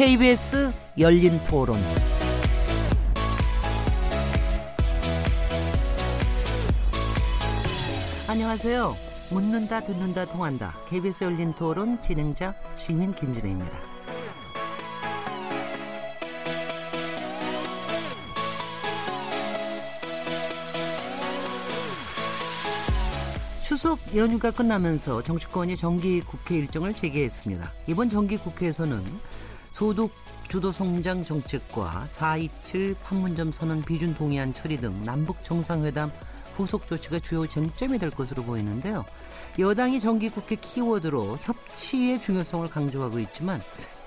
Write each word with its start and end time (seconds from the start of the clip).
KBS 0.00 0.72
열린 0.98 1.38
토론. 1.44 1.76
안녕하세요. 8.26 8.96
묻는다, 9.30 9.80
듣는다, 9.82 10.24
통한다. 10.24 10.74
KBS 10.88 11.24
열린 11.24 11.52
토론 11.52 12.00
진행자 12.00 12.54
시민 12.76 13.14
김진혜입니다. 13.14 13.78
추석 23.62 23.98
연휴가 24.16 24.50
끝나면서 24.50 25.22
정치권이 25.22 25.76
정기 25.76 26.22
국회 26.22 26.56
일정을 26.56 26.94
재개했습니다. 26.94 27.70
이번 27.86 28.08
정기 28.08 28.38
국회에서는 28.38 29.04
소득 29.80 30.10
주도 30.46 30.72
성장 30.72 31.24
정책과 31.24 32.06
4.27 32.10 32.96
판문점 33.02 33.50
선언 33.50 33.82
비준 33.82 34.12
동의안 34.12 34.52
처리 34.52 34.76
등 34.76 35.00
남북 35.06 35.42
정상회담 35.42 36.12
후속 36.54 36.86
조치가 36.86 37.18
주요 37.20 37.46
쟁점이 37.46 37.98
될 37.98 38.10
것으로 38.10 38.42
보이는데요. 38.42 39.06
여당이 39.58 39.98
정기국회 39.98 40.56
키워드로 40.56 41.38
협치의 41.40 42.20
중요성을 42.20 42.68
강조하고 42.68 43.20
있지만 43.20 43.58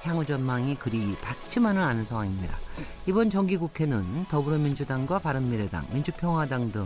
향후 0.03 0.23
전망이 0.23 0.75
그리 0.75 1.15
밝지만은 1.23 1.81
않은 1.81 2.05
상황입니다. 2.05 2.55
이번 3.07 3.31
정기국회는 3.31 4.25
더불어민주당과 4.25 5.17
바른미래당, 5.17 5.87
민주평화당 5.91 6.71
등 6.71 6.85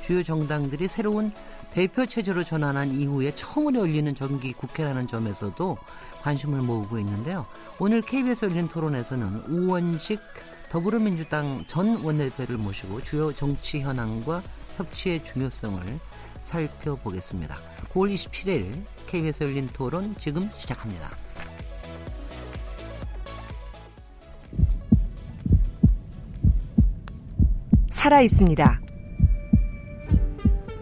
주요 0.00 0.22
정당들이 0.22 0.88
새로운 0.88 1.32
대표 1.74 2.04
체제로 2.04 2.44
전환한 2.44 2.92
이후에 2.92 3.34
처음으로 3.34 3.80
열리는 3.80 4.14
정기 4.14 4.52
국회라는 4.52 5.06
점에서도 5.06 5.78
관심을 6.20 6.60
모으고 6.60 6.98
있는데요. 6.98 7.46
오늘 7.78 8.02
KBS 8.02 8.46
열린 8.46 8.68
토론에서는 8.68 9.44
우원식 9.48 10.20
더불어민주당 10.68 11.64
전 11.66 12.02
원내대표를 12.02 12.56
모시고 12.58 13.02
주요 13.02 13.32
정치 13.32 13.80
현황과 13.80 14.42
협치의 14.76 15.24
중요성을 15.24 15.82
살펴보겠습니다. 16.44 17.56
9월 17.90 18.12
27일 18.14 18.84
KBS 19.06 19.44
열린 19.44 19.68
토론 19.72 20.14
지금 20.16 20.50
시작합니다. 20.56 21.10
살아 27.90 28.20
있습니다. 28.20 28.91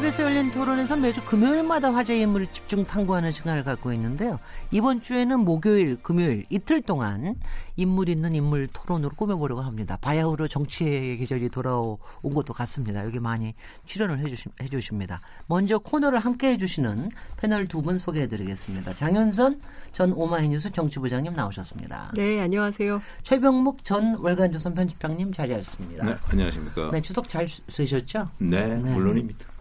KBS 0.00 0.22
열린 0.22 0.50
토론에서 0.50 0.96
매주 0.96 1.22
금요일마다 1.26 1.92
화제 1.92 2.18
인물을 2.18 2.46
집중 2.52 2.86
탐구하는 2.86 3.32
시간을 3.32 3.64
갖고 3.64 3.92
있는데요. 3.92 4.38
이번 4.70 5.02
주에는 5.02 5.40
목요일, 5.40 5.98
금요일 6.02 6.46
이틀 6.48 6.80
동안 6.80 7.34
인물 7.76 8.08
있는 8.08 8.34
인물 8.34 8.66
토론으로 8.68 9.10
꾸며보려고 9.10 9.60
합니다. 9.60 9.98
바야흐로 10.00 10.48
정치의 10.48 11.18
계절이 11.18 11.50
돌아온 11.50 11.98
것도 12.22 12.54
같습니다. 12.54 13.04
여기 13.04 13.20
많이 13.20 13.52
출연을 13.84 14.20
해주시, 14.20 14.48
해주십니다. 14.62 15.20
먼저 15.48 15.78
코너를 15.78 16.18
함께 16.18 16.52
해주시는 16.52 17.10
패널 17.36 17.68
두 17.68 17.82
분 17.82 17.98
소개해드리겠습니다. 17.98 18.94
장현선 18.94 19.60
전 19.92 20.12
오마이뉴스 20.14 20.70
정치부장님 20.70 21.34
나오셨습니다. 21.34 22.12
네, 22.14 22.40
안녕하세요. 22.40 23.02
최병묵 23.22 23.84
전 23.84 24.14
월간조선 24.14 24.74
편집장님 24.74 25.34
자리하셨습니다. 25.34 26.06
네, 26.06 26.14
안녕하십니까. 26.30 26.90
네, 26.90 27.02
추석 27.02 27.28
잘 27.28 27.46
쓰셨죠? 27.68 28.30
네, 28.38 28.66
네. 28.66 28.94
물론입니다. 28.94 29.59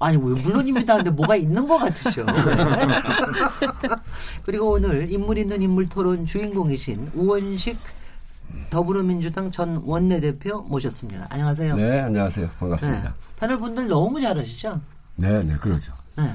아니 0.00 0.16
왜 0.16 0.40
물론입니다. 0.40 0.96
근데 0.96 1.10
뭐가 1.10 1.34
있는 1.36 1.66
것 1.66 1.78
같으죠. 1.78 2.24
그리고 4.44 4.70
오늘 4.72 5.10
인물 5.10 5.38
있는 5.38 5.60
인물 5.60 5.88
토론 5.88 6.24
주인공이신 6.24 7.10
우원식 7.14 7.78
더불어민주당 8.70 9.50
전 9.50 9.82
원내대표 9.84 10.62
모셨습니다. 10.62 11.26
안녕하세요. 11.30 11.76
네, 11.76 12.00
안녕하세요. 12.00 12.48
반갑습니다. 12.60 13.02
네. 13.02 13.10
패널 13.40 13.56
분들 13.56 13.88
너무 13.88 14.20
잘하시죠? 14.20 14.80
네, 15.16 15.42
네, 15.42 15.54
그러죠. 15.56 15.92
네. 16.16 16.32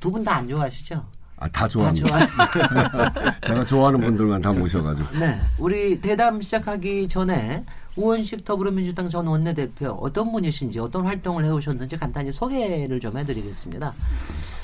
두 0.00 0.10
분 0.10 0.22
다 0.24 0.36
안 0.36 0.48
좋아하시죠? 0.48 1.04
아, 1.38 1.48
다 1.48 1.66
좋아합니다. 1.66 2.26
다 2.26 3.34
제가 3.46 3.64
좋아하는 3.64 4.00
분들만 4.00 4.42
다 4.42 4.52
모셔가지고. 4.52 5.18
네. 5.18 5.40
우리 5.58 6.00
대담 6.00 6.40
시작하기 6.40 7.08
전에 7.08 7.64
우원식 7.96 8.44
더불어민주당 8.44 9.10
전 9.10 9.26
원내대표 9.26 9.90
어떤 10.00 10.32
분이신지 10.32 10.78
어떤 10.78 11.04
활동을 11.04 11.44
해오셨는지 11.44 11.96
간단히 11.96 12.32
소개를 12.32 13.00
좀 13.00 13.18
해드리겠습니다. 13.18 13.92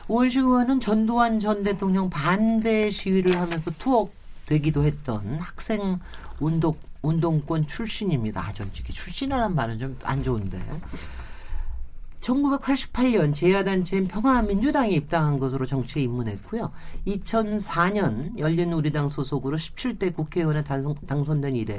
우원식 0.08 0.44
의원은 0.44 0.80
전두환 0.80 1.38
전 1.38 1.62
대통령 1.62 2.08
반대 2.08 2.88
시위를 2.90 3.38
하면서 3.38 3.70
투옥되기도 3.72 4.84
했던 4.84 5.38
학생 5.38 5.98
운동 6.40 6.74
운동권 7.02 7.66
출신입니다. 7.66 8.40
아, 8.40 8.52
전직이 8.52 8.92
출신이라는 8.92 9.54
말은 9.54 9.78
좀 9.78 9.96
안 10.02 10.22
좋은데. 10.22 10.60
1988년 12.20 13.34
제야단체인 13.34 14.08
평화민주당에 14.08 14.90
입당한 14.90 15.38
것으로 15.38 15.64
정치에 15.66 16.02
입문했고요. 16.02 16.72
2004년 17.06 18.38
열린 18.38 18.72
우리당 18.72 19.08
소속으로 19.08 19.56
17대 19.56 20.14
국회의원에 20.14 20.64
당선, 20.64 20.94
당선된 21.06 21.54
이래 21.54 21.78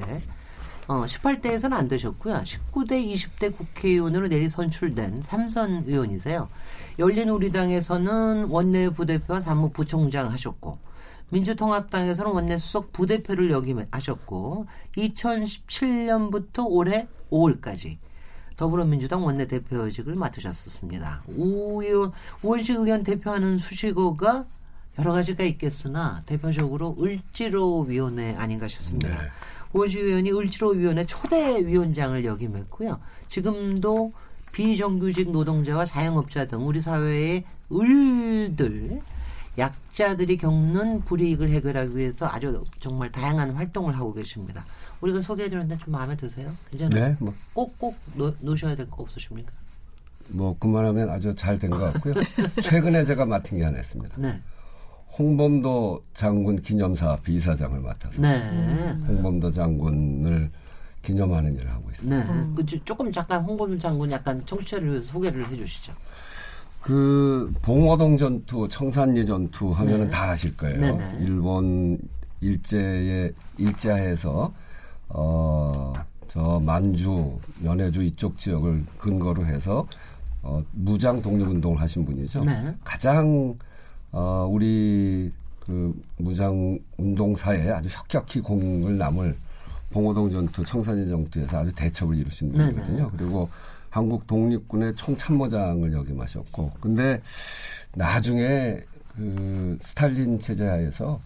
어, 0.90 1.06
18대에서는 1.06 1.74
안 1.74 1.88
되셨고요. 1.88 2.38
19대, 2.38 3.14
20대 3.14 3.56
국회의원으로 3.56 4.28
내리 4.28 4.50
선출된 4.50 5.22
삼선 5.22 5.84
의원이세요. 5.86 6.50
열린 6.98 7.30
우리당에서는 7.30 8.46
원내 8.46 8.90
부대표와 8.90 9.40
사무부총장 9.40 10.32
하셨고 10.32 10.80
민주통합당에서는 11.30 12.32
원내 12.32 12.58
수석 12.58 12.92
부대표를 12.92 13.52
역임하셨고 13.52 14.66
2017년부터 14.98 16.66
올해 16.68 17.08
5월까지 17.30 17.98
더불어민주당 18.58 19.24
원내대표직을 19.24 20.16
맡으셨습니다. 20.16 21.22
우 21.38 21.84
의원, 21.84 22.12
우원식 22.42 22.78
의원 22.78 23.04
대표하는 23.04 23.58
수식어가 23.60 24.46
여러 24.98 25.14
가지가 25.14 25.44
있겠으나 25.44 26.24
대표적으로 26.26 26.98
을지로 27.00 27.82
위원회 27.82 28.36
아닌가 28.36 28.68
싶습니다. 28.68 29.08
네. 29.08 29.30
우원식 29.74 30.02
의원이 30.02 30.31
을지로위원회 30.31 31.06
초대 31.06 31.66
위원장을 31.66 32.24
역임했고요. 32.25 33.00
지금도 33.28 34.12
비정규직 34.52 35.31
노동자와 35.31 35.85
자영업자 35.85 36.47
등 36.47 36.66
우리 36.68 36.81
사회의 36.81 37.44
을들 37.72 39.00
약자들이 39.57 40.38
겪는 40.38 41.02
불이익을 41.02 41.50
해결하기 41.52 41.96
위해서 41.97 42.28
아주 42.28 42.63
정말 42.80 43.12
다양한 43.12 43.52
활동을 43.53 43.96
하고 43.96 44.13
계십니다. 44.13 44.66
우리가 45.02 45.22
소개해드렸는데 45.22 45.84
좀 45.84 45.91
마음에 45.91 46.16
드세요? 46.16 46.50
괜찮아요? 46.72 47.09
네, 47.09 47.16
뭐. 47.19 47.34
꼭꼭 47.53 47.96
놓으셔야 48.41 48.75
될 48.75 48.90
거 48.90 49.03
없으십니까? 49.03 49.51
뭐 50.30 50.56
그만하면 50.59 51.09
아주 51.09 51.36
잘 51.36 51.59
된 51.59 51.69
것 51.72 51.80
같고요. 51.94 52.13
최근에 52.63 53.03
제가 53.06 53.25
맡은 53.25 53.57
게 53.57 53.63
하나 53.63 53.80
있습니다. 53.80 54.16
네. 54.18 54.40
홍범도 55.19 56.04
장군 56.13 56.62
기념사 56.62 57.18
비사장을 57.18 57.77
맡아서 57.80 58.21
네. 58.21 58.39
홍범도 59.07 59.51
장군을 59.51 60.50
기념하는 61.04 61.56
일을 61.56 61.69
하고 61.69 61.89
있습니다. 61.92 62.18
네. 62.18 62.30
음. 62.31 62.56
그 62.56 62.66
조금 62.66 63.12
잠깐 63.12 63.42
홍범도 63.42 63.77
장군 63.77 64.10
약간 64.12 64.42
청취자를 64.45 65.01
소개를 65.04 65.48
해주시죠. 65.50 65.94
그 66.81 67.54
봉어동 67.62 68.18
전투, 68.18 68.68
청산리 68.69 69.25
전투 69.25 69.71
하면은 69.71 70.06
네. 70.06 70.10
다 70.12 70.31
아실 70.31 70.56
거예요. 70.56 70.80
네, 70.80 70.92
네. 70.94 71.18
일본 71.19 72.00
일제에 72.42 73.31
일자해서 73.57 74.54
어 75.10 75.94
저 76.30 76.62
만주, 76.63 77.38
연해주 77.63 78.04
이쪽 78.04 78.38
지역을 78.38 78.86
근거로 78.98 79.45
해서 79.45 79.88
어 80.42 80.63
무장 80.72 81.22
독립운동을 81.22 81.81
하신 81.81 82.06
분이죠. 82.06 82.45
네. 82.45 82.74
가장 82.83 83.57
어, 84.12 84.48
우리 84.50 85.32
그 85.66 85.94
무장 86.18 86.80
운동사에 86.98 87.70
아주 87.70 87.90
혁혁히 87.92 88.42
공을 88.42 88.98
남을 88.98 89.38
봉오동 89.92 90.30
전투, 90.30 90.64
청산리 90.64 91.08
전투에서 91.08 91.60
아주 91.60 91.72
대첩을 91.74 92.16
이루신 92.18 92.52
분이거든요. 92.52 93.12
그리고 93.16 93.50
한국 93.90 94.28
독립군의 94.28 94.96
총참모장을 94.96 95.92
역임하셨고, 95.94 96.72
근데 96.80 97.22
나중에 97.96 98.80
그 99.16 99.78
스탈린 99.82 100.40
체제하에서 100.40 101.20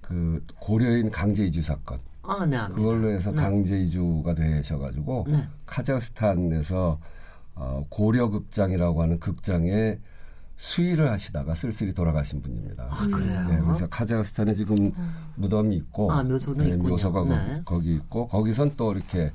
그 0.00 0.42
고려인 0.58 1.10
강제 1.10 1.44
이주 1.44 1.62
사건, 1.62 1.98
아, 2.22 2.44
네, 2.44 2.58
그걸로 2.74 3.10
해서 3.10 3.30
네. 3.30 3.36
강제 3.36 3.78
이주가 3.78 4.34
되셔가지고 4.34 5.26
네. 5.28 5.46
카자흐스탄에서 5.66 6.98
어, 7.54 7.86
고려극장이라고 7.88 9.02
하는 9.02 9.20
극장에 9.20 9.98
수의를 10.56 11.10
하시다가 11.10 11.54
쓸쓸히 11.54 11.92
돌아가신 11.92 12.40
분입니다. 12.40 12.88
아, 12.90 13.06
그래요? 13.06 13.46
네, 13.48 13.58
그래서 13.58 13.86
카자흐스탄에 13.88 14.54
지금 14.54 14.90
무덤이 15.36 15.76
있고 15.76 16.10
아, 16.10 16.22
묘소는 16.22 16.66
있군요. 16.68 16.90
묘소가 16.90 17.24
네. 17.24 17.62
거기 17.64 17.94
있고 17.94 18.26
거기선 18.26 18.70
또 18.76 18.92
이렇게 18.92 19.30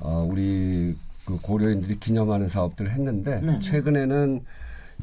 어, 0.00 0.26
우리 0.28 0.96
그 1.24 1.40
고려인들이 1.40 1.98
기념하는 1.98 2.48
사업들을 2.48 2.90
했는데 2.92 3.36
네. 3.36 3.58
최근에는 3.60 4.44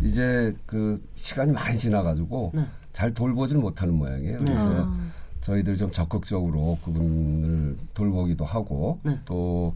이제 0.01 0.53
그 0.65 1.01
시간이 1.15 1.51
많이 1.51 1.77
지나가지고 1.77 2.51
네. 2.55 2.65
잘 2.93 3.13
돌보질 3.13 3.57
못하는 3.57 3.93
모양이에요. 3.93 4.37
네. 4.39 4.45
그래서 4.45 4.85
아. 4.85 5.09
저희들 5.41 5.77
좀 5.77 5.91
적극적으로 5.91 6.77
그분을 6.83 7.75
돌보기도 7.93 8.45
하고 8.45 8.99
네. 9.03 9.17
또 9.25 9.73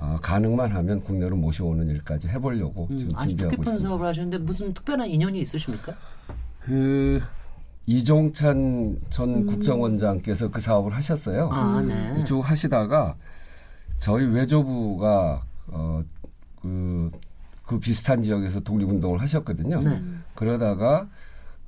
아, 0.00 0.16
가능만 0.22 0.70
하면 0.70 1.00
국내로 1.00 1.36
모셔오는 1.36 1.90
일까지 1.90 2.28
해보려고 2.28 2.86
음, 2.90 2.98
지금 2.98 3.16
아주 3.16 3.30
준비하고 3.30 3.62
있습니다. 3.62 3.88
사업을 3.88 4.06
하시는데 4.06 4.38
무슨 4.38 4.72
특별한 4.72 5.08
인연이 5.08 5.40
있으십니까? 5.40 5.92
그 6.60 7.20
이종찬 7.86 9.00
전 9.10 9.44
국정원장께서 9.46 10.50
그 10.50 10.60
사업을 10.60 10.94
하셨어요. 10.94 11.50
아, 11.52 11.82
네. 11.82 12.24
쭉 12.24 12.40
하시다가 12.40 13.16
저희 13.98 14.24
외조부가 14.26 15.42
어, 15.66 16.04
그, 16.62 17.10
그 17.66 17.80
비슷한 17.80 18.22
지역에서 18.22 18.60
독립운동을 18.60 19.20
하셨거든요. 19.20 19.82
네. 19.82 20.00
그러다가 20.36 21.08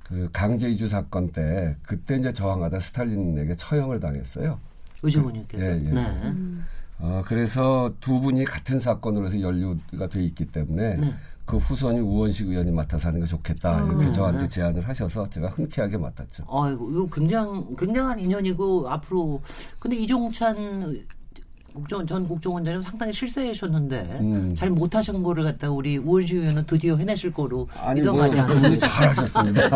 그 0.04 0.28
강제 0.32 0.70
이주 0.70 0.86
사건 0.86 1.32
때 1.32 1.76
그때 1.82 2.16
이제 2.16 2.32
저항하다 2.32 2.78
스탈린에게 2.78 3.56
처형을 3.56 3.98
당했어요. 3.98 4.60
의정원님께서. 5.02 5.68
예, 5.68 5.84
예. 5.84 5.90
네. 5.90 6.34
어, 7.00 7.22
그래서 7.24 7.92
두 8.00 8.20
분이 8.20 8.44
같은 8.44 8.78
사건으로 8.78 9.26
해서 9.26 9.40
연루가 9.40 10.06
돼 10.08 10.22
있기 10.24 10.46
때문에 10.46 10.94
네. 10.94 11.14
그 11.44 11.56
후손이 11.56 11.98
우원식 11.98 12.48
의원이 12.48 12.70
맡아서 12.70 13.08
하는 13.08 13.20
게 13.20 13.26
좋겠다 13.26 13.84
이렇게 13.84 14.04
네. 14.04 14.12
저한테 14.12 14.48
제안을 14.48 14.86
하셔서 14.86 15.28
제가 15.30 15.48
흔쾌하게 15.48 15.96
맡았죠. 15.96 16.44
아이고, 16.48 16.90
이거 16.92 17.06
굉장, 17.12 17.74
굉장한 17.76 18.20
인연이고, 18.20 18.88
앞으로. 18.88 19.42
근데 19.80 19.96
이종찬 19.96 20.56
국정, 21.72 22.06
전 22.06 22.26
국정원장님 22.26 22.82
상당히 22.82 23.12
실세하셨는데, 23.12 24.18
음. 24.20 24.54
잘 24.54 24.70
못하신 24.70 25.22
거를 25.22 25.44
갖다 25.44 25.70
우리 25.70 25.96
우원식 25.98 26.38
의원은 26.38 26.66
드디어 26.66 26.96
해내실 26.96 27.32
거로 27.32 27.68
아니 27.78 28.00
뭐 28.02 28.22
않습니다. 28.22 28.88
잘하셨습니다. 28.88 29.70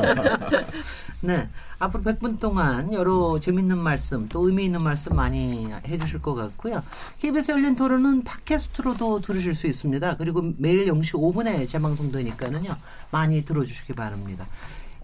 네. 1.22 1.48
앞으로 1.78 2.02
100분 2.02 2.38
동안 2.38 2.92
여러 2.92 3.38
재밌는 3.38 3.78
말씀, 3.78 4.28
또 4.28 4.46
의미 4.46 4.64
있는 4.64 4.82
말씀 4.82 5.16
많이 5.16 5.68
해주실 5.86 6.22
것 6.22 6.34
같고요. 6.34 6.82
KBS 7.18 7.52
열린 7.52 7.76
토론은 7.76 8.24
팟캐스트로도 8.24 9.20
들으실 9.20 9.54
수 9.54 9.66
있습니다. 9.66 10.16
그리고 10.16 10.52
매일 10.58 10.86
0시 10.86 11.12
5분에 11.14 11.68
재방송되니까는요. 11.68 12.70
많이 13.10 13.44
들어주시기 13.44 13.92
바랍니다. 13.94 14.44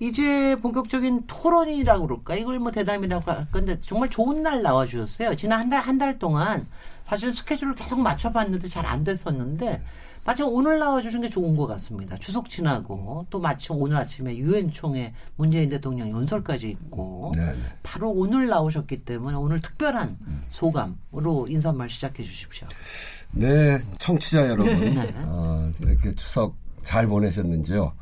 이제 0.01 0.57
본격적인 0.57 1.25
토론이라고 1.27 2.07
그럴까? 2.07 2.35
이걸 2.37 2.59
뭐 2.59 2.71
대담이라고 2.73 3.31
할 3.31 3.45
건데 3.53 3.79
정말 3.83 4.09
좋은 4.09 4.43
날 4.43 4.63
나와주셨어요. 4.63 5.37
지난 5.37 5.61
한 5.61 5.69
달, 5.71 5.81
한 5.81 5.99
달 5.99 6.19
동안 6.19 6.67
사실 7.05 7.33
스케줄을 7.33 7.75
계속 7.75 8.01
맞춰봤는데 8.01 8.67
잘 8.69 8.87
안 8.87 9.05
됐었는데 9.05 9.83
마침 10.25 10.47
오늘 10.47 10.79
나와주신 10.79 11.21
게 11.23 11.29
좋은 11.29 11.55
것 11.57 11.67
같습니다. 11.67 12.17
추석 12.17 12.49
지나고 12.49 13.27
또 13.31 13.39
마침 13.41 13.77
오늘 13.77 13.97
아침에 13.99 14.37
유엔 14.37 14.71
총회 14.73 15.13
문재인 15.37 15.69
대통령 15.69 16.11
연설까지 16.11 16.69
있고 16.71 17.33
네, 17.37 17.45
네. 17.47 17.55
바로 17.83 18.11
오늘 18.11 18.47
나오셨기 18.49 19.05
때문에 19.05 19.37
오늘 19.37 19.61
특별한 19.61 20.17
소감으로 20.51 21.47
인사말 21.49 21.89
시작해 21.91 22.23
주십시오. 22.23 22.67
네, 23.33 23.79
청취자 23.99 24.47
여러분, 24.49 24.95
네. 24.95 25.13
어, 25.19 25.71
이렇게 25.81 26.15
추석 26.15 26.55
잘 26.85 27.07
보내셨는지요? 27.07 27.93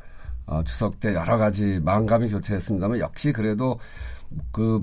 어, 0.49 0.65
추석 0.65 0.99
때 0.99 1.15
여러 1.15 1.37
가지 1.37 1.79
마음감이 1.85 2.31
교차했습니다만 2.31 2.99
역시 3.01 3.33
그래도 3.33 3.79
그 4.51 4.83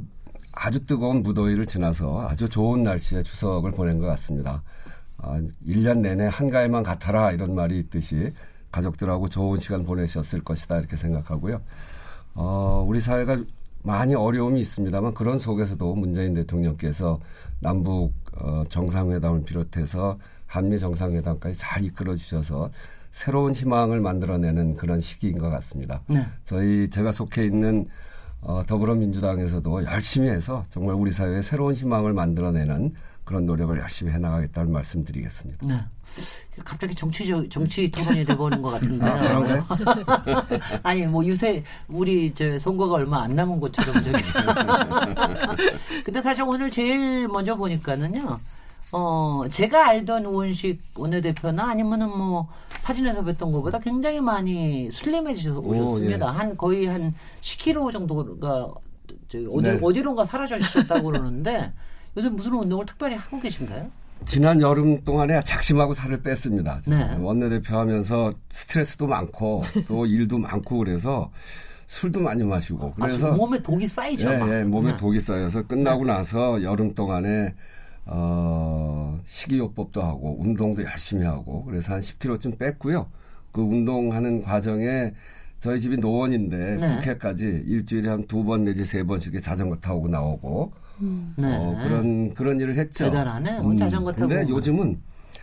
아주 0.54 0.86
뜨거운 0.86 1.24
무더위를 1.24 1.66
지나서 1.66 2.28
아주 2.30 2.48
좋은 2.48 2.84
날씨에 2.84 3.24
추석을 3.24 3.72
보낸 3.72 4.00
것 4.00 4.06
같습니다. 4.06 4.62
아, 5.18 5.42
1년 5.68 6.00
내내 6.00 6.30
한가위만 6.32 6.84
같아라 6.84 7.32
이런 7.32 7.56
말이 7.56 7.80
있듯이 7.80 8.32
가족들하고 8.72 9.28
좋은 9.28 9.60
시간 9.60 9.84
보내셨을 9.84 10.44
것이다 10.44 10.78
이렇게 10.78 10.96
생각하고요. 10.96 11.60
어, 12.36 12.86
우리 12.88 13.02
사회가 13.02 13.38
많이 13.84 14.14
어려움이 14.14 14.62
있습니다만 14.62 15.14
그런 15.14 15.40
속에서도 15.40 15.96
문재인 15.96 16.36
대통령께서 16.36 17.20
남북 17.60 18.14
어, 18.38 18.64
정상회담을 18.70 19.44
비롯해서 19.46 20.20
한미 20.46 20.78
정상회담까지 20.78 21.58
잘 21.58 21.84
이끌어 21.84 22.16
주셔서 22.16 22.70
새로운 23.16 23.54
희망을 23.54 24.02
만들어내는 24.02 24.76
그런 24.76 25.00
시기인 25.00 25.40
것 25.40 25.50
같습니다. 25.50 26.02
네. 26.08 26.28
저희 26.44 26.90
제가 26.90 27.14
속해 27.14 27.46
있는 27.46 27.88
어, 28.42 28.62
더불어민주당에서도 28.68 29.86
열심히 29.86 30.28
해서 30.28 30.66
정말 30.70 30.96
우리 30.96 31.14
사회에 31.14 31.42
새로운 31.42 31.74
희망을 31.74 32.12
만들어내는 32.12 32.94
그런 33.24 33.46
노력을 33.46 33.76
열심히 33.80 34.12
해나가겠다는 34.12 34.70
말씀드리겠습니다. 34.70 35.66
네. 35.66 35.80
갑자기 36.66 36.94
정치 36.94 37.26
정치 37.50 37.90
토론이 37.90 38.26
돼버린 38.26 38.62
것 38.62 38.72
같은데요. 38.72 39.66
아? 39.70 40.46
아니 40.84 41.08
뭐 41.08 41.26
요새 41.26 41.64
우리 41.88 42.34
저 42.34 42.60
선거가 42.60 42.96
얼마 42.96 43.24
안 43.24 43.34
남은 43.34 43.62
것처럼 43.62 43.94
저기. 44.04 44.24
근데 46.04 46.22
사실 46.22 46.44
오늘 46.44 46.70
제일 46.70 47.30
먼저 47.30 47.56
보니까는요. 47.56 48.40
어 48.98 49.44
제가 49.50 49.90
알던 49.90 50.26
우원식 50.26 50.80
원내대표나 50.98 51.66
아니면은 51.70 52.08
뭐 52.18 52.48
사진에서 52.80 53.26
뵀던 53.26 53.52
것보다 53.52 53.78
굉장히 53.80 54.22
많이 54.22 54.90
슬림해지셔서 54.90 55.60
오, 55.60 55.68
오셨습니다. 55.72 56.28
예. 56.28 56.38
한 56.38 56.56
거의 56.56 56.86
한 56.86 57.14
10kg 57.42 57.92
정도가 57.92 58.72
어디 59.28 59.68
네. 59.68 59.78
어디론가 59.82 60.24
사라져주셨다고 60.24 61.12
그러는데 61.12 61.74
요새 62.16 62.30
무슨 62.30 62.54
운동을 62.54 62.86
특별히 62.86 63.16
하고 63.18 63.38
계신가요? 63.38 63.86
지난 64.24 64.62
여름 64.62 65.04
동안에 65.04 65.44
작심하고 65.44 65.94
살을 65.94 66.22
뺐습니다. 66.22 66.82
네. 66.86 67.18
원내대표 67.20 67.78
하면서 67.78 68.32
스트레스도 68.50 69.08
많고 69.08 69.64
또 69.90 70.06
일도 70.08 70.38
많고 70.38 70.78
그래서 70.78 71.30
술도 71.88 72.22
많이 72.22 72.44
마시고 72.44 72.94
아, 72.98 73.06
그래서 73.08 73.34
몸에 73.34 73.62
독이 73.62 73.86
쌓이죠. 73.88 74.30
막. 74.38 74.50
예, 74.50 74.60
예, 74.60 74.64
몸에 74.64 74.92
네. 74.92 74.98
독이 74.98 75.20
쌓여서 75.20 75.64
끝나고 75.64 76.06
나서 76.06 76.64
여름 76.64 76.94
동안에 76.94 77.54
어, 78.08 79.20
식이요법도 79.26 80.02
하고 80.02 80.38
운동도 80.40 80.84
열심히 80.84 81.26
하고 81.26 81.64
그래서 81.66 81.94
한 81.94 82.02
10kg쯤 82.02 82.58
뺐고요. 82.58 83.08
그 83.52 83.62
운동하는 83.62 84.42
과정에 84.44 85.14
저희 85.60 85.80
집이 85.80 85.98
노원인데 85.98 86.76
네. 86.78 86.96
국회까지 86.96 87.64
일주일에 87.66 88.10
한 88.10 88.28
두 88.28 88.44
번 88.44 88.66
내지 88.66 88.86
세 88.86 89.04
번씩 89.04 89.42
자전거 89.42 89.76
타고 89.78 90.08
나오고 90.08 90.72
네. 91.38 91.56
어, 91.58 91.78
그런 91.84 92.34
그런 92.34 92.60
일을 92.60 92.76
했죠. 92.76 93.06
대단하네. 93.06 93.60
오늘 93.60 93.78
자전거 93.78 94.12
타고. 94.12 94.28
근데 94.28 94.48
요즘은 94.50 95.02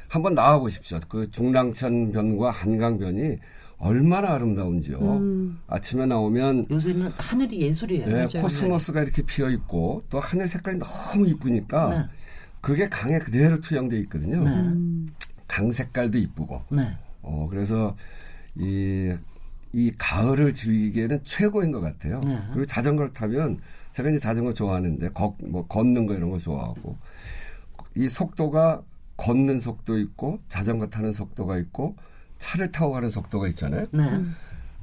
한번 0.09 0.35
나와 0.35 0.59
보십시오. 0.59 1.01
그 1.09 1.31
중랑천 1.31 2.13
변과 2.13 2.51
한강 2.51 2.99
변이 2.99 3.37
얼마나 3.79 4.35
아름다운지요. 4.35 4.99
음. 5.01 5.59
아침에 5.67 6.07
나오면 6.07 6.67
요새는 6.71 7.11
하늘이 7.17 7.63
예술이에요. 7.63 8.07
네, 8.07 8.13
맞아요. 8.13 8.43
코스모스가 8.43 9.03
이렇게 9.03 9.23
피어 9.23 9.51
있고 9.51 10.03
또 10.09 10.21
하늘 10.21 10.47
색깔이 10.47 10.79
너무 10.79 11.27
이쁘니까 11.27 11.89
네. 11.89 12.05
그게 12.63 12.89
강에 12.89 13.19
그대로 13.19 13.61
투영돼 13.61 13.99
있거든요. 14.03 14.43
네. 14.45 14.51
음. 14.51 15.09
강 15.49 15.71
색깔도 15.71 16.17
이쁘고. 16.17 16.63
네. 16.71 16.97
어 17.21 17.47
그래서 17.51 17.95
이, 18.55 19.13
이 19.73 19.93
가을을 19.99 20.55
즐기기에는 20.55 21.21
최고인 21.25 21.73
것 21.73 21.81
같아요. 21.81 22.21
네. 22.25 22.41
그리고 22.51 22.65
자전거를 22.65 23.13
타면 23.13 23.59
제가 23.91 24.09
이제 24.11 24.19
자전거 24.19 24.55
좋아하는데 24.55 25.11
걷, 25.11 25.35
뭐 25.45 25.67
걷는 25.67 26.07
거 26.07 26.15
이런 26.15 26.31
거 26.31 26.39
좋아하고 26.39 26.97
이 27.97 28.09
속도가 28.09 28.83
걷는 29.17 29.61
속도 29.61 29.99
있고 29.99 30.41
자전거 30.49 30.87
타는 30.87 31.13
속도가 31.13 31.59
있고 31.59 31.97
차를 32.39 32.71
타고 32.71 32.93
가는 32.93 33.11
속도가 33.11 33.49
있잖아요. 33.49 33.87
네. 33.91 34.25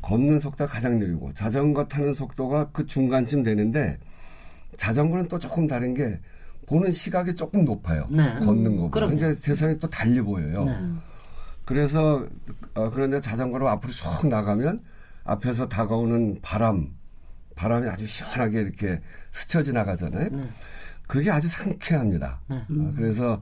걷는 0.01 0.39
속도가 0.39 0.71
가장 0.71 0.99
느리고 0.99 1.33
자전거 1.33 1.87
타는 1.87 2.13
속도가 2.13 2.71
그 2.71 2.85
중간쯤 2.85 3.43
되는데 3.43 3.97
자전거는 4.77 5.29
또 5.29 5.39
조금 5.39 5.67
다른 5.67 5.93
게 5.93 6.19
보는 6.69 6.91
시각이 6.91 7.35
조금 7.35 7.65
높아요. 7.65 8.07
네. 8.11 8.31
걷는 8.39 8.75
거보다. 8.77 8.91
그럼요. 8.91 9.15
그러니까 9.15 9.41
세상이 9.41 9.79
또 9.79 9.89
달리 9.89 10.21
보여요. 10.21 10.65
네. 10.65 10.77
그래서 11.65 12.25
어, 12.75 12.89
그런데 12.89 13.19
자전거로 13.19 13.67
앞으로 13.67 13.91
쭉 13.91 14.27
나가면 14.27 14.81
앞에서 15.23 15.67
다가오는 15.67 16.39
바람, 16.41 16.91
바람이 17.55 17.87
아주 17.89 18.05
시원하게 18.05 18.61
이렇게 18.61 19.01
스쳐 19.31 19.63
지나가잖아요. 19.63 20.29
네. 20.29 20.49
그게 21.07 21.31
아주 21.31 21.49
상쾌합니다. 21.49 22.39
네. 22.47 22.57
어, 22.57 22.93
그래서 22.95 23.41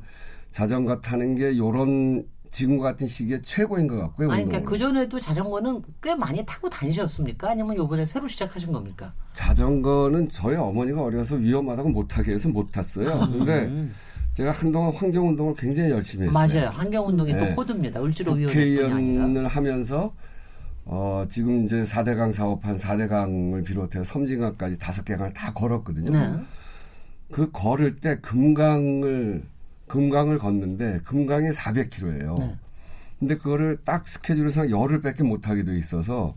자전거 0.52 1.00
타는 1.02 1.36
게 1.36 1.58
요런 1.58 2.26
지금 2.58 2.80
같은 2.80 3.06
시기에 3.06 3.40
최고인 3.44 3.86
것 3.86 3.98
같고요. 3.98 4.32
아니, 4.32 4.44
그러니까. 4.44 4.68
그 4.68 4.80
전에도 4.80 5.20
자전거는 5.20 5.84
꽤 6.02 6.16
많이 6.16 6.44
타고 6.44 6.68
다니셨습니까? 6.68 7.52
아니면 7.52 7.76
요번에 7.76 8.04
새로 8.04 8.28
시작하신 8.28 8.72
겁니까? 8.72 9.14
자전거는 9.34 10.30
저희 10.30 10.56
어머니가 10.56 11.04
어려서 11.04 11.36
위험하다고 11.36 11.90
못하게 11.90 12.32
해서 12.32 12.50
못 12.50 12.72
탔어요. 12.72 13.28
근데 13.32 13.66
음. 13.66 13.94
제가 14.34 14.50
한동안 14.50 14.92
환경 14.92 15.28
운동을 15.28 15.54
굉장히 15.54 15.92
열심히 15.92 16.30
했어요. 16.30 16.34
맞아요. 16.34 16.70
환경 16.70 17.06
운동이 17.06 17.32
네. 17.32 17.48
또 17.48 17.56
코드입니다. 17.56 18.04
을지로 18.04 18.32
아니라. 18.32 18.48
국회의원을 18.48 19.48
하면서 19.48 20.12
어, 20.86 21.26
지금 21.30 21.64
이제 21.64 21.84
4대강 21.84 22.34
사업한 22.34 22.78
4대강을 22.78 23.66
비롯해 23.66 24.04
섬진강까지 24.04 24.80
다섯 24.80 25.06
개 25.06 25.16
강을 25.16 25.32
다 25.32 25.54
걸었거든요. 25.54 26.12
네. 26.12 26.34
그 27.32 27.52
걸을 27.52 27.98
때 27.98 28.18
금강을 28.20 29.44
금강을 29.88 30.38
걷는데 30.38 31.00
금강이 31.04 31.50
400km예요. 31.50 32.40
네. 32.40 32.56
근데 33.20 33.36
그거를 33.36 33.78
딱 33.84 34.08
스케줄상 34.08 34.70
열흘 34.70 35.02
밖에 35.02 35.24
못 35.24 35.48
하게 35.48 35.64
돼 35.64 35.78
있어서 35.78 36.36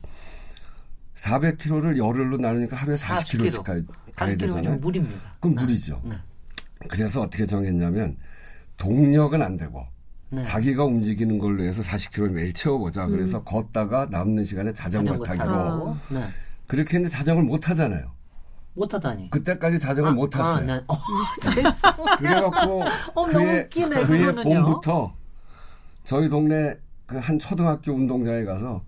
400km를 1.16 1.99
열흘로 1.99 2.38
나누니까 2.38 2.76
하루에 2.76 2.97
40km씩 2.97 3.52
40km. 3.52 3.62
가야, 3.64 3.83
가야 4.16 4.37
되잖아요. 4.37 4.76
무리입니다. 4.76 5.21
그럼 5.40 5.57
네. 5.57 5.62
무리죠. 5.62 6.00
네. 6.04 6.14
그래서 6.88 7.21
어떻게 7.21 7.45
정했냐면 7.45 8.16
동력은 8.78 9.42
안 9.42 9.57
되고 9.57 9.85
네. 10.30 10.42
자기가 10.42 10.85
움직이는 10.85 11.38
걸로 11.38 11.62
해서 11.64 11.83
40km 11.83 12.30
매일 12.30 12.54
채워보자. 12.54 13.04
음. 13.07 13.11
그래서 13.11 13.42
걷다가 13.42 14.07
남는 14.11 14.45
시간에 14.45 14.73
자전거, 14.73 15.23
자전거 15.25 15.54
타고 15.54 15.97
네. 16.11 16.25
그렇게 16.66 16.97
했는데 16.97 17.14
자전거를 17.14 17.47
못 17.47 17.59
타잖아요. 17.59 18.11
못 18.75 18.93
하다니. 18.95 19.31
그때까지 19.31 19.79
자전거 19.79 20.11
아, 20.11 20.15
못 20.15 20.31
탔어요. 20.31 20.57
아, 20.57 20.61
네. 20.61 20.81
어, 20.87 20.97
그래갖고 22.19 22.83
어, 23.15 23.25
그의, 23.27 23.61
웃기네, 23.65 24.05
그의 24.07 24.35
봄부터 24.35 25.15
저희 26.05 26.29
동네 26.29 26.77
그 27.07 27.19
한 27.19 27.39
초등학교 27.41 27.93
운동장에 27.93 28.45
가서 28.45 28.83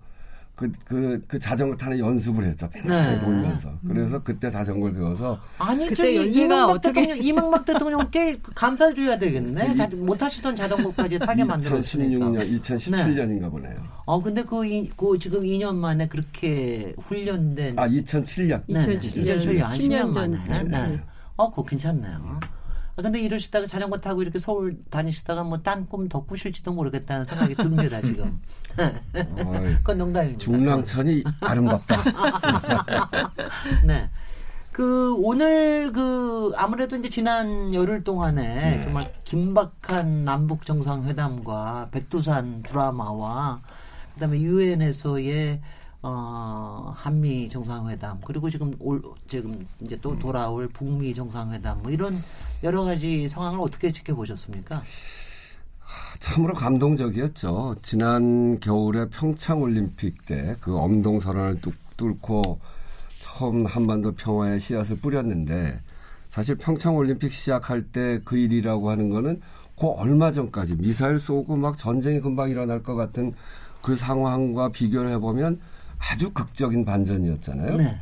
그, 0.55 0.71
그, 0.85 1.23
그 1.27 1.39
자전거 1.39 1.75
타는 1.75 1.97
연습을 1.97 2.45
했죠. 2.45 2.69
맨날 2.73 3.15
네. 3.15 3.19
돌면서. 3.19 3.71
그래서 3.87 4.21
그때 4.21 4.51
자전거를 4.51 4.95
배워서. 4.95 5.39
아니, 5.57 5.87
그때 5.87 6.13
이명박 6.25 6.69
어떻게... 6.69 7.01
대통령, 7.01 7.25
이명박 7.25 7.65
대통령께 7.65 8.39
감사를 8.53 8.93
줘야 8.93 9.17
되겠네. 9.17 9.73
자, 9.73 9.89
못 9.93 10.15
타시던 10.15 10.55
자전거까지 10.55 11.17
타게 11.19 11.43
만들었으니까. 11.43 12.25
2016년, 12.27 12.61
2017년인가 12.61 13.41
네. 13.41 13.49
보네요. 13.49 13.75
어, 14.05 14.21
근데 14.21 14.43
그, 14.43 14.63
이, 14.63 14.89
그 14.95 15.17
지금 15.17 15.41
2년 15.41 15.73
만에 15.75 16.07
그렇게 16.07 16.93
훈련된. 16.99 17.79
아, 17.79 17.87
2007년. 17.87 18.61
네, 18.67 18.81
2007년. 18.81 19.23
2007년. 19.25 19.69
10년 19.69 20.13
만에. 20.13 20.37
네. 20.47 20.63
네. 20.63 20.99
어, 21.35 21.49
그거 21.49 21.63
괜찮네요. 21.63 22.39
아, 22.95 23.01
근데 23.01 23.19
이러시다가 23.19 23.65
자전거 23.65 23.97
타고 23.97 24.21
이렇게 24.21 24.37
서울 24.39 24.77
다니시다가 24.89 25.43
뭐 25.43 25.57
딴 25.63 25.87
꿈 25.87 26.07
더 26.09 26.23
꾸실지도 26.23 26.71
모르겠다는 26.73 27.25
생각이 27.25 27.55
듭니다, 27.55 27.99
지금. 28.01 28.39
그건 29.77 29.97
농담입니다. 29.97 30.39
중랑천이 30.39 31.23
아름답다. 31.41 31.97
네. 33.85 34.09
그 34.71 35.15
오늘 35.17 35.91
그 35.93 36.51
아무래도 36.55 36.95
이제 36.97 37.07
지난 37.09 37.73
열흘 37.73 38.03
동안에 38.03 38.77
네. 38.77 38.83
정말 38.83 39.11
긴박한 39.23 40.25
남북 40.25 40.65
정상회담과 40.65 41.89
백두산 41.91 42.63
드라마와 42.63 43.61
그다음에 44.15 44.39
유엔에서의 44.41 45.61
어, 46.03 46.93
한미 46.95 47.47
정상회담 47.49 48.19
그리고 48.25 48.49
지금 48.49 48.73
올 48.79 49.01
지금 49.27 49.65
이제 49.81 49.97
또 50.01 50.19
돌아올 50.19 50.67
북미 50.67 51.13
정상회담 51.15 51.81
뭐 51.81 51.91
이런 51.91 52.15
여러 52.61 52.83
가지 52.83 53.27
상황을 53.29 53.59
어떻게 53.61 53.91
지켜보셨습니까? 53.91 54.83
참으로 56.19 56.53
감동적이었죠. 56.53 57.75
지난 57.81 58.59
겨울에 58.59 59.05
평창 59.09 59.61
올림픽 59.61 60.25
때 60.25 60.55
그 60.61 60.77
엄동 60.77 61.19
선언을 61.19 61.55
뚫고 61.97 62.59
처음 63.21 63.65
한반도 63.65 64.13
평화의 64.13 64.59
씨앗을 64.59 64.97
뿌렸는데 64.99 65.79
사실 66.29 66.55
평창 66.55 66.95
올림픽 66.95 67.31
시작할 67.31 67.83
때 67.91 68.19
그 68.25 68.37
일이라고 68.37 68.89
하는 68.89 69.09
거는 69.09 69.41
그 69.79 69.87
얼마 69.87 70.31
전까지 70.31 70.75
미사일 70.77 71.17
쏘고 71.19 71.55
막 71.55 71.77
전쟁이 71.77 72.19
금방 72.19 72.49
일어날 72.49 72.83
것 72.83 72.95
같은 72.95 73.33
그 73.81 73.95
상황과 73.95 74.69
비교를 74.69 75.11
해보면 75.11 75.59
아주 76.09 76.31
극적인 76.31 76.85
반전이었잖아요. 76.85 77.77
네. 77.77 77.97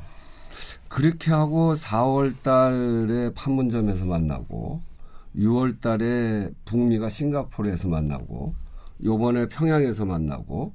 그렇게 0.87 1.31
하고 1.31 1.73
4월 1.73 2.33
달에 2.43 3.33
판문점에서 3.33 4.05
만나고 4.05 4.81
6월 5.35 5.79
달에 5.79 6.49
북미가 6.65 7.09
싱가포르에서 7.09 7.87
만나고 7.87 8.53
요번에 9.03 9.47
평양에서 9.47 10.05
만나고 10.05 10.73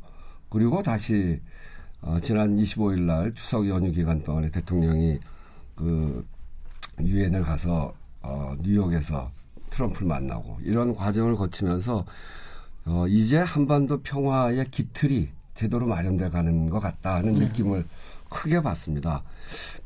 그리고 0.48 0.82
다시 0.82 1.40
어, 2.00 2.18
지난 2.20 2.56
25일 2.56 3.00
날 3.00 3.34
추석 3.34 3.68
연휴 3.68 3.92
기간 3.92 4.22
동안에 4.22 4.50
대통령이 4.50 5.18
그 5.74 6.26
유엔을 7.00 7.42
가서 7.42 7.92
어, 8.22 8.54
뉴욕에서 8.62 9.30
트럼프를 9.70 10.08
만나고 10.08 10.58
이런 10.62 10.94
과정을 10.94 11.36
거치면서 11.36 12.06
어, 12.86 13.06
이제 13.08 13.38
한반도 13.38 14.00
평화의 14.02 14.70
기틀이 14.70 15.28
제대로 15.56 15.86
마련돼 15.86 16.28
가는 16.30 16.70
것 16.70 16.78
같다 16.78 17.16
하는 17.16 17.32
네. 17.32 17.46
느낌을 17.46 17.84
크게 18.28 18.62
받습니다. 18.62 19.22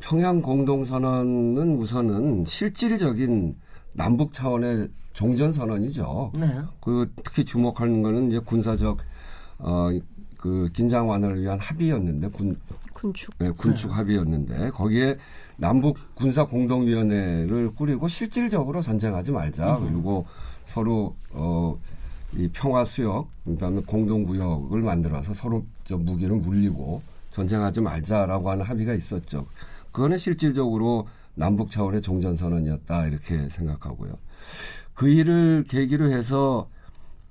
평양 0.01 0.43
공동선언은 0.43 1.77
우선은 1.77 2.45
실질적인 2.47 3.57
남북 3.93 4.33
차원의 4.33 4.89
종전 5.13 5.53
선언이죠. 5.53 6.33
네. 6.39 6.61
그 6.81 7.11
특히 7.25 7.45
주목하는 7.45 8.03
거는 8.03 8.29
이제 8.29 8.39
군사적 8.41 8.99
어 9.59 9.91
그 10.41 10.71
긴장 10.73 11.07
완화를 11.07 11.43
위한 11.43 11.59
합의였는데 11.61 12.29
군 12.29 12.59
군축 12.95 13.35
네, 13.39 13.51
군축 13.51 13.91
네. 13.91 13.95
합의였는데 13.97 14.71
거기에 14.71 15.19
남북 15.59 15.99
군사 16.15 16.45
공동위원회를 16.45 17.75
꾸리고 17.75 18.09
실질적으로 18.09 18.81
전쟁하지 18.81 19.33
말자 19.33 19.77
음. 19.77 19.85
그리고 19.85 20.27
서로 20.65 21.15
어 21.31 21.79
이 22.35 22.49
평화 22.53 22.85
수역, 22.85 23.29
그다음에 23.45 23.83
공동 23.87 24.25
구역을 24.25 24.83
만들어서 24.83 25.35
서로 25.35 25.65
저 25.85 25.97
무기를 25.97 26.37
물리고 26.37 27.03
전쟁하지 27.31 27.81
말자라고 27.81 28.51
하는 28.51 28.65
합의가 28.65 28.95
있었죠. 28.95 29.47
그거는 29.93 30.19
실질적으로 30.19 31.09
남북 31.35 31.71
차원의 31.71 32.03
종전 32.03 32.37
선언이었다 32.37 33.07
이렇게 33.07 33.49
생각하고요. 33.49 34.17
그 34.95 35.09
일을 35.09 35.65
계기로 35.69 36.11
해서 36.13 36.69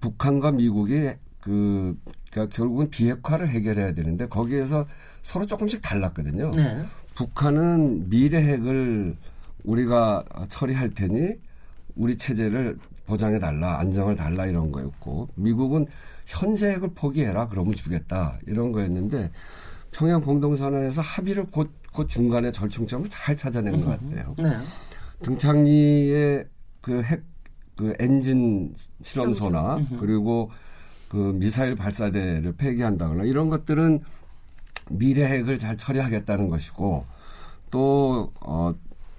북한과 0.02 0.52
미국이 0.52 1.12
그 1.42 1.98
그러니까 2.32 2.56
결국은 2.56 2.90
비핵화를 2.90 3.50
해결해야 3.50 3.94
되는데 3.94 4.28
거기에서 4.28 4.88
서로 5.22 5.46
조금씩 5.46 5.82
달랐거든요. 5.82 6.52
네. 6.52 6.86
북한은 7.16 8.10
미래 8.10 8.42
핵을 8.42 9.16
우리가 9.64 10.24
처리할 10.50 10.92
테니 10.92 11.36
우리 11.96 12.18
체제를 12.18 12.78
보장해 13.10 13.40
달라, 13.40 13.80
안정을 13.80 14.16
달라 14.16 14.46
이런 14.46 14.72
거였고 14.72 15.28
미국은 15.36 15.88
현재 16.26 16.70
핵을 16.72 16.92
포기해라 16.94 17.48
그러면 17.48 17.74
주겠다 17.74 18.38
이런 18.48 18.72
거였는데 18.72 19.32
평양 19.92 20.22
공동선언에서 20.22 21.02
합의를 21.02 21.48
곧, 21.52 21.72
곧 21.92 22.08
중간에 22.08 22.52
절충점을 22.52 23.10
잘 23.10 23.36
찾아낸 23.36 23.84
것 23.84 23.90
같아요. 23.90 24.36
네. 24.38 24.56
등창리의 25.24 26.46
그 26.82 27.02
핵, 27.02 27.24
그 27.76 27.94
엔진 28.00 28.74
실험소나 29.02 29.80
그리고 30.00 30.52
그 31.10 31.18
미사일 31.18 31.76
발사대를 31.76 32.54
폐기한다거나 32.54 33.24
이런 33.24 33.50
것들은 33.50 34.02
미래 34.92 35.26
핵을 35.26 35.58
잘 35.58 35.76
처리하겠다는 35.76 36.50
것이고 36.50 37.06
또, 37.72 38.32
어, 38.42 38.74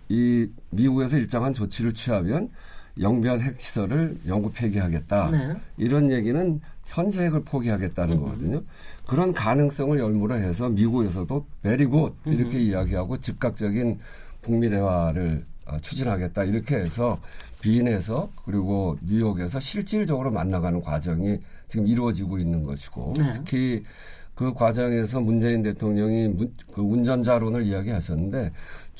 이 0.08 0.48
미국에서 0.70 1.16
일정한 1.16 1.54
조치를 1.54 1.94
취하면 1.94 2.50
영변 2.98 3.40
핵시설을 3.40 4.18
영구 4.26 4.52
폐기하겠다. 4.52 5.30
네. 5.30 5.56
이런 5.76 6.10
얘기는 6.10 6.60
현재 6.86 7.22
핵을 7.22 7.44
포기하겠다는 7.44 8.16
음. 8.16 8.22
거거든요. 8.22 8.62
그런 9.06 9.32
가능성을 9.32 9.98
열무로 9.98 10.36
해서 10.36 10.68
미국에서도 10.68 11.46
베리굿 11.62 12.14
이렇게 12.26 12.56
음. 12.56 12.62
이야기하고 12.62 13.20
즉각적인 13.20 13.98
북미 14.42 14.68
대화를 14.68 15.44
어, 15.66 15.78
추진하겠다 15.80 16.44
이렇게 16.44 16.76
해서 16.76 17.20
비인에서 17.60 18.30
그리고 18.44 18.98
뉴욕에서 19.02 19.60
실질적으로 19.60 20.30
만나가는 20.30 20.80
과정이 20.80 21.38
지금 21.68 21.86
이루어지고 21.86 22.38
있는 22.38 22.64
것이고 22.64 23.14
네. 23.18 23.32
특히 23.34 23.82
그 24.34 24.54
과정에서 24.54 25.20
문재인 25.20 25.62
대통령이 25.62 26.28
문, 26.28 26.54
그 26.72 26.80
운전자론을 26.80 27.64
이야기하셨는데 27.66 28.50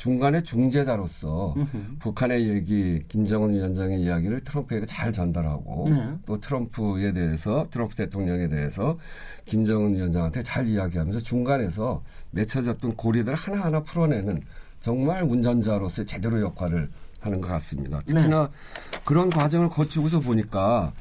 중간에 0.01 0.43
중재자로서 0.43 1.55
으흠. 1.59 1.97
북한의 1.99 2.49
얘기, 2.49 3.03
김정은 3.07 3.53
위원장의 3.53 4.01
이야기를 4.01 4.41
트럼프에게 4.45 4.87
잘 4.87 5.13
전달하고 5.13 5.85
네. 5.91 6.15
또 6.25 6.41
트럼프에 6.41 7.13
대해서 7.13 7.67
트럼프 7.71 7.97
대통령에 7.97 8.49
대해서 8.49 8.97
김정은 9.45 9.95
위원장한테 9.95 10.43
잘 10.43 10.67
이야기하면서 10.67 11.21
중간에서 11.21 12.03
맺혀졌던 12.31 12.97
고리들을 12.97 13.35
하나하나 13.35 13.83
풀어내는 13.83 14.39
정말 14.81 15.23
운전자로서의 15.23 16.07
제대로 16.07 16.41
역할을 16.41 16.89
하는 17.21 17.43
것 17.43 17.49
같습니다. 17.49 18.01
특히나 18.07 18.47
네. 18.47 19.01
그런 19.05 19.29
과정을 19.29 19.69
거치고서 19.69 20.21
보니까 20.21 20.95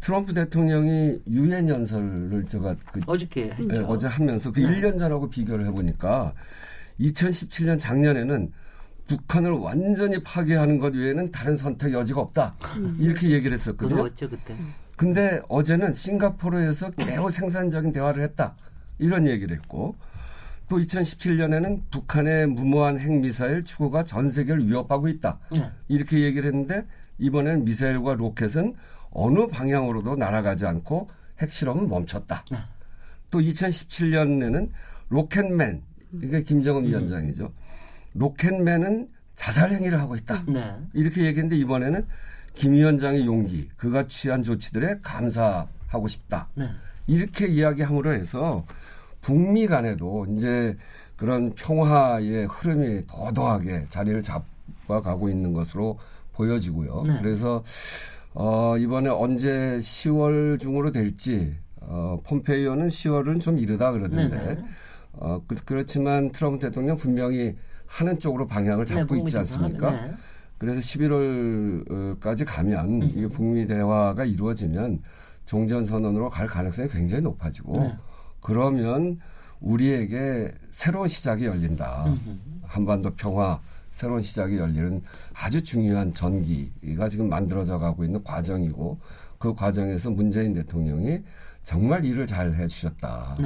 트럼프 0.00 0.32
대통령이 0.32 1.20
유엔 1.28 1.68
연설을 1.68 2.46
제가 2.48 2.74
그 2.90 3.00
어저께 3.06 3.54
네, 3.68 3.80
어제 3.86 4.06
하면서 4.06 4.50
그 4.50 4.60
네. 4.60 4.80
1년 4.80 4.98
전하고 4.98 5.28
비교를 5.28 5.66
해보니까 5.66 6.32
2017년 7.00 7.78
작년에는 7.78 8.52
북한을 9.06 9.52
완전히 9.52 10.22
파괴하는 10.22 10.78
것 10.78 10.94
외에는 10.94 11.30
다른 11.30 11.56
선택 11.56 11.92
여지가 11.92 12.20
없다. 12.20 12.54
음. 12.78 12.96
이렇게 12.98 13.30
얘기를 13.30 13.54
했었거든요. 13.54 14.02
무서웠죠, 14.02 14.28
그때. 14.28 14.56
근데 14.96 15.40
어제는 15.48 15.94
싱가포르에서 15.94 16.90
매우 16.96 17.30
생산적인 17.30 17.92
대화를 17.92 18.22
했다. 18.24 18.56
이런 18.98 19.26
얘기를 19.26 19.54
했고 19.56 19.94
또 20.68 20.78
2017년에는 20.78 21.82
북한의 21.90 22.48
무모한 22.48 22.98
핵미사일 22.98 23.64
추구가 23.64 24.02
전 24.04 24.30
세계를 24.30 24.66
위협하고 24.66 25.08
있다. 25.08 25.38
네. 25.54 25.70
이렇게 25.88 26.22
얘기를 26.22 26.48
했는데 26.48 26.86
이번에는 27.18 27.64
미사일과 27.64 28.14
로켓은 28.14 28.74
어느 29.10 29.46
방향으로도 29.46 30.16
날아가지 30.16 30.66
않고 30.66 31.08
핵실험은 31.40 31.88
멈췄다. 31.88 32.44
네. 32.50 32.58
또 33.30 33.38
2017년에는 33.40 34.70
로켓맨, 35.08 35.82
이게 36.22 36.42
김정은 36.42 36.84
음. 36.84 36.88
위원장이죠. 36.88 37.52
로켓맨은 38.14 39.08
자살 39.34 39.72
행위를 39.72 40.00
하고 40.00 40.16
있다. 40.16 40.44
네. 40.48 40.74
이렇게 40.94 41.24
얘기했는데 41.24 41.56
이번에는 41.56 42.06
김 42.54 42.72
위원장의 42.72 43.26
용기, 43.26 43.68
그가 43.76 44.06
취한 44.06 44.42
조치들에 44.42 45.00
감사하고 45.02 46.08
싶다. 46.08 46.48
네. 46.54 46.68
이렇게 47.06 47.46
이야기함으로 47.46 48.14
해서 48.14 48.64
북미 49.20 49.66
간에도 49.66 50.26
이제 50.30 50.76
그런 51.16 51.50
평화의 51.52 52.46
흐름이 52.46 53.06
더더하게 53.06 53.86
자리를 53.90 54.22
잡아가고 54.22 55.28
있는 55.28 55.52
것으로 55.52 55.98
보여지고요. 56.32 57.04
네. 57.06 57.18
그래서 57.20 57.62
어, 58.34 58.76
이번에 58.78 59.08
언제 59.08 59.78
10월 59.80 60.60
중으로 60.60 60.92
될지 60.92 61.54
어, 61.80 62.20
폼페이오는 62.24 62.88
10월은 62.88 63.40
좀 63.40 63.58
이르다 63.58 63.92
그러던데 63.92 64.36
네, 64.36 64.54
네. 64.54 64.64
어, 65.16 65.42
그, 65.46 65.56
그렇지만 65.64 66.30
트럼프 66.30 66.58
대통령 66.58 66.96
분명히 66.96 67.56
하는 67.86 68.18
쪽으로 68.18 68.46
방향을 68.46 68.84
네, 68.84 68.94
잡고 68.94 69.14
네, 69.14 69.20
있지 69.22 69.38
않습니까? 69.38 69.90
네. 69.90 70.14
그래서 70.58 70.80
11월까지 70.80 72.44
가면 72.46 73.02
음. 73.02 73.02
이게 73.02 73.28
북미 73.28 73.66
대화가 73.66 74.24
이루어지면 74.24 75.02
종전 75.44 75.86
선언으로 75.86 76.28
갈 76.28 76.46
가능성이 76.46 76.88
굉장히 76.88 77.22
높아지고 77.22 77.72
네. 77.80 77.96
그러면 78.40 79.20
우리에게 79.60 80.52
새로운 80.70 81.08
시작이 81.08 81.46
열린다. 81.46 82.14
한반도 82.64 83.10
평화 83.14 83.60
새로운 83.90 84.22
시작이 84.22 84.58
열리는 84.58 85.02
아주 85.32 85.62
중요한 85.62 86.12
전기가 86.12 87.08
지금 87.08 87.28
만들어져 87.28 87.78
가고 87.78 88.04
있는 88.04 88.22
과정이고 88.22 88.98
그 89.38 89.54
과정에서 89.54 90.10
문재인 90.10 90.52
대통령이 90.52 91.22
정말 91.62 92.04
일을 92.04 92.26
잘 92.26 92.54
해주셨다. 92.54 93.36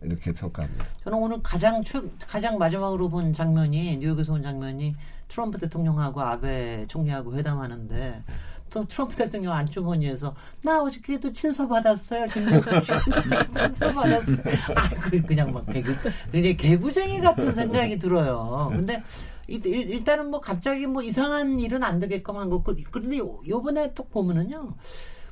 네. 0.00 0.08
이렇게 0.08 0.32
평가합니다. 0.32 0.84
저는 1.04 1.18
오늘 1.18 1.42
가장 1.42 1.82
최, 1.82 2.00
가장 2.26 2.58
마지막으로 2.58 3.08
본 3.08 3.32
장면이 3.32 3.98
뉴욕에서 3.98 4.32
온 4.34 4.42
장면이 4.42 4.94
트럼프 5.28 5.58
대통령하고 5.58 6.20
아베 6.20 6.86
총리하고 6.86 7.34
회담하는데 7.34 8.22
또 8.70 8.84
트럼프 8.84 9.16
대통령 9.16 9.52
안주머니에서 9.52 10.34
나 10.62 10.82
어저께도 10.82 11.32
친서 11.32 11.66
받았어요. 11.66 12.26
친서 13.56 13.92
받았어요. 13.92 14.44
아, 14.74 14.88
그, 14.88 15.22
그냥 15.22 15.52
막 15.52 15.66
개구, 15.66 15.94
굉장히 16.32 16.56
개구쟁이 16.56 17.20
같은 17.20 17.54
생각이 17.54 17.98
들어요. 17.98 18.70
근데 18.74 19.02
일단은 19.48 20.30
뭐 20.30 20.40
갑자기 20.40 20.86
뭐 20.86 21.02
이상한 21.02 21.60
일은 21.60 21.84
안 21.84 21.98
되게끔 21.98 22.36
한 22.36 22.50
거. 22.50 22.62
그, 22.62 22.76
그런데 22.90 23.18
요번에 23.18 23.94
또 23.94 24.04
보면은요. 24.04 24.74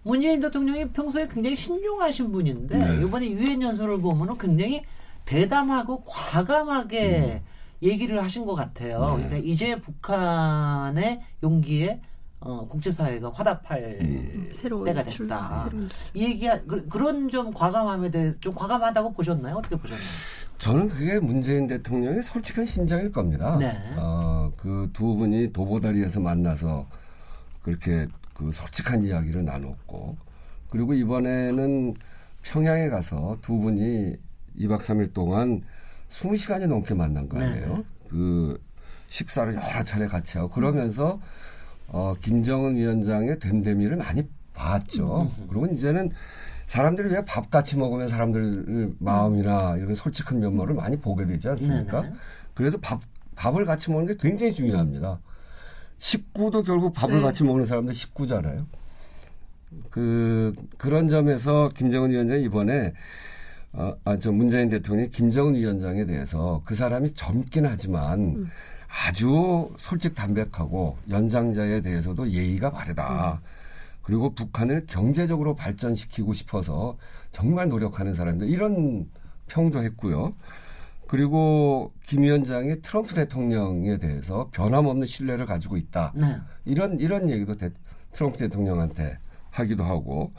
문재인 0.05 0.41
대통령이 0.41 0.89
평소에 0.91 1.27
굉장히 1.27 1.57
신중하신 1.57 2.31
분인데 2.31 2.79
네. 2.79 3.03
이번에 3.03 3.29
유엔 3.31 3.61
연설을 3.61 3.99
보면은 3.99 4.37
굉장히 4.39 4.83
대담하고 5.25 6.05
과감하게 6.05 7.19
음. 7.19 7.41
얘기를 7.83 8.23
하신 8.23 8.45
것 8.45 8.55
같아요. 8.55 9.17
네. 9.17 9.25
그러니까 9.29 9.37
이제 9.39 9.81
북한의 9.81 11.21
용기에 11.43 12.01
어, 12.41 12.67
국제사회가 12.69 13.31
화답할 13.33 13.99
음. 14.03 14.45
때가 14.85 15.03
됐다. 15.05 15.71
이 16.13 16.25
얘기 16.25 16.47
그, 16.69 16.87
그런 16.89 17.31
좀 17.31 17.51
과감함에 17.53 18.11
대해 18.11 18.33
좀 18.41 18.55
과감하다고 18.55 19.15
보셨나요? 19.15 19.57
어떻게 19.57 19.77
보셨나요? 19.77 20.07
저는 20.59 20.89
그게 20.89 21.19
문재인 21.19 21.67
대통령의 21.67 22.23
솔직한 22.23 22.67
심정일 22.67 23.11
겁니다. 23.11 23.57
네. 23.59 23.75
어, 23.97 24.53
그 24.59 24.89
두 24.93 25.17
분이 25.17 25.55
도보다리에서 25.55 26.21
만나서 26.21 26.87
그렇게 27.63 28.07
그 28.35 28.51
솔직한 28.53 29.03
이야기를 29.05 29.45
나눴고 29.45 30.17
그리고 30.71 30.93
이번에는 30.95 31.95
평양에 32.43 32.89
가서 32.89 33.39
두 33.41 33.59
분이 33.59 34.17
2박 34.59 34.81
3일 34.81 35.15
동안 35.15 35.63
20시간이 36.13 36.67
넘게 36.67 36.95
만난 36.95 37.29
거 37.29 37.41
아니에요? 37.41 37.77
네. 37.79 37.85
그 38.09 38.61
식사를 39.09 39.55
여러 39.55 39.85
차례 39.85 40.07
같이 40.07 40.39
하고 40.39 40.51
그러면서 40.51 41.21
어, 41.89 42.15
김정은 42.21 42.77
위원장의 42.77 43.39
됨됨이를 43.39 43.97
많이 43.97 44.27
봤죠. 44.53 45.23
음. 45.39 45.47
그리고 45.49 45.67
이제는 45.67 46.11
사람들이 46.67 47.11
왜 47.11 47.21
밥 47.25 47.51
같이 47.51 47.77
먹으면 47.77 48.09
사람들 48.09 48.95
마음이나 48.99 49.77
이런 49.77 49.95
솔직한 49.95 50.41
면모를 50.41 50.75
많이 50.75 50.97
보게 50.99 51.27
되지 51.27 51.49
않습니까? 51.51 52.03
네네. 52.03 52.15
그래서 52.55 52.79
밥, 52.79 53.01
밥을 53.37 53.65
같이 53.65 53.91
먹는 53.91 54.07
게 54.07 54.17
굉장히 54.19 54.53
중요합니다. 54.55 55.19
식구도 56.05 56.65
결국 56.65 56.93
밥을 56.93 57.17
네. 57.17 57.23
같이 57.23 57.45
먹는 57.45 57.65
사람들 57.65 57.95
식구잖아요. 57.95 58.67
그 59.91 60.53
그런 60.77 61.09
점에서 61.09 61.71
김정은 61.75 62.11
위원장이 62.11 62.45
이번에 62.45 62.93
어, 63.73 63.95
아, 64.05 64.19
저 64.19 64.31
문재인 64.31 64.69
대통령이 64.69 65.11
김정은 65.11 65.55
위원장에 65.55 66.05
대해서 66.05 66.61
그 66.67 66.75
사람이 66.75 67.15
젊긴 67.15 67.65
하지만 67.65 68.21
음. 68.21 68.51
아주 68.87 69.73
솔직 69.79 70.15
담백하고 70.15 70.99
연장자에 71.09 71.81
대해서도 71.81 72.31
예의가 72.31 72.71
바르다. 72.71 73.41
음. 73.43 73.49
그리고 74.03 74.35
북한을 74.35 74.85
경제적으로 74.87 75.57
발전시키고 75.57 76.35
싶어서 76.35 76.99
정말 77.33 77.71
노력하는 77.71 78.13
사람들 78.13 78.51
이런 78.51 79.09
평도 79.49 79.83
했고요. 79.83 80.35
그리고 81.07 81.93
김 82.07 82.23
위원장이 82.23 82.81
트럼프 82.83 83.15
대통령에 83.15 83.99
대해서 83.99 84.49
변함없는 84.53 85.07
신뢰를 85.07 85.47
가지고 85.47 85.77
있다. 85.77 86.13
네. 86.15 86.37
이런 86.65 86.99
이런 86.99 87.31
얘기도 87.31 87.57
대, 87.57 87.71
트럼프 88.13 88.39
대통령한테 88.39 89.19
하기도 89.51 89.85
하고 89.85 90.33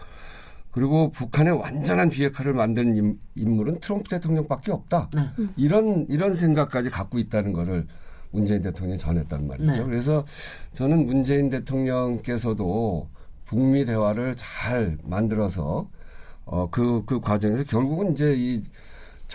그리고 0.71 1.09
북한의 1.11 1.53
완전한 1.53 2.09
비핵화를 2.09 2.53
만드는 2.53 3.17
인물은 3.35 3.79
트럼프 3.79 4.09
대통령밖에 4.09 4.71
없다. 4.71 5.09
네. 5.15 5.21
이런 5.55 6.05
이런 6.09 6.33
생각까지 6.33 6.89
갖고 6.89 7.19
있다는 7.19 7.53
거를 7.53 7.87
문재인 8.31 8.61
대통령이 8.61 8.99
전했단 8.99 9.47
말이죠. 9.47 9.71
네. 9.71 9.83
그래서 9.83 10.25
저는 10.73 11.05
문재인 11.05 11.49
대통령께서도 11.49 13.07
북미 13.45 13.85
대화를 13.85 14.35
잘 14.35 14.97
만들어서 15.03 15.89
어 16.43 16.69
그그 16.69 17.03
그 17.05 17.21
과정에서 17.21 17.63
결국은 17.63 18.11
이제 18.11 18.35
이 18.37 18.63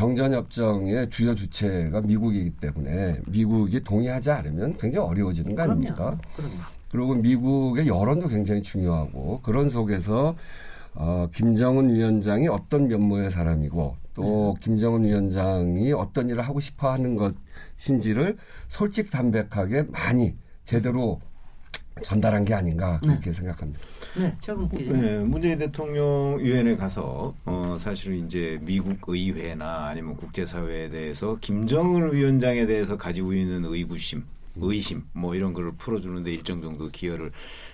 정전협정의 0.00 1.10
주요 1.10 1.34
주체가 1.34 2.00
미국이기 2.00 2.52
때문에 2.52 3.20
미국이 3.26 3.84
동의하지 3.84 4.30
않으면 4.30 4.78
굉장히 4.78 5.06
어려워지는 5.06 5.54
거 5.54 5.62
아닙니까? 5.62 6.18
그럼요. 6.36 6.54
그리고 6.90 7.14
미국의 7.16 7.86
여론도 7.86 8.28
굉장히 8.28 8.62
중요하고 8.62 9.40
그런 9.42 9.68
속에서 9.68 10.34
어, 10.94 11.28
김정은 11.34 11.94
위원장이 11.94 12.48
어떤 12.48 12.88
면모의 12.88 13.30
사람이고 13.30 13.96
또 14.14 14.54
네. 14.58 14.64
김정은 14.64 15.04
위원장이 15.04 15.92
어떤 15.92 16.30
일을 16.30 16.48
하고 16.48 16.60
싶어 16.60 16.90
하는 16.90 17.14
것인지를 17.76 18.38
솔직 18.68 19.10
담백하게 19.10 19.82
많이 19.82 20.34
제대로 20.64 21.20
전달한 22.02 22.44
게 22.44 22.54
아닌가 22.54 22.98
그렇게 23.02 23.26
네. 23.26 23.32
생각합니다. 23.32 23.80
네, 24.16 24.34
최근 24.40 24.68
네, 24.70 25.18
문재인 25.18 25.58
대통령 25.58 26.38
유엔에 26.40 26.76
가서 26.76 27.34
어, 27.44 27.76
사실은 27.78 28.26
이제 28.26 28.58
미국 28.62 28.98
의회나 29.06 29.88
아니면 29.88 30.16
국제사회에 30.16 30.88
대해서 30.88 31.36
김정은 31.40 32.12
위원장에 32.12 32.66
대해서 32.66 32.96
가지고 32.96 33.34
있는 33.34 33.64
의구심, 33.64 34.24
의심 34.56 35.02
뭐 35.12 35.34
이런 35.34 35.52
거를 35.52 35.72
풀어주는데 35.72 36.32
일정 36.32 36.62
정도 36.62 36.88
기여를 36.88 37.32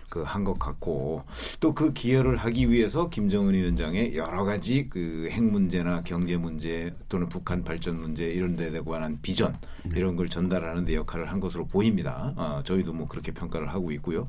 그 0.09 0.23
한 0.25 0.45
것 0.45 0.59
같고 0.59 1.25
또 1.61 1.75
그 1.75 1.93
기여를 1.93 2.37
하기 2.37 2.71
위해서 2.71 3.09
김정은 3.11 3.55
위원장의 3.55 4.17
여러 4.17 4.45
가지 4.45 4.89
그 4.89 5.27
핵 5.31 5.43
문제나 5.43 6.03
경제 6.05 6.37
문제 6.37 6.95
또는 7.09 7.29
북한 7.29 7.63
발전 7.65 8.01
문제 8.01 8.27
이런 8.29 8.57
데에 8.57 8.81
관한 8.81 9.19
비전 9.21 9.55
네. 9.85 9.99
이런 9.99 10.17
걸 10.17 10.29
전달하는 10.29 10.85
데 10.85 10.95
역할을 10.95 11.31
한 11.31 11.41
것으로 11.41 11.67
보입니다. 11.67 12.33
아, 12.37 12.63
저희도 12.65 12.93
뭐 12.93 13.09
그렇게 13.09 13.33
평가를 13.33 13.69
하고 13.69 13.91
있고요. 13.93 14.29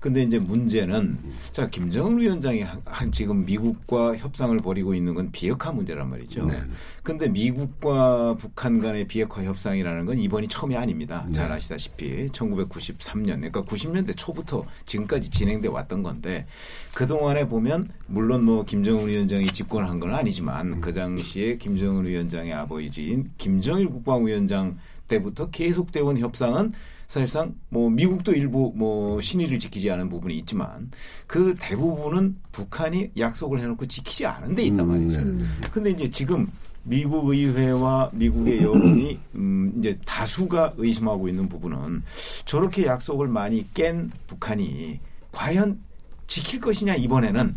근데 0.00 0.22
이제 0.22 0.38
문제는 0.38 1.18
자 1.52 1.68
김정은 1.68 2.18
위원장이 2.18 2.62
한, 2.84 3.12
지금 3.12 3.44
미국과 3.44 4.16
협상을 4.16 4.56
벌이고 4.58 4.94
있는 4.94 5.14
건 5.14 5.30
비핵화 5.32 5.72
문제란 5.72 6.08
말이죠. 6.10 6.46
네. 6.46 6.60
근데 7.02 7.28
미국과 7.28 8.34
북한 8.38 8.80
간의 8.80 9.06
비핵화 9.06 9.42
협상이라는 9.44 10.06
건 10.06 10.18
이번이 10.18 10.48
처음이 10.48 10.76
아닙니다. 10.76 11.24
네. 11.28 11.32
잘 11.32 11.50
아시다시피 11.52 12.26
1993년 12.26 13.36
그러니까 13.36 13.62
90년대 13.62 14.16
초부터 14.16 14.64
지금까지 14.84 15.17
지금까지 15.18 15.30
진행돼 15.30 15.68
왔던 15.68 16.02
건데 16.02 16.46
그 16.94 17.06
동안에 17.06 17.48
보면 17.48 17.88
물론 18.06 18.44
뭐 18.44 18.64
김정은 18.64 19.08
위원장이 19.08 19.46
집권한 19.46 20.00
건 20.00 20.14
아니지만 20.14 20.80
그 20.80 20.92
당시에 20.92 21.56
김정은 21.56 22.06
위원장의 22.06 22.52
아버지인 22.52 23.30
김정일 23.36 23.88
국방위원장 23.88 24.78
때부터 25.08 25.50
계속되어 25.50 26.04
온 26.04 26.18
협상은 26.18 26.72
사실상 27.06 27.54
뭐 27.70 27.88
미국도 27.88 28.32
일부 28.32 28.72
뭐 28.76 29.18
신의를 29.20 29.58
지키지 29.58 29.90
않은 29.90 30.10
부분이 30.10 30.36
있지만 30.38 30.90
그 31.26 31.54
대부분은 31.58 32.36
북한이 32.52 33.12
약속을 33.16 33.60
해놓고 33.60 33.86
지키지 33.86 34.26
않은 34.26 34.54
데 34.54 34.64
있단 34.64 34.80
음, 34.80 34.88
말이죠. 34.88 35.18
음, 35.18 35.38
네. 35.38 35.68
근데 35.70 35.90
이제 35.90 36.10
지금 36.10 36.46
미국 36.82 37.30
의회와 37.30 38.10
미국의 38.12 38.58
여론이 38.62 39.18
음 39.36 39.72
이제 39.78 39.98
다수가 40.04 40.74
의심하고 40.76 41.28
있는 41.28 41.48
부분은 41.48 42.02
저렇게 42.44 42.84
약속을 42.84 43.28
많이 43.28 43.66
깬 43.72 44.10
북한이 44.26 45.00
과연 45.32 45.78
지킬 46.26 46.60
것이냐 46.60 46.94
이번에는 46.94 47.54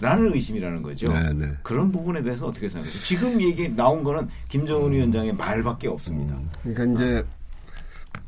라는 0.00 0.32
의심이라는 0.32 0.82
거죠. 0.82 1.12
네네. 1.12 1.46
네. 1.46 1.52
그런 1.62 1.90
부분에 1.90 2.22
대해서 2.22 2.46
어떻게 2.46 2.68
생각하세요? 2.68 3.02
지금 3.02 3.40
얘기 3.42 3.68
나온 3.68 4.04
거는 4.04 4.28
김정은 4.48 4.92
위원장의 4.92 5.34
말밖에 5.34 5.88
없습니다. 5.88 6.34
음, 6.34 6.48
그러니까 6.62 6.84
이제 6.94 7.24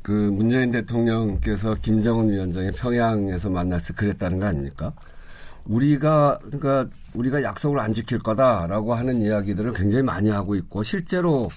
그 0.03 0.11
문재인 0.11 0.73
대통령께서 0.73 1.75
김정은 1.75 2.29
위원장이 2.29 2.73
평양에서 2.73 3.51
만나서 3.51 3.95
그랬다는 3.95 4.41
거 4.41 4.47
아닙니까? 4.47 4.93
우리가 5.65 6.39
그러니까 6.43 6.89
우리가 7.15 7.43
약속을 7.43 7.79
안 7.79 7.93
지킬 7.93 8.19
거다라고 8.19 8.95
하는 8.95 9.21
이야기들을 9.21 9.73
굉장히 9.75 10.03
많이 10.03 10.29
하고 10.29 10.57
있고 10.57 10.83
실제로 10.83 11.51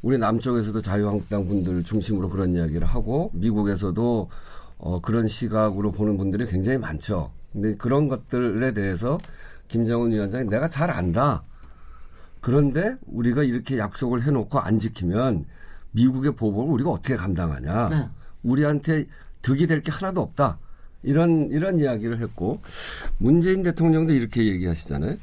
우리 0.00 0.16
남쪽에서도 0.16 0.80
자유한국당 0.80 1.46
분들 1.46 1.82
중심으로 1.84 2.28
그런 2.30 2.54
이야기를 2.54 2.86
하고 2.86 3.30
미국에서도 3.34 4.30
어, 4.78 5.00
그런 5.00 5.26
시각으로 5.28 5.90
보는 5.92 6.16
분들이 6.16 6.46
굉장히 6.46 6.78
많죠. 6.78 7.32
근데 7.52 7.74
그런 7.76 8.08
것들에 8.08 8.72
대해서 8.72 9.18
김정은 9.68 10.12
위원장이 10.12 10.48
내가 10.48 10.68
잘 10.68 10.90
안다. 10.90 11.42
그런데 12.40 12.96
우리가 13.06 13.42
이렇게 13.42 13.78
약속을 13.78 14.22
해놓고 14.22 14.58
안 14.60 14.78
지키면 14.78 15.44
미국의 15.92 16.36
보복을 16.36 16.72
우리가 16.74 16.90
어떻게 16.90 17.16
감당하냐. 17.16 17.88
네. 17.88 18.08
우리한테 18.42 19.06
득이 19.42 19.66
될 19.66 19.82
게 19.82 19.90
하나도 19.90 20.20
없다. 20.20 20.58
이런 21.02 21.48
이런 21.50 21.78
이야기를 21.80 22.20
했고 22.20 22.60
문재인 23.18 23.62
대통령도 23.62 24.12
이렇게 24.12 24.44
얘기하시잖아요. 24.46 25.16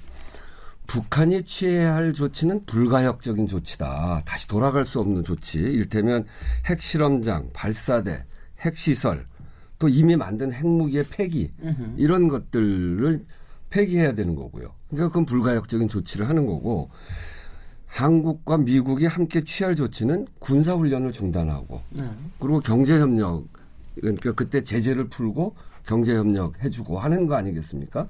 북한이 0.87 1.43
취해야 1.43 1.95
할 1.95 2.13
조치는 2.13 2.65
불가역적인 2.65 3.47
조치다. 3.47 4.21
다시 4.25 4.47
돌아갈 4.47 4.85
수 4.85 4.99
없는 4.99 5.23
조치. 5.23 5.59
이를테면 5.59 6.25
핵실험장, 6.65 7.49
발사대, 7.53 8.23
핵시설, 8.61 9.25
또 9.77 9.89
이미 9.89 10.15
만든 10.15 10.53
핵무기의 10.53 11.05
폐기 11.09 11.51
이런 11.97 12.27
것들을 12.27 13.25
폐기해야 13.69 14.13
되는 14.13 14.35
거고요. 14.35 14.71
그러니까 14.89 15.09
그건 15.09 15.25
불가역적인 15.25 15.89
조치를 15.89 16.29
하는 16.29 16.45
거고 16.45 16.89
한국과 17.88 18.57
미국이 18.57 19.05
함께 19.05 19.43
취할 19.43 19.75
조치는 19.75 20.27
군사 20.39 20.73
훈련을 20.73 21.13
중단하고 21.13 21.81
네. 21.91 22.03
그리고 22.39 22.59
경제 22.59 22.99
협력 22.99 23.45
그러니까 23.95 24.33
그때 24.33 24.61
제재를 24.61 25.07
풀고 25.07 25.55
경제 25.85 26.15
협력 26.15 26.61
해주고 26.61 26.99
하는 26.99 27.27
거 27.27 27.35
아니겠습니까? 27.35 28.09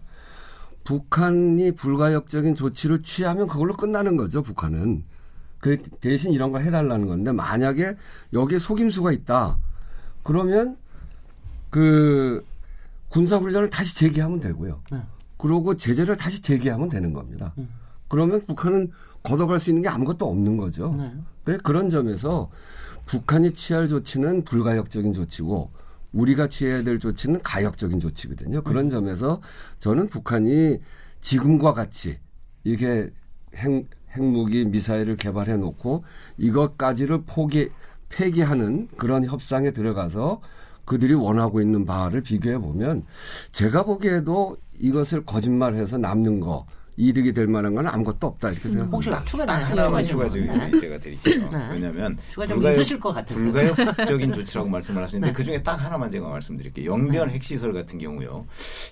북한이 0.83 1.71
불가역적인 1.73 2.55
조치를 2.55 3.03
취하면 3.03 3.47
그걸로 3.47 3.75
끝나는 3.75 4.17
거죠. 4.17 4.41
북한은 4.41 5.03
그 5.59 5.77
대신 5.99 6.31
이런 6.31 6.51
거 6.51 6.59
해달라는 6.59 7.07
건데 7.07 7.31
만약에 7.31 7.95
여기에 8.33 8.59
속임수가 8.59 9.11
있다 9.11 9.57
그러면 10.23 10.77
그 11.75 12.41
군사 13.09 13.35
훈련을 13.35 13.69
다시 13.69 13.97
재개하면 13.97 14.39
되고요. 14.39 14.81
네. 14.93 15.01
그러고 15.35 15.75
제재를 15.75 16.15
다시 16.15 16.41
재개하면 16.41 16.87
되는 16.87 17.11
겁니다. 17.11 17.53
음. 17.57 17.67
그러면 18.07 18.45
북한은 18.45 18.93
걷어갈 19.23 19.59
수 19.59 19.71
있는 19.71 19.81
게 19.81 19.89
아무것도 19.89 20.25
없는 20.25 20.55
거죠. 20.55 20.95
네. 20.97 21.11
그래 21.43 21.57
그런 21.61 21.89
점에서 21.89 22.49
북한이 23.05 23.55
취할 23.55 23.89
조치는 23.89 24.45
불가역적인 24.45 25.11
조치고 25.11 25.69
우리가 26.13 26.47
취해야 26.47 26.81
될 26.81 26.97
조치는 26.97 27.41
가역적인 27.41 27.99
조치거든요. 27.99 28.63
그런 28.63 28.85
음. 28.85 28.89
점에서 28.89 29.41
저는 29.79 30.07
북한이 30.07 30.79
지금과 31.19 31.73
같이 31.73 32.19
이게 32.63 33.11
핵, 33.53 33.89
핵무기 34.11 34.63
미사일을 34.63 35.17
개발해 35.17 35.57
놓고 35.57 36.05
이것까지를 36.37 37.23
포기 37.25 37.69
폐기하는 38.07 38.87
그런 38.95 39.25
협상에 39.25 39.71
들어가서 39.71 40.39
그들이 40.85 41.13
원하고 41.13 41.61
있는 41.61 41.85
바를 41.85 42.21
비교해 42.21 42.57
보면 42.57 43.03
제가 43.51 43.83
보기에도 43.83 44.57
이것을 44.79 45.25
거짓말해서 45.25 45.97
남는 45.97 46.39
거 46.39 46.65
이득이 46.97 47.33
될 47.33 47.47
만한 47.47 47.73
건 47.75 47.87
아무것도 47.87 48.27
없다 48.27 48.49
이렇게 48.49 48.69
생각합니다. 48.69 49.17
혹시 49.17 49.29
추가 49.31 49.45
하나만 49.53 50.03
추가적인 50.05 50.45
네. 50.47 50.79
제가 50.79 50.97
드릴게요. 50.99 51.49
네. 51.49 51.69
왜냐하면 51.71 52.17
불가역, 52.33 52.71
있으실 52.71 52.99
것 52.99 53.13
같아서 53.13 53.39
불가역적인 53.39 54.33
조치라고 54.33 54.67
말씀을 54.69 55.03
하시는데 55.03 55.27
네. 55.27 55.33
그 55.33 55.43
중에 55.43 55.61
딱 55.61 55.75
하나만 55.75 56.11
제가 56.11 56.27
말씀드릴게요. 56.29 56.91
영변 56.91 57.27
네. 57.27 57.33
핵시설 57.33 57.73
같은 57.73 57.99
경우요. 57.99 58.45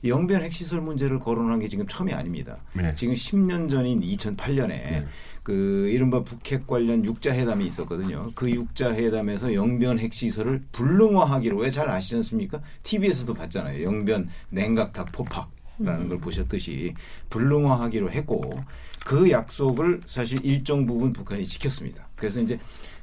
영변 0.03 0.41
핵시설 0.43 0.81
문제를 0.81 1.19
거론한 1.19 1.59
게 1.59 1.67
지금 1.67 1.87
처음이 1.87 2.13
아닙니다. 2.13 2.57
네. 2.73 2.93
지금 2.93 3.13
10년 3.13 3.69
전인 3.69 4.01
2008년에 4.01 5.05
그 5.43 5.89
이른바 5.91 6.23
북핵 6.23 6.65
관련 6.67 7.03
육자 7.03 7.33
회담이 7.33 7.65
있었거든요. 7.65 8.31
그 8.33 8.49
육자 8.49 8.93
회담에서 8.93 9.53
영변 9.53 9.99
핵시설을 9.99 10.63
불능화하기로 10.71 11.57
왜 11.57 11.73
잘 11.73 11.89
아시지 11.89 12.15
않습니까? 12.17 12.61
TV에서도 12.83 13.33
봤잖아요. 13.33 13.81
영변 13.83 14.29
냉각탑 14.51 15.11
포팍. 15.11 15.49
라는 15.79 16.07
걸 16.07 16.19
보셨듯이 16.19 16.93
불능화하기로 17.29 18.11
했고 18.11 18.63
그 19.05 19.29
약속을 19.31 20.01
사실 20.05 20.43
일정 20.45 20.85
부분 20.85 21.13
북한이 21.13 21.45
지켰습니다. 21.45 22.07
그래서 22.15 22.39
이제 22.41 22.59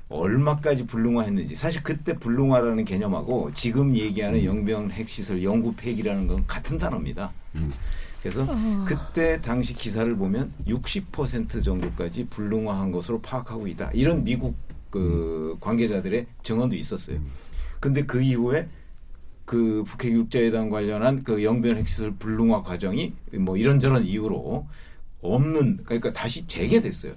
얼마까지 0.09 0.87
불능화했는지 0.87 1.55
사실 1.55 1.83
그때 1.83 2.15
불능화라는 2.15 2.85
개념하고 2.85 3.51
지금 3.55 3.95
얘기하는 3.97 4.45
영병 4.45 4.91
핵시설 4.91 5.43
영구 5.43 5.75
폐기라는 5.77 6.27
건 6.27 6.47
같은 6.47 6.79
단어입니다. 6.79 7.33
그래서 8.21 8.43
어. 8.43 8.85
그때 8.87 9.41
당시 9.41 9.73
기사를 9.73 10.15
보면 10.17 10.53
60% 10.67 11.65
정도까지 11.65 12.27
불능화한 12.27 12.93
것으로 12.93 13.21
파악하고 13.21 13.67
있다. 13.69 13.91
이런 13.95 14.25
미국 14.25 14.57
그 14.91 15.57
관계자들의 15.61 16.27
증언도 16.43 16.77
있었어요. 16.77 17.19
근데 17.79 18.05
그 18.05 18.21
이후에 18.21 18.69
그 19.51 19.83
북핵 19.85 20.13
육자회담 20.13 20.71
관련한 20.71 21.25
그 21.25 21.43
영변 21.43 21.77
핵시설 21.77 22.13
불능화 22.13 22.63
과정이 22.63 23.15
뭐 23.33 23.57
이런저런 23.57 24.05
이유로 24.05 24.69
없는 25.23 25.81
그러니까 25.83 26.13
다시 26.13 26.47
재개됐어요. 26.47 27.15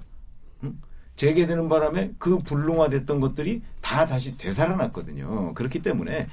응? 0.63 0.75
재개되는 1.15 1.69
바람에 1.69 2.13
그 2.17 2.39
불능화됐던 2.39 3.19
것들이 3.19 3.61
다 3.81 4.07
다시 4.07 4.35
되살아났거든요. 4.35 5.53
그렇기 5.53 5.83
때문에 5.83 6.27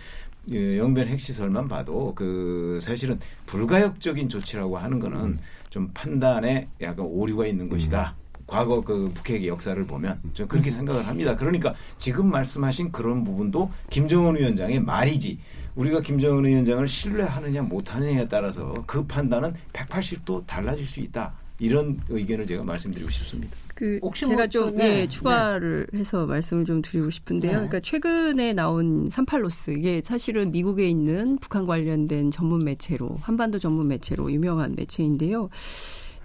예, 0.51 0.79
영변 0.79 1.07
핵시설만 1.07 1.69
봐도 1.69 2.15
그 2.15 2.79
사실은 2.81 3.21
불가역적인 3.45 4.31
조치라고 4.31 4.79
하는 4.79 5.01
거는 5.01 5.39
좀 5.69 5.91
판단에 5.93 6.69
약간 6.81 7.05
오류가 7.05 7.47
있는 7.47 7.69
것이다. 7.69 8.17
과거 8.47 8.81
그 8.81 9.13
북핵의 9.15 9.49
역사를 9.49 9.87
보면 9.87 10.19
저 10.33 10.47
그렇게 10.47 10.71
생각을 10.71 11.07
합니다. 11.07 11.37
그러니까 11.37 11.75
지금 11.99 12.31
말씀하신 12.31 12.91
그런 12.91 13.23
부분도 13.23 13.71
김정은 13.91 14.37
위원장의 14.37 14.81
말이지 14.81 15.39
우리가 15.75 16.01
김정은 16.01 16.45
위원장을 16.45 16.87
신뢰하느냐 16.87 17.63
못하느냐에 17.63 18.29
따라서 18.29 18.75
그 18.87 19.05
판단은 19.05 19.55
180도 19.73 20.47
달라질 20.47 20.85
수 20.85 21.01
있다. 21.01 21.33
이런 21.59 22.01
의견을 22.09 22.47
제가 22.47 22.65
말씀드리고 22.65 23.11
싶습니다. 23.11 23.55
그 23.75 23.99
혹시 24.03 24.27
제가 24.27 24.47
좀 24.47 24.77
네, 24.77 25.01
예, 25.01 25.09
추가를 25.09 25.87
네. 25.93 26.01
해서 26.01 26.27
말씀을 26.27 26.65
좀 26.65 26.83
드리고 26.83 27.11
싶은데요. 27.11 27.51
네. 27.51 27.57
그러니까 27.57 27.81
최근에 27.81 28.53
나온 28.55 29.09
삼팔로스 29.11 29.73
이게 29.73 30.03
사실은 30.03 30.53
미국에 30.53 30.89
있는 30.89 31.39
북한 31.39 31.67
관련된 31.67 32.31
전문 32.31 32.65
매체로 32.65 33.19
한반도 33.21 33.59
전문 33.59 33.89
매체로 33.89 34.33
유명한 34.33 34.75
매체인데요. 34.75 35.51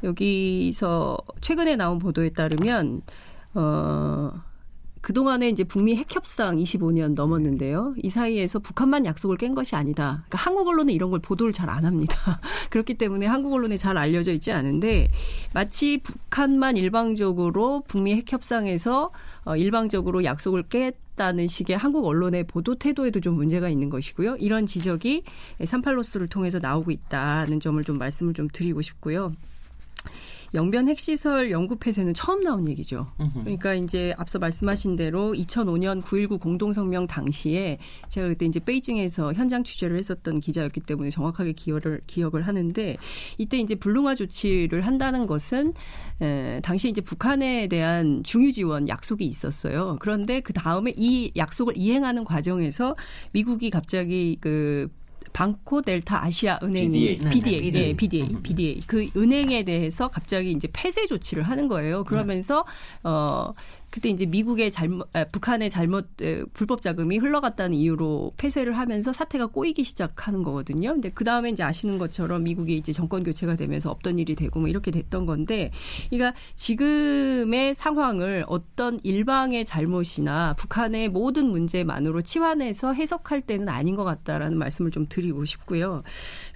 여기서 0.03 1.17
최근에 1.41 1.75
나온 1.75 1.99
보도에 1.99 2.29
따르면 2.29 3.01
어 3.53 4.31
그동안에 5.05 5.49
이제 5.49 5.63
북미 5.63 5.95
핵협상 5.95 6.57
25년 6.57 7.13
넘었는데요. 7.13 7.93
이 8.01 8.09
사이에서 8.09 8.57
북한만 8.57 9.05
약속을 9.05 9.37
깬 9.37 9.53
것이 9.53 9.75
아니다. 9.75 10.23
그러니까 10.27 10.37
한국 10.39 10.67
언론은 10.67 10.91
이런 10.91 11.11
걸 11.11 11.19
보도를 11.19 11.53
잘 11.53 11.69
안 11.69 11.85
합니다. 11.85 12.39
그렇기 12.71 12.95
때문에 12.95 13.27
한국 13.27 13.53
언론에 13.53 13.77
잘 13.77 13.99
알려져 13.99 14.31
있지 14.31 14.51
않은데 14.51 15.09
마치 15.53 15.99
북한만 15.99 16.75
일방적으로 16.75 17.83
북미 17.87 18.15
핵협상에서 18.15 19.11
어, 19.43 19.55
일방적으로 19.55 20.23
약속을 20.23 20.63
깼다는 20.69 21.45
식의 21.45 21.77
한국 21.77 22.07
언론의 22.07 22.45
보도 22.45 22.73
태도에도 22.73 23.19
좀 23.19 23.35
문제가 23.35 23.69
있는 23.69 23.91
것이고요. 23.91 24.37
이런 24.37 24.65
지적이 24.65 25.21
삼팔로스를 25.63 26.29
통해서 26.29 26.57
나오고 26.57 26.89
있다는 26.89 27.59
점을 27.59 27.83
좀 27.83 27.99
말씀을 27.99 28.33
좀 28.33 28.47
드리고 28.51 28.81
싶고요. 28.81 29.33
영변 30.55 30.87
핵시설 30.89 31.51
연구 31.51 31.75
폐쇄는 31.75 32.13
처음 32.13 32.41
나온 32.41 32.67
얘기죠. 32.67 33.07
그러니까 33.43 33.73
이제 33.73 34.13
앞서 34.17 34.39
말씀하신 34.39 34.95
대로 34.95 35.33
2005년 35.33 36.01
9.19 36.01 36.39
공동성명 36.39 37.07
당시에 37.07 37.77
제가 38.09 38.29
그때 38.29 38.45
이제 38.45 38.59
베이징에서 38.59 39.33
현장 39.33 39.63
취재를 39.63 39.97
했었던 39.97 40.39
기자였기 40.39 40.79
때문에 40.81 41.09
정확하게 41.09 41.53
기억을 41.53 42.01
기억을 42.07 42.43
하는데 42.43 42.97
이때 43.37 43.57
이제 43.57 43.75
불능화 43.75 44.15
조치를 44.15 44.81
한다는 44.81 45.27
것은 45.27 45.73
에, 46.21 46.61
당시 46.63 46.89
이제 46.89 47.01
북한에 47.01 47.67
대한 47.67 48.23
중유 48.23 48.53
지원 48.53 48.87
약속이 48.87 49.25
있었어요. 49.25 49.97
그런데 49.99 50.39
그 50.39 50.53
다음에 50.53 50.93
이 50.95 51.31
약속을 51.35 51.73
이행하는 51.77 52.23
과정에서 52.23 52.95
미국이 53.33 53.69
갑자기 53.69 54.37
그 54.39 54.87
방코 55.36 55.82
델타 55.82 56.24
아시아 56.24 56.60
은행이 56.63 57.17
BDA. 57.17 57.30
BDA, 57.30 57.71
네, 57.71 57.71
네, 57.71 57.93
BDA. 57.93 58.28
BDA, 58.28 58.41
BDA 58.41 58.82
그 58.88 59.10
은행에 59.17 59.63
대해서 59.63 60.08
갑자기 60.08 60.52
이제 60.52 60.69
폐쇄 60.71 61.06
조치를 61.08 61.43
하는 61.43 61.67
거예요. 61.67 62.06
그러면서 62.06 62.65
어 63.04 63.54
그때 63.95 64.10
이제 64.10 64.25
미국의 64.25 64.71
잘못, 64.71 65.08
아, 65.13 65.23
북한의 65.23 65.69
잘못 65.69 66.21
에, 66.21 66.43
불법 66.51 66.81
자금이 66.81 67.17
흘러갔다는 67.17 67.77
이유로 67.77 68.34
폐쇄를 68.36 68.73
하면서 68.73 69.13
사태가 69.13 69.45
꼬이기 69.45 69.86
시작하는 69.86 70.43
거거든요. 70.43 70.91
근데 70.91 71.10
그 71.10 71.23
다음에 71.23 71.49
이제 71.49 71.63
아시는 71.63 71.97
것처럼 71.97 72.43
미국이 72.43 72.75
이제 72.75 72.91
정권 72.91 73.23
교체가 73.23 73.55
되면서 73.55 73.89
없던 73.91 74.19
일이 74.19 74.36
되고 74.36 74.60
뭐 74.60 74.67
이렇게 74.67 74.91
됐던 74.91 75.25
건데, 75.25 75.71
그러니까 76.10 76.38
지금의 76.55 77.73
상황을 77.73 78.43
어떤 78.49 78.99
일방의 79.03 79.63
잘못이나 79.63 80.55
북한의 80.55 81.08
모든 81.08 81.45
문제만으로 81.45 82.21
치환해서 82.21 82.91
해석할 82.91 83.43
때는 83.43 83.69
아닌 83.69 83.95
것 83.95 84.03
같다라는 84.03 84.58
말씀을 84.58 84.91
좀 84.91 85.05
드리고 85.08 85.45
싶고요. 85.45 86.03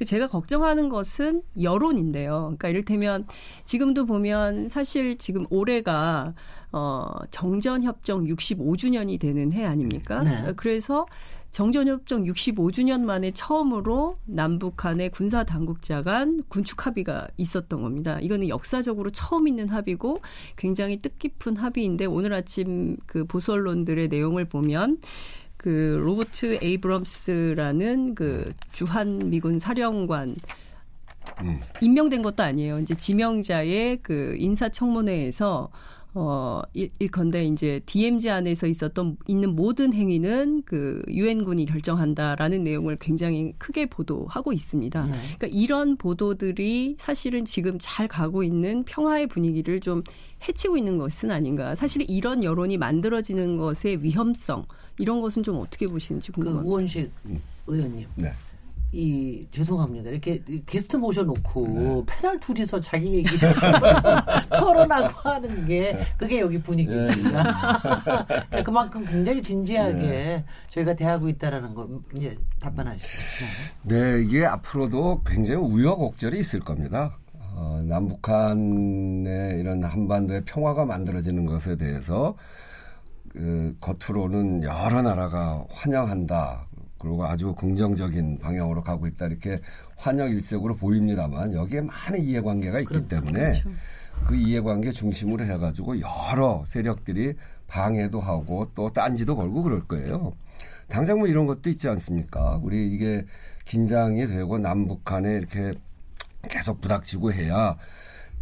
제가 0.05 0.27
걱정하는 0.27 0.89
것은 0.89 1.43
여론인데요. 1.61 2.55
그러니까 2.57 2.67
이를테면 2.67 3.27
지금도 3.63 4.07
보면 4.07 4.67
사실 4.67 5.17
지금 5.17 5.45
올해가 5.49 6.33
어, 6.71 7.07
정전협정 7.31 8.25
65주년이 8.25 9.19
되는 9.19 9.51
해 9.53 9.65
아닙니까? 9.65 10.21
네. 10.23 10.53
그래서 10.55 11.05
정전협정 11.51 12.25
65주년 12.25 13.01
만에 13.01 13.31
처음으로 13.31 14.17
남북 14.25 14.77
간의 14.77 15.09
군사 15.09 15.43
당국자 15.43 16.03
간 16.03 16.43
군축 16.47 16.85
합의가 16.85 17.27
있었던 17.37 17.81
겁니다. 17.81 18.19
이거는 18.19 18.49
역사적으로 18.49 19.09
처음 19.09 19.47
있는 19.47 19.67
합의고 19.67 20.21
굉장히 20.55 21.01
뜻깊은 21.01 21.57
합의인데 21.57 22.05
오늘 22.05 22.33
아침 22.33 22.97
그 23.07 23.25
보수 23.25 23.53
언론들의 23.53 24.09
내용을 24.09 24.45
보면 24.45 24.99
그 25.57 25.99
로버트 26.01 26.59
에이브럼스라는 26.61 28.15
그 28.15 28.51
주한 28.71 29.29
미군 29.29 29.59
사령관 29.59 30.35
음. 31.41 31.59
임명된 31.81 32.21
것도 32.21 32.43
아니에요. 32.43 32.79
이제 32.79 32.93
지명자의 32.95 33.99
그 34.01 34.35
인사청문회에서 34.37 35.69
어, 36.15 36.61
일, 36.73 36.89
일컨대 36.97 37.43
이제 37.43 37.81
DMZ 37.85 38.29
안에서 38.29 38.65
있었던 38.67 39.17
있는 39.27 39.55
모든 39.55 39.93
행위는 39.93 40.63
그 40.65 41.03
유엔군이 41.07 41.65
결정한다라는 41.65 42.63
내용을 42.63 42.97
굉장히 42.99 43.53
크게 43.57 43.85
보도하고 43.85 44.51
있습니다. 44.51 45.05
네. 45.05 45.11
그러니까 45.37 45.47
이런 45.47 45.97
보도들이 45.97 46.95
사실은 46.97 47.45
지금 47.45 47.77
잘 47.79 48.07
가고 48.07 48.43
있는 48.43 48.83
평화의 48.85 49.27
분위기를 49.27 49.79
좀 49.79 50.01
해치고 50.47 50.77
있는 50.77 50.97
것은 50.97 51.29
아닌가. 51.29 51.75
사실 51.75 52.03
이런 52.09 52.43
여론이 52.43 52.77
만들어지는 52.77 53.57
것의 53.57 54.01
위험성 54.03 54.65
이런 54.97 55.21
것은 55.21 55.43
좀 55.43 55.57
어떻게 55.57 55.85
보시는지 55.85 56.31
그 56.31 56.41
궁금합니다. 56.41 56.69
우원식 56.69 57.11
의원님. 57.67 58.07
네. 58.15 58.31
이 58.91 59.47
죄송합니다. 59.51 60.09
이렇게 60.09 60.41
게스트 60.65 60.97
모셔놓고 60.97 61.67
네. 61.67 62.03
패널 62.07 62.39
둘이서 62.39 62.79
자기 62.79 63.17
얘기를 63.17 63.53
토론하고 64.57 65.29
하는 65.29 65.65
게 65.67 65.97
그게 66.17 66.39
여기 66.39 66.59
분위기입니다. 66.59 67.43
네. 68.49 68.63
그만큼 68.63 69.05
굉장히 69.05 69.43
진지하게 69.43 70.43
저희가 70.69 70.95
대하고 70.95 71.29
있다라는 71.29 71.75
거 71.75 71.87
이제 72.15 72.35
답변하시죠. 72.59 73.45
네, 73.83 74.21
이게 74.23 74.45
앞으로도 74.45 75.21
굉장히 75.23 75.59
우여곡절이 75.59 76.39
있을 76.39 76.59
겁니다. 76.59 77.17
어, 77.53 77.83
남북한의 77.85 79.59
이런 79.59 79.83
한반도의 79.83 80.45
평화가 80.45 80.85
만들어지는 80.85 81.45
것에 81.45 81.75
대해서 81.75 82.35
그 83.29 83.75
겉으로는 83.79 84.63
여러 84.63 85.01
나라가 85.03 85.63
환영한다. 85.69 86.65
그리고 86.99 87.25
아주 87.25 87.53
긍정적인 87.55 88.39
방향으로 88.39 88.83
가고 88.83 89.07
있다. 89.07 89.27
이렇게 89.27 89.59
환영 89.95 90.29
일색으로 90.29 90.75
보입니다만 90.75 91.53
여기에 91.53 91.81
많은 91.81 92.23
이해관계가 92.23 92.79
있기 92.81 93.07
때문에 93.07 93.63
그 94.25 94.35
이해관계 94.35 94.91
중심으로 94.91 95.45
해가지고 95.45 95.95
여러 96.01 96.63
세력들이 96.67 97.35
방해도 97.67 98.19
하고 98.19 98.69
또 98.75 98.91
딴지도 98.91 99.35
걸고 99.35 99.63
그럴 99.63 99.81
거예요. 99.87 100.33
당장 100.87 101.19
뭐 101.19 101.27
이런 101.27 101.45
것도 101.45 101.69
있지 101.69 101.87
않습니까? 101.87 102.59
우리 102.61 102.91
이게 102.93 103.25
긴장이 103.65 104.25
되고 104.25 104.57
남북한에 104.57 105.37
이렇게 105.37 105.73
계속 106.49 106.81
부닥치고 106.81 107.31
해야 107.31 107.77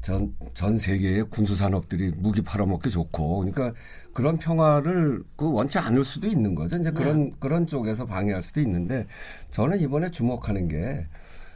전, 0.02 0.34
전 0.54 0.78
세계의 0.78 1.26
군수 1.30 1.56
산업들이 1.56 2.12
무기 2.16 2.42
팔아먹기 2.42 2.90
좋고 2.90 3.40
그러니까 3.40 3.74
그런 4.18 4.36
평화를 4.40 5.22
그 5.36 5.48
원치 5.54 5.78
않을 5.78 6.04
수도 6.04 6.28
있는 6.28 6.56
거죠. 6.56 6.76
이제 6.78 6.90
그런 6.90 7.32
그런 7.40 7.68
쪽에서 7.68 8.04
방해할 8.04 8.42
수도 8.42 8.60
있는데 8.62 9.06
저는 9.52 9.80
이번에 9.80 10.10
주목하는 10.10 10.68
게 10.68 11.06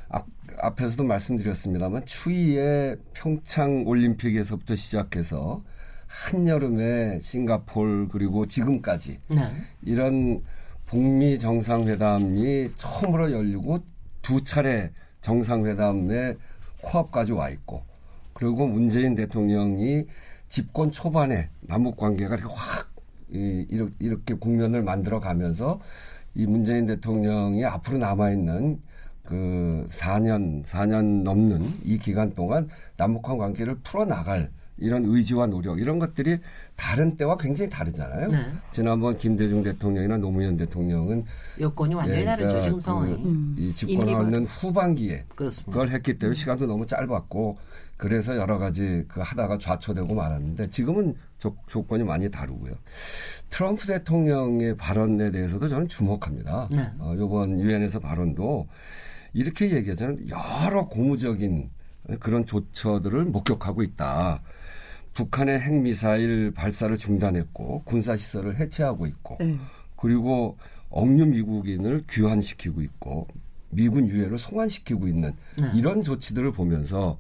앞, 0.10 0.28
앞에서도 0.60 1.04
말씀드렸습니다만 1.04 2.06
추위의 2.06 2.98
평창 3.16 3.84
올림픽에서부터 3.88 4.76
시작해서 4.76 5.64
한여름에 6.06 7.22
싱가폴 7.24 8.10
그리고 8.10 8.46
지금까지 8.46 9.18
네. 9.30 9.42
이런 9.82 10.44
북미 10.86 11.40
정상회담이 11.40 12.74
처음으로 12.78 13.32
열리고 13.32 13.80
두 14.22 14.44
차례 14.44 14.92
정상회담에 15.22 16.36
코앞까지 16.84 17.32
와 17.32 17.50
있고 17.50 17.82
그리고 18.36 18.68
문재인 18.68 19.16
대통령이 19.16 20.06
집권 20.52 20.92
초반에 20.92 21.50
남북 21.62 21.96
관계가 21.96 22.36
이렇게 22.36 22.54
확 22.54 22.92
이, 23.32 23.66
이렇게, 24.00 24.34
국면을 24.34 24.84
만들어 24.84 25.22
가면서 25.22 25.80
이 26.36 26.46
문재인 26.46 26.86
대통령이 26.86 27.64
앞으로 27.64 27.98
남아 27.98 28.32
있는 28.32 28.82
그 29.24 29.88
4년 29.90 30.66
4년 30.66 31.24
넘는 31.24 31.62
이 31.86 31.98
기간 31.98 32.36
동안 32.36 32.68
남북한 32.98 33.38
관계를 33.38 33.76
풀어 33.76 34.04
나갈 34.04 34.52
이런 34.82 35.06
의지와 35.06 35.48
노력 35.48 35.80
이런 35.80 36.00
것들이 36.00 36.38
다른 36.76 37.16
때와 37.16 37.38
굉장히 37.38 37.70
다르잖아요. 37.70 38.28
네. 38.30 38.38
지난번 38.72 39.16
김대중 39.16 39.64
대통령이나 39.64 40.18
노무현 40.18 40.58
대통령은 40.58 41.24
여건이 41.60 41.94
완전히 41.94 42.22
예, 42.22 42.26
다르죠 42.26 42.48
그러니까 42.48 42.64
지금 42.66 42.82
상황이. 42.82 43.14
음. 43.14 43.56
이 43.58 43.62
임기 43.66 43.76
집권하는 43.76 44.46
후반기에 44.46 45.26
그렇습니다. 45.36 45.72
그걸 45.72 45.90
했기 45.90 46.18
때문에 46.18 46.36
시간도 46.36 46.66
너무 46.66 46.86
짧았고 46.88 47.58
그래서 47.98 48.36
여러 48.36 48.58
가지 48.58 49.06
그 49.08 49.22
하다가 49.22 49.60
좌초되고 49.60 50.14
말았는데 50.16 50.72
지금은 50.72 51.16
조, 51.38 51.56
조건이 51.68 52.04
많이 52.04 52.32
다르고요. 52.32 52.74
트럼프 53.52 53.86
대통령의 53.86 54.76
발언에 54.76 55.30
대해서도 55.30 55.68
저는 55.68 55.88
주목합니다. 55.88 56.70
네. 56.72 56.90
어, 56.98 57.14
이번 57.16 57.60
유엔에서 57.60 58.00
발언도 58.00 58.68
이렇게 59.34 59.72
얘기하자면 59.72 60.30
여러 60.30 60.88
고무적인 60.88 61.70
그런 62.20 62.46
조처들을 62.46 63.26
목격하고 63.26 63.84
있다. 63.84 64.42
북한의 65.14 65.60
핵미사일 65.60 66.52
발사를 66.52 66.98
중단했고 66.98 67.84
군사시설을 67.84 68.58
해체하고 68.58 69.08
있고 69.08 69.38
네. 69.40 69.58
그리고 69.96 70.58
억류 70.90 71.26
미국인을 71.28 72.04
귀환시키고 72.10 72.82
있고 72.82 73.28
미군 73.70 74.08
유해를 74.08 74.38
송환시키고 74.38 75.08
있는 75.08 75.34
네. 75.58 75.72
이런 75.76 76.04
조치들을 76.04 76.52
보면서 76.52 77.18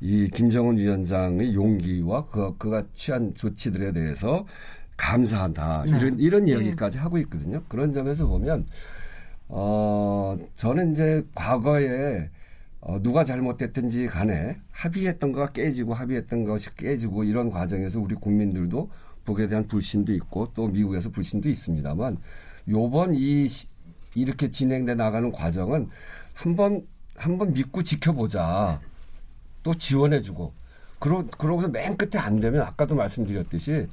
이 0.00 0.28
김정은 0.28 0.78
위원장의 0.78 1.54
용기와 1.54 2.26
그, 2.26 2.56
그가 2.58 2.82
취한 2.94 3.32
조치들에 3.34 3.92
대해서 3.92 4.44
감사한다 4.96 5.84
네. 5.84 5.96
이런 5.96 6.18
이런 6.18 6.48
이야기까지 6.48 6.98
하고 6.98 7.18
있거든요. 7.18 7.62
그런 7.68 7.92
점에서 7.92 8.26
보면 8.26 8.66
어 9.48 10.36
저는 10.56 10.92
이제 10.92 11.24
과거에 11.34 12.28
어, 12.84 12.98
누가 13.00 13.22
잘못됐든지 13.24 14.08
간에 14.08 14.56
합의했던 14.72 15.30
거가 15.32 15.52
깨지고 15.52 15.94
합의했던 15.94 16.44
것이 16.44 16.74
깨지고 16.74 17.22
이런 17.24 17.48
과정에서 17.50 18.00
우리 18.00 18.16
국민들도 18.16 18.90
북에 19.24 19.46
대한 19.46 19.68
불신도 19.68 20.12
있고 20.14 20.48
또 20.54 20.66
미국에서 20.66 21.08
불신도 21.10 21.48
있습니다만 21.48 22.18
요번 22.68 23.14
이 23.14 23.48
시- 23.48 23.68
이렇게 24.16 24.50
진행돼 24.50 24.96
나가는 24.96 25.30
과정은 25.30 25.88
한번 26.34 26.84
한번 27.16 27.52
믿고 27.52 27.84
지켜보자 27.84 28.80
또 29.62 29.74
지원해주고 29.74 30.52
그러 30.98 31.24
그러고서 31.38 31.68
맨 31.68 31.96
끝에 31.96 32.20
안 32.20 32.40
되면 32.40 32.62
아까도 32.62 32.96
말씀드렸듯이 32.96 33.86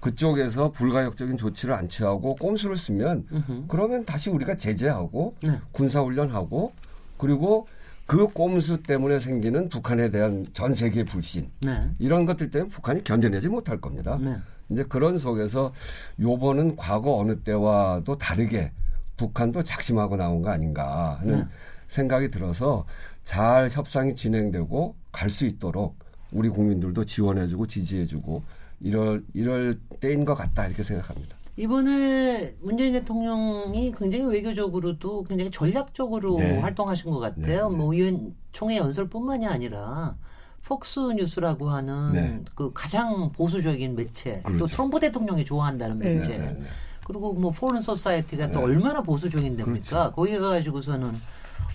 그쪽에서 0.00 0.72
불가역적인 0.72 1.36
조치를 1.36 1.74
안 1.74 1.88
취하고 1.88 2.34
꼼수를 2.34 2.76
쓰면 2.76 3.26
음흠. 3.30 3.64
그러면 3.68 4.04
다시 4.04 4.30
우리가 4.30 4.56
제재하고 4.56 5.36
네. 5.44 5.60
군사훈련하고 5.70 6.72
그리고 7.18 7.68
그 8.06 8.26
꼼수 8.28 8.82
때문에 8.82 9.18
생기는 9.20 9.68
북한에 9.68 10.10
대한 10.10 10.44
전 10.52 10.74
세계 10.74 11.04
불신 11.04 11.50
네. 11.60 11.88
이런 11.98 12.26
것들 12.26 12.50
때문에 12.50 12.70
북한이 12.70 13.04
견뎌내지 13.04 13.48
못할 13.48 13.80
겁니다. 13.80 14.18
네. 14.20 14.36
이제 14.70 14.84
그런 14.84 15.18
속에서 15.18 15.72
요번은 16.20 16.76
과거 16.76 17.16
어느 17.18 17.38
때와도 17.40 18.18
다르게 18.18 18.72
북한도 19.16 19.62
작심하고 19.62 20.16
나온 20.16 20.42
거 20.42 20.50
아닌가 20.50 21.18
하는 21.20 21.40
네. 21.40 21.46
생각이 21.88 22.30
들어서 22.30 22.86
잘 23.24 23.68
협상이 23.70 24.14
진행되고 24.14 24.94
갈 25.12 25.30
수 25.30 25.44
있도록 25.46 25.96
우리 26.32 26.48
국민들도 26.48 27.04
지원해주고 27.04 27.66
지지해주고 27.66 28.42
이럴 28.80 29.22
이럴 29.34 29.78
때인 30.00 30.24
것 30.24 30.34
같다 30.34 30.66
이렇게 30.66 30.82
생각합니다. 30.82 31.36
이번에 31.56 32.54
문재인 32.60 32.94
대통령이 32.94 33.92
굉장히 33.98 34.24
외교적으로도 34.24 35.24
굉장히 35.24 35.50
전략적으로 35.50 36.36
네. 36.36 36.58
활동하신 36.60 37.10
것 37.10 37.18
같아요. 37.18 37.68
네. 37.68 37.76
뭐 37.76 37.92
의원 37.92 38.34
총회 38.52 38.78
연설뿐만이 38.78 39.46
아니라 39.46 40.16
폭스 40.64 40.98
뉴스라고 41.00 41.68
하는 41.68 42.12
네. 42.12 42.40
그 42.54 42.72
가장 42.72 43.30
보수적인 43.32 43.94
매체, 43.96 44.40
그렇죠. 44.42 44.58
또 44.58 44.66
트럼프 44.66 45.00
대통령이 45.00 45.44
좋아한다는 45.44 45.98
네. 45.98 46.14
매체, 46.14 46.38
네, 46.38 46.52
네, 46.52 46.62
그리고 47.04 47.34
뭐 47.34 47.50
포른 47.50 47.82
소사이티가 47.82 48.50
또 48.52 48.60
얼마나 48.60 49.02
보수적인 49.02 49.56
데입니까? 49.56 49.88
그렇죠. 49.88 50.12
거기 50.14 50.38
가가지고서는 50.38 51.12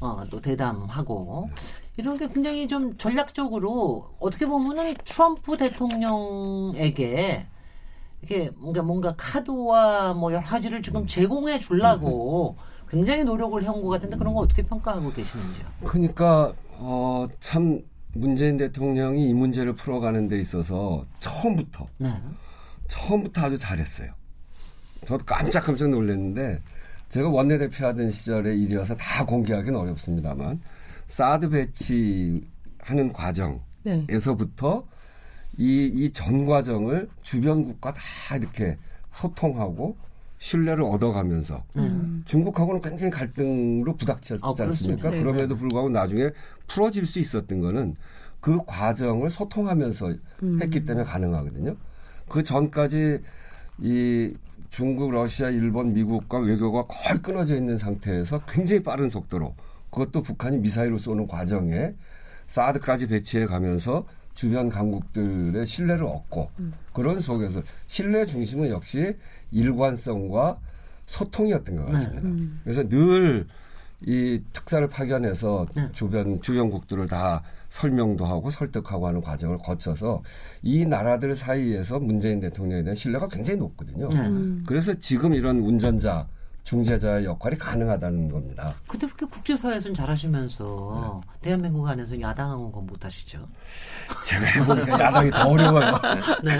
어, 0.02 0.24
또 0.32 0.42
대담하고 0.42 1.50
이런 1.98 2.18
게 2.18 2.28
굉장히 2.28 2.68
좀 2.68 2.96
전략적으로 2.98 4.10
어떻게 4.20 4.46
보면은 4.46 4.96
트럼프 5.04 5.58
대통령에게 5.58 7.46
이게 8.28 8.52
뭔가 8.58 8.82
뭔가 8.82 9.16
카드와 9.16 10.14
뭐 10.14 10.34
여러 10.34 10.44
가지를 10.44 10.82
지금 10.82 11.08
제공해 11.08 11.58
주려고 11.60 12.58
굉장히 12.90 13.24
노력을 13.24 13.62
해온 13.64 13.82
것 13.82 13.88
같은데 13.88 14.18
그런 14.18 14.34
거 14.34 14.42
어떻게 14.42 14.62
평가하고 14.62 15.14
계시는지요? 15.14 15.66
그러니까 15.86 16.54
어, 16.74 17.26
참 17.40 17.82
문재인 18.14 18.58
대통령이 18.58 19.30
이 19.30 19.34
문제를 19.34 19.74
풀어가는 19.76 20.28
데 20.28 20.40
있어서 20.42 21.06
처음부터 21.22 21.88
네. 22.00 22.14
처음부터 22.90 23.42
아주 23.44 23.58
잘했어요. 23.58 24.12
저도 25.06 25.24
깜짝깜짝 25.24 25.90
놀랐는데 25.90 26.62
제가 27.08 27.30
원내대표 27.30 27.86
하던 27.86 28.12
시절에 28.12 28.58
일이어서 28.58 28.94
다 28.96 29.26
공개하기는 29.26 29.80
어렵습니다만 29.80 30.60
사드 31.06 31.50
배치 31.50 32.46
하는 32.80 33.14
과정에서부터 33.14 34.84
네. 34.86 34.97
이, 35.58 35.86
이 35.94 36.12
전 36.12 36.46
과정을 36.46 37.10
주변 37.24 37.66
국가 37.66 37.94
다 37.94 38.02
이렇게 38.36 38.78
소통하고 39.12 39.96
신뢰를 40.38 40.84
얻어가면서 40.84 41.64
음. 41.78 42.22
중국하고는 42.26 42.82
굉장히 42.82 43.12
갈등으로 43.12 43.96
부닥쳤지 43.96 44.40
아, 44.44 44.54
않습니까? 44.60 45.10
네, 45.10 45.20
그럼에도 45.20 45.56
네. 45.56 45.60
불구하고 45.60 45.90
나중에 45.90 46.30
풀어질 46.68 47.08
수 47.08 47.18
있었던 47.20 47.60
거는 47.60 47.96
그 48.40 48.60
과정을 48.66 49.32
소통하면서 49.32 50.14
음. 50.44 50.60
했기 50.62 50.86
때문에 50.86 51.06
가능하거든요. 51.06 51.76
그 52.30 52.44
전까지 52.44 53.20
이 53.80 54.34
중국, 54.70 55.12
러시아, 55.12 55.50
일본, 55.50 55.94
미국과 55.94 56.40
외교가 56.40 56.86
거의 56.86 57.20
끊어져 57.22 57.56
있는 57.56 57.78
상태에서 57.78 58.42
굉장히 58.48 58.84
빠른 58.84 59.10
속도로 59.10 59.56
그것도 59.90 60.22
북한이 60.22 60.58
미사일을 60.58 61.00
쏘는 61.00 61.26
과정에 61.28 61.94
사드까지 62.48 63.08
배치해 63.08 63.46
가면서 63.48 64.06
주변 64.38 64.70
강국들의 64.70 65.66
신뢰를 65.66 66.06
얻고 66.06 66.50
음. 66.60 66.74
그런 66.94 67.20
속에서 67.20 67.62
신뢰 67.88 68.26
중심은 68.26 68.70
역시 68.70 69.16
일관성과 69.52 70.60
소통이었던 71.08 71.76
것 71.76 71.86
같습니다. 71.88 72.22
네. 72.22 72.28
음. 72.28 72.62
그래서 72.64 72.88
늘 72.88 73.46
이 74.06 74.40
특사를 74.54 74.88
파견해서 74.88 75.66
네. 75.76 75.90
주변 75.92 76.40
주변국들을 76.42 77.08
다 77.08 77.42
설명도 77.70 78.26
하고 78.26 78.52
설득하고 78.52 79.08
하는 79.08 79.22
과정을 79.22 79.58
거쳐서 79.58 80.22
이 80.62 80.86
나라들 80.86 81.36
사이에서 81.36 82.00
문재인 82.00 82.40
대통령에 82.40 82.84
대한 82.84 82.96
신뢰가 82.96 83.28
굉장히 83.28 83.60
높거든요. 83.60 84.08
네. 84.10 84.20
음. 84.28 84.64
그래서 84.68 84.94
지금 84.94 85.34
이런 85.34 85.58
운전자 85.60 86.28
중재자의 86.68 87.24
역할이 87.24 87.58
가능하다는 87.58 88.30
겁니다. 88.30 88.76
근데 88.90 89.08
그렇게 89.08 89.26
국제사회에서는 89.26 89.96
잘하시면서 89.96 91.22
네. 91.24 91.32
대한민국 91.42 91.88
안에서 91.88 92.20
야당한 92.20 92.74
건 92.74 92.86
못하시죠? 92.86 93.40
제가 94.26 94.46
해보니까 94.46 95.00
야당이 95.00 95.32
더 95.32 95.48
어려워요. 95.48 95.94
네. 96.44 96.58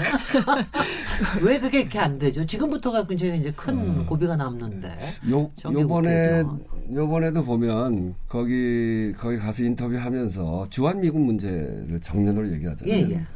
왜 1.44 1.60
그게 1.60 1.80
이렇게 1.80 1.98
안 1.98 2.18
되죠? 2.18 2.46
지금부터가 2.46 3.06
굉장히 3.06 3.38
이제 3.38 3.52
큰 3.54 3.74
음. 3.74 4.06
고비가 4.06 4.34
남는데. 4.34 4.98
요, 5.30 5.50
요번에, 5.62 6.42
요번에도 6.90 7.44
보면 7.44 8.14
거기, 8.28 9.12
거기 9.18 9.36
가서 9.36 9.62
인터뷰하면서 9.62 10.68
주한미군 10.70 11.20
문제를 11.20 12.00
정면으로 12.00 12.50
얘기하잖아요. 12.54 12.94
예, 12.94 13.10
예. 13.10 13.26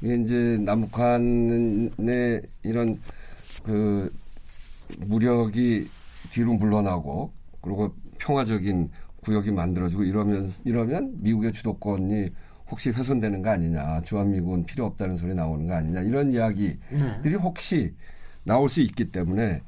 이게 0.00 0.22
이제 0.22 0.56
남북한의 0.62 2.40
이런 2.62 2.98
그 3.62 4.10
무력이 5.00 5.88
뒤로 6.34 6.54
물러나고 6.54 7.32
그리고 7.60 7.94
평화적인 8.18 8.90
구역이 9.22 9.52
만들어지고 9.52 10.02
이러면 10.02 10.50
이러면 10.64 11.14
미국의 11.20 11.52
주도권이 11.52 12.28
혹시 12.68 12.90
훼손되는 12.90 13.40
거 13.40 13.50
아니냐 13.50 14.02
주한미군 14.02 14.64
필요 14.64 14.84
없다는 14.86 15.16
소리 15.16 15.32
나오는 15.34 15.66
거 15.68 15.74
아니냐 15.74 16.00
이런 16.00 16.32
이야기들이 16.32 16.78
네. 17.22 17.34
혹시 17.34 17.94
나올 18.44 18.68
수 18.68 18.80
있기 18.80 19.12
때문에 19.12 19.62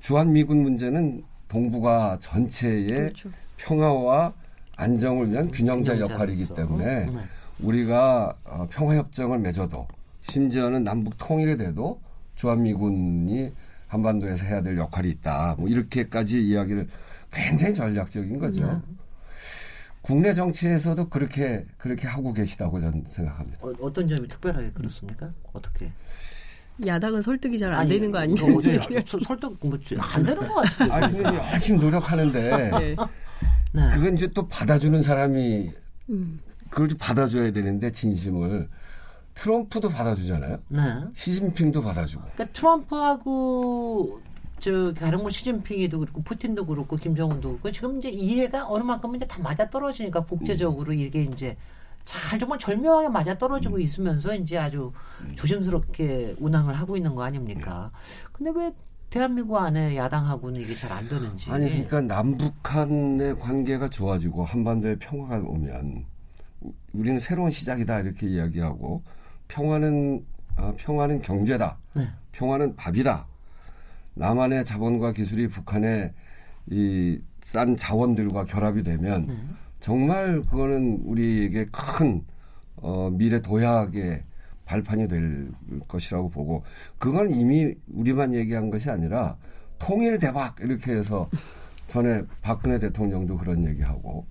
주한미군 0.00 0.62
문제는 0.62 1.24
동북아 1.48 2.18
전체의 2.20 2.86
그렇죠. 2.86 3.30
평화와 3.56 4.34
안정을 4.76 5.32
위한 5.32 5.50
균형자 5.50 5.98
역할이기 5.98 6.54
때문에 6.54 7.06
네. 7.06 7.10
우리가 7.60 8.34
어, 8.44 8.66
평화협정을 8.70 9.38
맺어도 9.38 9.88
심지어는 10.22 10.84
남북 10.84 11.14
통일에 11.16 11.56
대도 11.56 12.00
주한미군이 12.36 13.52
한반도에서 13.90 14.44
해야 14.44 14.62
될 14.62 14.78
역할이 14.78 15.10
있다. 15.10 15.56
뭐 15.58 15.68
이렇게까지 15.68 16.40
이야기를 16.46 16.86
굉장히 17.32 17.74
전략적인 17.74 18.38
거죠. 18.38 18.64
네. 18.66 18.78
국내 20.00 20.32
정치에서도 20.32 21.08
그렇게 21.08 21.66
그렇게 21.76 22.06
하고 22.06 22.32
계시다고 22.32 22.80
저는 22.80 23.04
생각합니다. 23.10 23.58
어, 23.60 23.92
떤 23.92 24.06
점이 24.06 24.28
특별하게 24.28 24.70
그렇습니까? 24.70 25.30
어떻게? 25.52 25.90
야당은 26.86 27.20
설득이 27.22 27.58
잘 27.58 27.74
안 27.74 27.86
되는 27.88 28.10
거 28.10 28.18
아니에요? 28.18 28.56
어제 28.56 28.80
설득 29.04 29.58
뭐안 29.60 30.24
되는 30.24 30.48
것 30.48 30.54
같아요. 30.54 30.92
아니 30.92 31.12
근데 31.12 31.36
열심히 31.52 31.80
노력하는데 31.80 32.70
네. 32.78 32.96
네. 33.72 33.90
그건 33.94 34.14
이제 34.14 34.28
또 34.28 34.46
받아주는 34.48 35.02
사람이 35.02 35.70
음. 36.10 36.40
그걸 36.70 36.88
좀 36.88 36.96
받아줘야 36.98 37.50
되는데 37.50 37.90
진심을 37.90 38.68
트럼프도 39.34 39.88
받아주잖아요. 39.88 40.58
네. 40.68 40.80
시진핑도 41.16 41.82
받아주고. 41.82 42.22
그러니까 42.34 42.52
트럼프하고 42.52 44.20
저 44.58 44.92
다른 44.92 45.20
뭐 45.20 45.30
시진핑이도 45.30 45.98
그렇고 46.00 46.22
푸틴도 46.22 46.66
그렇고 46.66 46.96
김정은도 46.96 47.48
그렇고 47.50 47.70
지금 47.70 47.96
이제 47.98 48.10
이해가 48.10 48.68
어느 48.68 48.82
만큼 48.82 49.14
이제 49.16 49.26
다 49.26 49.40
맞아 49.42 49.68
떨어지니까 49.70 50.24
국제적으로 50.24 50.92
음. 50.92 50.98
이게 50.98 51.22
이제 51.22 51.56
잘 52.04 52.38
정말 52.38 52.58
절묘하게 52.58 53.08
맞아 53.08 53.38
떨어지고 53.38 53.76
음. 53.76 53.80
있으면서 53.80 54.34
이제 54.34 54.58
아주 54.58 54.92
음. 55.22 55.34
조심스럽게 55.36 56.36
운항을 56.38 56.74
하고 56.74 56.96
있는 56.96 57.14
거 57.14 57.22
아닙니까? 57.22 57.90
근데 58.32 58.52
왜 58.54 58.72
대한민국 59.08 59.56
안에 59.56 59.96
야당하고는 59.96 60.60
이게 60.60 60.74
잘 60.74 60.92
안 60.92 61.08
되는지. 61.08 61.50
아니 61.50 61.68
그러니까 61.88 62.00
남북한의 62.02 63.38
관계가 63.38 63.88
좋아지고 63.88 64.44
한반도에 64.44 64.96
평화가 64.98 65.36
오면 65.48 66.04
우리는 66.92 67.18
새로운 67.18 67.50
시작이다 67.50 68.00
이렇게 68.00 68.26
이야기하고 68.28 69.02
평화는 69.54 70.24
어, 70.56 70.74
평화는 70.76 71.22
경제다. 71.22 71.76
네. 71.94 72.08
평화는 72.32 72.76
밥이다. 72.76 73.26
남한의 74.14 74.64
자본과 74.64 75.12
기술이 75.12 75.48
북한의 75.48 76.12
이 76.70 77.20
싼 77.42 77.76
자원들과 77.76 78.44
결합이 78.44 78.84
되면 78.84 79.26
네. 79.26 79.36
정말 79.80 80.40
그거는 80.42 81.00
우리에게 81.04 81.66
큰 81.72 82.22
어, 82.76 83.10
미래 83.10 83.40
도약의 83.42 84.22
발판이 84.66 85.08
될 85.08 85.50
것이라고 85.88 86.28
보고 86.30 86.62
그건 86.98 87.30
이미 87.30 87.74
우리만 87.92 88.34
얘기한 88.34 88.70
것이 88.70 88.88
아니라 88.88 89.36
통일 89.80 90.18
대박 90.18 90.60
이렇게 90.60 90.92
해서 90.92 91.28
전에 91.88 92.22
박근혜 92.40 92.78
대통령도 92.78 93.36
그런 93.36 93.64
얘기하고 93.64 94.26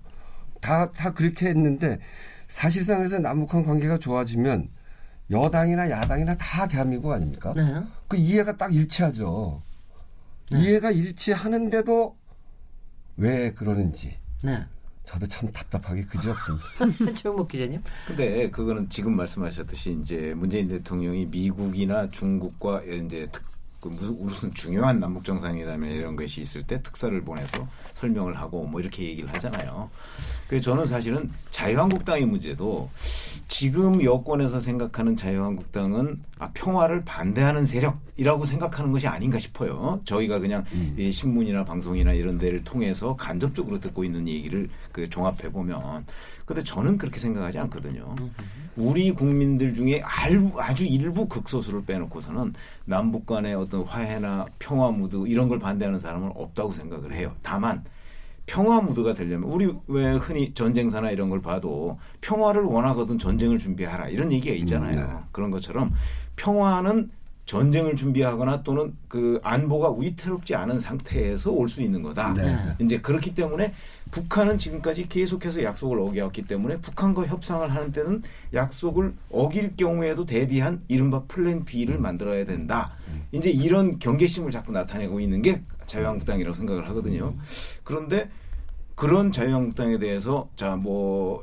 다 0.62 0.90
다 0.92 1.12
그렇게 1.12 1.48
했는데 1.48 1.98
사실상 2.48 2.98
그래서 2.98 3.18
남북한 3.18 3.64
관계가 3.64 3.98
좋아지면 3.98 4.68
여당이나 5.30 5.88
야당이나 5.90 6.36
다 6.36 6.66
대한민국 6.66 7.12
아닙니까? 7.12 7.52
네. 7.54 7.82
그 8.08 8.16
이해가 8.16 8.56
딱 8.56 8.74
일치하죠. 8.74 9.62
네. 10.50 10.60
이해가 10.60 10.90
일치하는데도 10.90 12.16
왜 13.16 13.52
그러는지. 13.52 14.16
네. 14.42 14.64
저도 15.04 15.26
참 15.26 15.50
답답하게 15.52 16.04
그지없습니다. 16.04 17.12
최영목 17.14 17.48
기자님. 17.48 17.82
근데 18.06 18.48
그거는 18.50 18.88
지금 18.88 19.16
말씀하셨듯이 19.16 19.98
이제 20.00 20.32
문재인 20.36 20.68
대통령이 20.68 21.26
미국이나 21.26 22.08
중국과 22.10 22.82
이제 22.82 23.28
특, 23.32 23.44
그 23.80 23.88
무슨 23.88 24.18
무슨 24.20 24.54
중요한 24.54 25.00
남북 25.00 25.24
정상회담이나 25.24 25.94
이런 25.94 26.14
것이 26.14 26.42
있을 26.42 26.62
때 26.62 26.82
특사를 26.82 27.18
보내서 27.22 27.66
설명을 27.94 28.36
하고 28.36 28.66
뭐 28.66 28.80
이렇게 28.80 29.04
얘기를 29.04 29.32
하잖아요. 29.34 29.88
그래서 30.48 30.70
저는 30.70 30.86
사실은 30.86 31.30
자유한국당의 31.50 32.26
문제도 32.26 32.90
지금 33.48 34.02
여권에서 34.02 34.60
생각하는 34.60 35.16
자유한국당은 35.16 36.22
아, 36.38 36.50
평화를 36.54 37.04
반대하는 37.04 37.66
세력이라고 37.66 38.46
생각하는 38.46 38.92
것이 38.92 39.06
아닌가 39.06 39.38
싶어요. 39.38 40.00
저희가 40.04 40.38
그냥 40.38 40.64
음. 40.72 40.94
이 40.98 41.10
신문이나 41.10 41.64
방송이나 41.64 42.12
이런 42.12 42.38
데를 42.38 42.64
통해서 42.64 43.16
간접적으로 43.16 43.80
듣고 43.80 44.04
있는 44.04 44.28
얘기를 44.28 44.68
그 44.92 45.08
종합해 45.08 45.52
보면 45.52 46.06
근데 46.46 46.64
저는 46.64 46.98
그렇게 46.98 47.20
생각하지 47.20 47.58
않거든요. 47.58 48.14
우리 48.76 49.12
국민들 49.12 49.74
중에 49.74 50.02
아주 50.02 50.84
일부 50.84 51.28
극소수를 51.28 51.84
빼놓고서는 51.84 52.54
남북 52.86 53.26
간의 53.26 53.54
어떤 53.70 53.84
화해나 53.84 54.46
평화 54.58 54.90
무드 54.90 55.26
이런 55.28 55.48
걸 55.48 55.60
반대하는 55.60 56.00
사람은 56.00 56.32
없다고 56.34 56.72
생각을 56.72 57.14
해요. 57.14 57.32
다만 57.42 57.84
평화 58.46 58.80
무드가 58.80 59.14
되려면 59.14 59.48
우리 59.48 59.72
왜 59.86 60.12
흔히 60.14 60.52
전쟁사나 60.52 61.12
이런 61.12 61.30
걸 61.30 61.40
봐도 61.40 61.98
평화를 62.20 62.62
원하거든 62.62 63.18
전쟁을 63.18 63.58
준비하라 63.58 64.08
이런 64.08 64.32
얘기가 64.32 64.54
있잖아요. 64.56 64.98
음, 65.00 65.08
네. 65.08 65.16
그런 65.30 65.50
것처럼 65.52 65.92
평화는 66.34 67.10
전쟁을 67.46 67.96
준비하거나 67.96 68.62
또는 68.64 68.96
그 69.08 69.40
안보가 69.42 69.94
위태롭지 69.98 70.54
않은 70.56 70.80
상태에서 70.80 71.50
올 71.52 71.68
수 71.68 71.82
있는 71.82 72.02
거다. 72.02 72.34
네. 72.34 72.56
이제 72.80 73.00
그렇기 73.00 73.34
때문에 73.36 73.72
북한은 74.10 74.58
지금까지 74.58 75.08
계속해서 75.08 75.62
약속을 75.62 75.98
어겨왔기 76.00 76.42
때문에 76.42 76.78
북한과 76.80 77.26
협상을 77.26 77.68
하는 77.72 77.92
때는 77.92 78.22
약속을 78.52 79.14
어길 79.30 79.76
경우에도 79.76 80.26
대비한 80.26 80.82
이른바 80.88 81.22
플랜 81.28 81.64
B를 81.64 81.98
만들어야 81.98 82.44
된다. 82.44 82.96
이제 83.32 83.50
이런 83.50 83.98
경계심을 83.98 84.50
자꾸 84.50 84.72
나타내고 84.72 85.20
있는 85.20 85.42
게 85.42 85.62
자유한국당이라고 85.86 86.54
생각을 86.56 86.88
하거든요. 86.88 87.34
그런데 87.84 88.28
그런 88.94 89.32
자유한국당에 89.32 89.98
대해서 89.98 90.48
자 90.56 90.76
뭐 90.76 91.42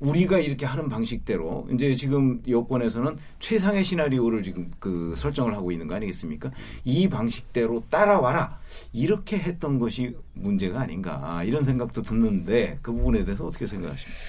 우리가 0.00 0.38
이렇게 0.38 0.64
하는 0.64 0.88
방식대로 0.88 1.66
이제 1.72 1.94
지금 1.94 2.40
여권에서는 2.48 3.16
최상의 3.40 3.82
시나리오를 3.82 4.42
지금 4.42 4.70
그 4.78 5.14
설정을 5.16 5.56
하고 5.56 5.72
있는 5.72 5.88
거 5.88 5.96
아니겠습니까? 5.96 6.50
이 6.84 7.08
방식대로 7.08 7.82
따라와라 7.90 8.60
이렇게 8.92 9.38
했던 9.38 9.78
것이 9.78 10.16
문제가 10.34 10.80
아닌가 10.80 11.42
이런 11.44 11.64
생각도 11.64 12.02
듣는데 12.02 12.78
그 12.80 12.92
부분에 12.92 13.24
대해서 13.24 13.46
어떻게 13.46 13.66
생각하십니까? 13.66 14.20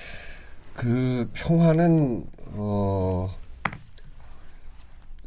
그 0.75 1.29
평화는 1.33 2.25
어 2.53 3.29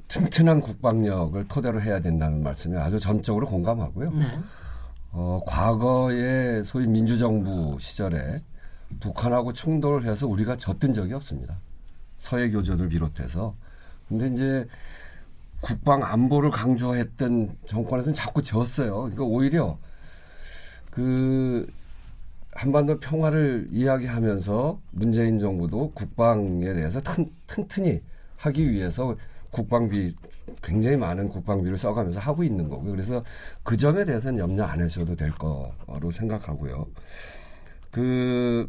튼튼한 0.09 0.61
국방력을 0.61 1.47
토대로 1.49 1.81
해야 1.81 2.01
된다는 2.01 2.43
말씀에 2.43 2.79
아주 2.79 2.99
전적으로 2.99 3.47
공감하고요. 3.47 4.11
네. 4.11 4.27
어, 5.13 5.43
과거에 5.47 6.63
소위 6.65 6.87
민주정부 6.87 7.79
시절에 7.81 8.41
북한하고 9.01 9.53
충돌을 9.53 10.05
해서 10.05 10.27
우리가 10.27 10.57
졌던 10.57 10.95
적이 10.95 11.15
없습니다. 11.15 11.57
서해 12.19 12.51
교전을 12.51 12.89
비롯해서. 12.89 13.55
근데 14.09 14.29
이제 14.29 14.67
국방 15.61 16.03
안보를 16.03 16.51
강조했던 16.51 17.57
정권에서는 17.67 18.15
자꾸 18.15 18.43
졌어요. 18.43 19.03
그러니까 19.03 19.25
오히려 19.25 19.77
그 20.91 21.67
한반도 22.53 22.99
평화를 22.99 23.69
이야기하면서 23.71 24.79
문재인 24.91 25.39
정부도 25.39 25.93
국방에 25.93 26.73
대해서 26.75 27.01
튼, 27.01 27.31
튼튼히 27.47 28.03
하기 28.37 28.71
위해서 28.71 29.17
국방비 29.51 30.15
굉장히 30.63 30.97
많은 30.97 31.29
국방비를 31.29 31.79
써가면서 31.79 32.21
하고 32.21 32.43
있는 32.43 32.69
거고요. 32.69 32.91
그래서 32.91 33.25
그 33.63 33.77
점에 33.77 34.05
대해서는 34.05 34.39
염려 34.39 34.65
안 34.65 34.83
하셔도 34.83 35.15
될 35.15 35.31
거로 35.31 36.11
생각하고요. 36.13 36.87
그 37.91 38.67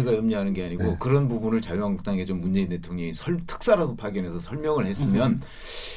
제가 0.00 0.16
염려하는 0.16 0.52
게 0.52 0.64
아니고 0.64 0.82
네. 0.82 0.96
그런 0.98 1.28
부분을 1.28 1.60
자유한국당에 1.60 2.24
좀 2.24 2.40
문재인 2.40 2.68
대통령이 2.68 3.12
설, 3.12 3.38
특사라도 3.46 3.96
파견해서 3.96 4.38
설명을 4.38 4.86
했으면 4.86 5.32
음. 5.32 5.40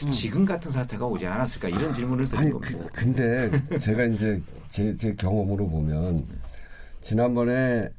음. 0.05 0.11
지금 0.11 0.45
같은 0.45 0.71
사태가 0.71 1.05
오지 1.05 1.25
않았을까 1.25 1.69
이런 1.69 1.93
질문을 1.93 2.27
드린 2.27 2.51
겁니다. 2.51 2.77
그, 2.77 2.89
근데 2.91 3.49
제가 3.79 4.05
이제 4.05 4.41
제, 4.69 4.95
제 4.97 5.13
경험으로 5.15 5.67
보면 5.69 6.25
지난번에 7.01 7.89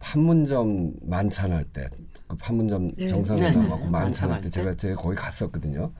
판문점 0.00 0.92
만찬할 1.02 1.64
때 1.64 1.88
그 2.32 2.36
판문점 2.38 2.92
네. 2.96 3.08
정상회담하고 3.08 3.84
네. 3.84 3.90
만찬할 3.90 4.40
때 4.40 4.48
제가 4.48 4.74
제가 4.74 4.96
거기 4.96 5.14
갔었거든요. 5.14 5.92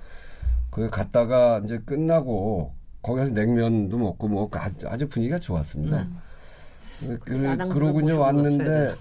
거기 0.70 0.89
갔다가 0.89 1.61
이제 1.62 1.78
끝나고 1.85 2.72
거기 3.03 3.20
가서 3.20 3.33
냉면도 3.33 3.99
먹고 3.99 4.28
뭐 4.28 4.49
아주, 4.53 4.89
아주 4.89 5.09
분위기가 5.09 5.39
좋았습니다. 5.39 6.03
음. 6.03 6.18
그, 7.20 7.68
그러군요 7.68 8.18
왔는데 8.18 8.95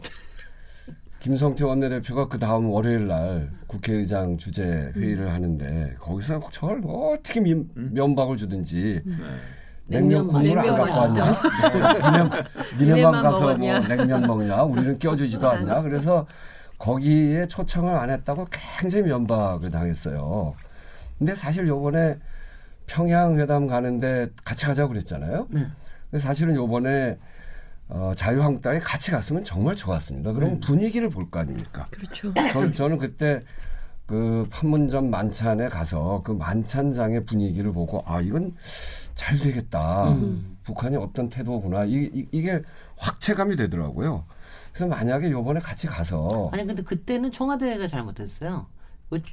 김성태 1.22 1.63
원내대표가 1.63 2.28
그 2.28 2.39
다음 2.39 2.69
월요일 2.69 3.07
날 3.07 3.51
국회의장 3.67 4.38
주재 4.38 4.91
회의를 4.95 5.26
음. 5.26 5.32
하는데 5.32 5.95
거기서 5.99 6.39
저를 6.51 6.82
어떻게 6.88 7.39
면, 7.39 7.69
음? 7.78 7.91
면박을 7.93 8.38
주든지 8.38 8.99
음. 9.05 9.17
네. 9.86 9.99
냉면 9.99 10.28
국물 10.28 10.57
안 10.57 10.65
갖고 10.65 10.99
왔냐? 10.99 11.24
니네, 12.80 12.93
니네만 12.93 13.24
가서 13.24 13.41
뭐 13.41 13.53
냉면 13.55 14.22
먹냐? 14.22 14.63
우리는 14.63 14.97
껴주지도 14.97 15.49
않냐? 15.49 15.82
그래서 15.82 16.26
거기에 16.80 17.47
초청을 17.47 17.93
안 17.93 18.09
했다고 18.09 18.47
굉장히 18.49 19.03
면박을 19.05 19.69
당했어요. 19.69 20.55
근데 21.19 21.36
사실 21.36 21.67
요번에 21.67 22.17
평양 22.88 23.38
회담 23.38 23.67
가는데 23.67 24.30
같이 24.43 24.65
가자고 24.65 24.89
그랬잖아요. 24.89 25.47
네. 25.49 25.67
근데 26.09 26.24
사실은 26.24 26.55
요번에 26.55 27.17
어, 27.93 28.13
자유한국당에 28.15 28.79
같이 28.79 29.11
갔으면 29.11 29.43
정말 29.43 29.75
좋았습니다. 29.75 30.31
그럼 30.31 30.53
네. 30.53 30.59
분위기를 30.61 31.09
볼 31.09 31.29
거 31.29 31.39
아닙니까? 31.41 31.85
그렇죠. 31.91 32.33
저, 32.53 32.73
저는 32.73 32.97
그때 32.97 33.41
그 34.05 34.45
판문점 34.49 35.09
만찬에 35.09 35.67
가서 35.67 36.21
그 36.23 36.31
만찬장의 36.31 37.25
분위기를 37.25 37.71
보고 37.73 38.01
아 38.05 38.21
이건 38.21 38.55
잘 39.15 39.37
되겠다. 39.37 40.09
음. 40.11 40.57
북한이 40.63 40.95
어떤 40.97 41.29
태도구나. 41.29 41.83
이, 41.85 42.27
이, 42.31 42.41
게 42.41 42.61
확 42.97 43.19
체감이 43.19 43.55
되더라고요. 43.55 44.25
그래서 44.71 44.85
만약에 44.87 45.31
요번에 45.31 45.59
같이 45.59 45.87
가서 45.87 46.49
아니 46.53 46.65
근데 46.65 46.83
그때는 46.83 47.31
청와대가 47.31 47.87
잘못했어요. 47.87 48.67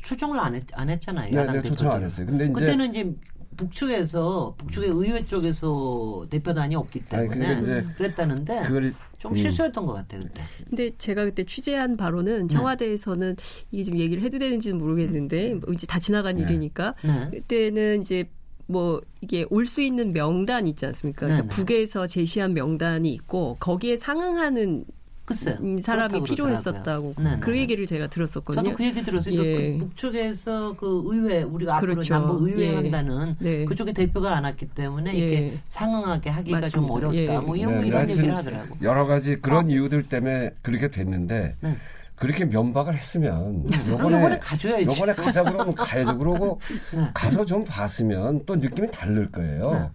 초청을 0.02 0.40
안, 0.40 0.54
했, 0.54 0.64
안 0.72 0.88
했잖아요. 0.88 1.30
네, 1.30 1.52
네 1.52 1.62
초청 1.62 1.92
안 1.92 2.02
했어요. 2.02 2.26
근데 2.26 2.44
이제 2.44 2.52
그때는 2.52 2.90
이제 2.90 3.14
북측에서 3.59 4.54
북측의 4.56 4.88
의회 4.90 5.26
쪽에서 5.26 6.26
대표단이 6.30 6.74
없기 6.76 7.00
때문에 7.06 7.46
아니, 7.46 7.94
그랬다는데 7.96 8.62
그걸, 8.62 8.94
좀 9.18 9.32
음. 9.32 9.36
실수였던 9.36 9.84
것 9.84 9.92
같아요 9.94 10.20
그때. 10.22 10.42
근데 10.70 10.90
제가 10.96 11.24
그때 11.24 11.44
취재한 11.44 11.96
바로는 11.96 12.46
네. 12.46 12.54
청와대에서는 12.54 13.36
네. 13.36 13.64
이게 13.72 13.82
좀 13.84 13.98
얘기를 13.98 14.22
해도 14.22 14.38
되는지는 14.38 14.78
모르겠는데 14.78 15.54
뭐 15.54 15.74
이제 15.74 15.86
다 15.86 15.98
지나간 15.98 16.36
네. 16.36 16.42
일이니까 16.42 16.94
네. 17.02 17.28
그때는 17.32 18.00
이제 18.02 18.30
뭐 18.66 19.00
이게 19.20 19.44
올 19.50 19.66
수 19.66 19.80
있는 19.82 20.12
명단 20.12 20.66
있지 20.68 20.86
않습니까? 20.86 21.26
그러니까 21.26 21.42
네, 21.42 21.48
네. 21.48 21.56
북에서 21.56 22.06
제시한 22.06 22.54
명단이 22.54 23.12
있고 23.12 23.56
거기에 23.59 23.96
상응하는 23.96 24.84
글쎄요. 25.29 25.57
음, 25.61 25.79
사람이 25.79 26.22
필요했었다고 26.22 27.14
네, 27.18 27.35
네, 27.35 27.41
그 27.41 27.51
네. 27.51 27.59
얘기를 27.59 27.87
제가 27.87 28.07
들었었거든요. 28.07 28.64
저도 28.64 28.76
그 28.76 28.83
얘기 28.83 29.03
들었어요. 29.03 29.37
그러니까 29.37 29.62
예. 29.62 29.72
그 29.72 29.79
북쪽에서 29.79 30.72
그 30.74 31.03
의회 31.07 31.43
우리가 31.43 31.81
그렇죠. 31.81 32.14
앞으로 32.14 32.26
남북 32.26 32.49
의회 32.49 32.70
예. 32.70 32.74
한다는 32.74 33.37
네. 33.39 33.66
그쪽에 33.66 33.93
대표가 33.93 34.35
안 34.37 34.45
왔기 34.45 34.68
때문에 34.68 35.12
예. 35.12 35.18
이게 35.18 35.59
상응하게 35.68 36.31
하기가 36.31 36.61
맞습니다. 36.61 36.74
좀 36.74 36.91
어렵다. 36.91 37.16
예. 37.18 37.39
뭐 37.41 37.57
이런 37.57 37.83
네, 37.83 37.89
이런 37.89 38.09
얘기를 38.09 38.35
하더라고. 38.35 38.76
여러 38.81 39.05
가지 39.07 39.37
그런 39.37 39.66
아. 39.66 39.68
이유들 39.68 40.09
때문에 40.09 40.53
그렇게 40.62 40.91
됐는데 40.91 41.57
네. 41.61 41.76
그렇게 42.14 42.47
면박을 42.47 42.97
했으면 42.97 43.66
요번에 43.87 44.39
가줘야지. 44.39 44.89
요번에 44.89 45.12
가자 45.12 45.43
그러면 45.43 45.74
가야죠. 45.76 46.16
그러고 46.16 46.59
네. 46.95 47.07
가서 47.12 47.45
좀 47.45 47.66
봤으면 47.66 48.45
또 48.47 48.57
느낌이 48.57 48.91
다를 48.91 49.31
거예요. 49.31 49.91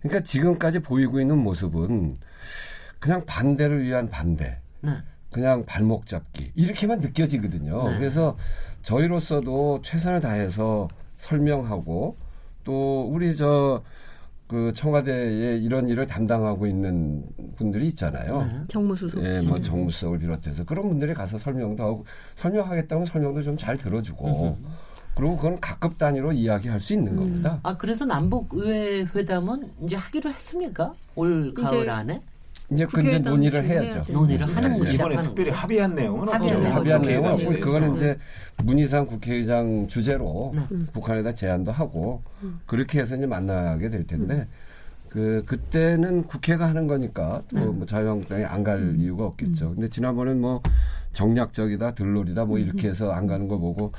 그러니까 0.00 0.24
지금까지 0.24 0.78
보이고 0.78 1.20
있는 1.20 1.36
모습은 1.36 2.16
그냥 2.98 3.22
반대를 3.26 3.82
위한 3.84 4.08
반대. 4.08 4.58
네. 4.82 4.92
그냥 5.32 5.64
발목 5.64 6.06
잡기 6.06 6.52
이렇게만 6.54 7.00
느껴지거든요. 7.00 7.88
네. 7.90 7.98
그래서 7.98 8.36
저희로서도 8.82 9.82
최선을 9.82 10.20
다해서 10.20 10.88
설명하고 11.18 12.16
또 12.64 13.02
우리 13.10 13.36
저 13.36 13.82
그 14.50 14.72
청와대에 14.74 15.58
이런 15.58 15.88
일을 15.88 16.08
담당하고 16.08 16.66
있는 16.66 17.24
분들이 17.54 17.86
있잖아요. 17.90 18.42
네. 18.42 18.60
정무수석. 18.66 19.22
예, 19.22 19.40
뭐 19.42 19.60
정무수석을 19.62 20.18
비롯해서 20.18 20.64
그런 20.64 20.88
분들이 20.88 21.14
가서 21.14 21.38
설명도 21.38 21.84
하고 21.84 22.04
설명하겠다면 22.34 23.06
설명도 23.06 23.42
좀 23.44 23.56
잘 23.56 23.78
들어주고. 23.78 24.56
음. 24.60 24.66
그리고 25.14 25.36
그건 25.36 25.60
각급 25.60 25.98
단위로 25.98 26.32
이야기할 26.32 26.80
수 26.80 26.94
있는 26.94 27.12
음. 27.12 27.18
겁니다. 27.20 27.60
아 27.62 27.76
그래서 27.76 28.04
남북 28.04 28.48
의회 28.52 29.06
회담은 29.14 29.70
이제 29.82 29.94
하기로 29.94 30.30
했습니까? 30.30 30.94
올 31.14 31.54
가을 31.54 31.88
안에? 31.88 32.20
이제 32.72 32.86
근데 32.86 33.18
논의를 33.18 33.64
해야죠. 33.64 34.12
논의를 34.12 34.46
하는 34.54 34.78
거죠. 34.78 34.92
이번에 34.92 35.20
특별히 35.20 35.50
합의한 35.50 35.94
내용은 35.94 36.28
합의한. 36.28 36.64
합의한 36.66 37.02
내용은 37.02 37.32
없고 37.32 37.50
그거는. 37.60 37.96
이제 37.96 38.18
문희상 38.64 39.06
국회의장 39.06 39.88
주제로 39.88 40.52
네. 40.54 40.62
북한에다 40.92 41.34
제안도 41.34 41.72
하고 41.72 42.22
그렇게 42.66 43.00
해서 43.00 43.16
이제 43.16 43.26
만나게 43.26 43.88
될 43.88 44.06
텐데 44.06 44.34
음. 44.34 44.46
그 45.08 45.42
그때는 45.46 46.24
국회가 46.24 46.68
하는 46.68 46.86
거니까 46.86 47.42
네. 47.52 47.64
또뭐 47.64 47.86
자유한국당이 47.86 48.44
안갈 48.44 48.78
음. 48.78 48.96
이유가 49.00 49.24
없겠죠. 49.24 49.74
근데 49.74 49.88
지난번엔 49.88 50.40
뭐 50.40 50.62
정략적이다, 51.12 51.96
들놀이다 51.96 52.44
뭐 52.44 52.58
이렇게 52.58 52.86
음. 52.86 52.90
해서 52.90 53.10
안 53.10 53.26
가는 53.26 53.48
거 53.48 53.58
보고 53.58 53.92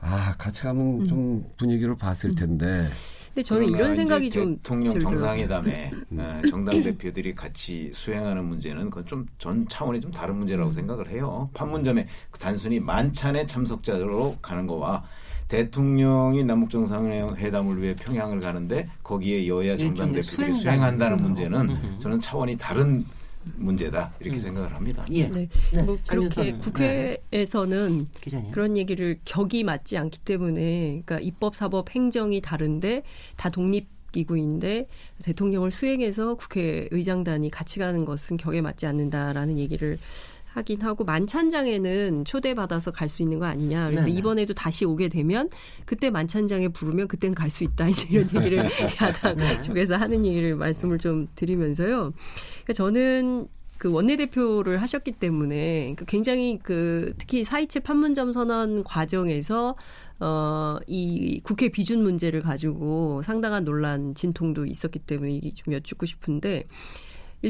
아 0.00 0.36
같이 0.38 0.62
가면 0.62 1.08
좀 1.08 1.44
분위기를 1.56 1.96
봤을 1.96 2.30
음. 2.30 2.34
텐데 2.36 2.86
근데 3.34 3.42
저는 3.42 3.68
이런 3.68 3.96
생각이 3.96 4.30
좀 4.30 4.56
대통령 4.58 4.92
들더라고요. 4.92 5.18
정상회담에 5.18 5.90
어, 6.16 6.42
정당 6.48 6.82
대표들이 6.82 7.34
같이 7.34 7.90
수행하는 7.92 8.44
문제는 8.44 8.90
그건 8.90 9.06
좀 9.06 9.26
전 9.38 9.66
차원이 9.68 10.00
좀 10.00 10.12
다른 10.12 10.36
문제라고 10.36 10.70
생각을 10.70 11.08
해요. 11.10 11.50
판문점에 11.54 12.06
단순히 12.38 12.78
만찬의 12.78 13.48
참석자로 13.48 14.36
가는 14.40 14.66
거와 14.68 15.02
대통령이 15.48 16.44
남북 16.44 16.70
정상회담을 16.70 17.82
위해 17.82 17.94
평양을 17.96 18.40
가는데 18.40 18.88
거기에 19.02 19.46
여야 19.48 19.76
정당 19.76 20.12
대표들이. 20.12 20.52
수행한다는 20.52 21.16
문제는 21.18 21.70
음. 21.70 21.96
저는 21.98 22.20
차원이 22.20 22.56
다른 22.56 23.04
문제다 23.56 24.14
이렇게 24.20 24.38
생각을 24.38 24.74
합니다. 24.74 25.04
예. 25.10 25.28
네. 25.28 25.48
네, 25.72 25.82
뭐 25.82 25.98
그렇게 26.08 26.52
국회에서는 26.52 28.08
기자님. 28.20 28.52
그런 28.52 28.76
얘기를 28.76 29.18
격이 29.24 29.64
맞지 29.64 29.96
않기 29.98 30.20
때문에 30.20 31.02
그러니까 31.04 31.18
입법, 31.20 31.54
사법, 31.54 31.90
행정이 31.90 32.40
다른데 32.40 33.02
다 33.36 33.50
독립 33.50 33.88
기구인데 34.12 34.86
대통령을 35.24 35.70
수행해서 35.72 36.36
국회 36.36 36.88
의장단이 36.92 37.50
같이 37.50 37.80
가는 37.80 38.04
것은 38.04 38.36
격에 38.36 38.60
맞지 38.60 38.86
않는다라는 38.86 39.58
얘기를 39.58 39.98
하긴 40.54 40.82
하고 40.82 41.04
만찬장에는 41.04 42.24
초대받아서 42.24 42.90
갈 42.92 43.08
수 43.08 43.22
있는 43.22 43.38
거 43.38 43.46
아니냐. 43.46 43.90
그래서 43.90 44.06
네네. 44.06 44.18
이번에도 44.18 44.54
다시 44.54 44.84
오게 44.84 45.08
되면 45.08 45.50
그때 45.84 46.10
만찬장에 46.10 46.68
부르면 46.68 47.06
그땐 47.08 47.34
갈 47.34 47.50
수 47.50 47.64
있다. 47.64 47.86
이제 47.90 48.08
이런 48.10 48.28
얘기를 48.34 48.64
야당 49.00 49.36
네. 49.36 49.60
쪽에서 49.62 49.96
하는 49.96 50.24
얘기를 50.24 50.56
말씀을 50.56 50.98
좀 50.98 51.28
드리면서요. 51.34 52.12
그러니까 52.64 52.72
저는 52.74 53.46
그 53.78 53.92
원내대표를 53.92 54.80
하셨기 54.80 55.12
때문에 55.12 55.94
그 55.96 56.04
굉장히 56.06 56.58
그 56.62 57.12
특히 57.18 57.44
사이체 57.44 57.80
판문점 57.80 58.32
선언 58.32 58.82
과정에서 58.82 59.76
어, 60.20 60.78
이 60.86 61.40
국회 61.42 61.68
비준 61.68 62.02
문제를 62.02 62.40
가지고 62.40 63.22
상당한 63.22 63.64
논란 63.64 64.14
진통도 64.14 64.64
있었기 64.66 65.00
때문에 65.00 65.32
이좀 65.32 65.74
여쭙고 65.74 66.06
싶은데 66.06 66.64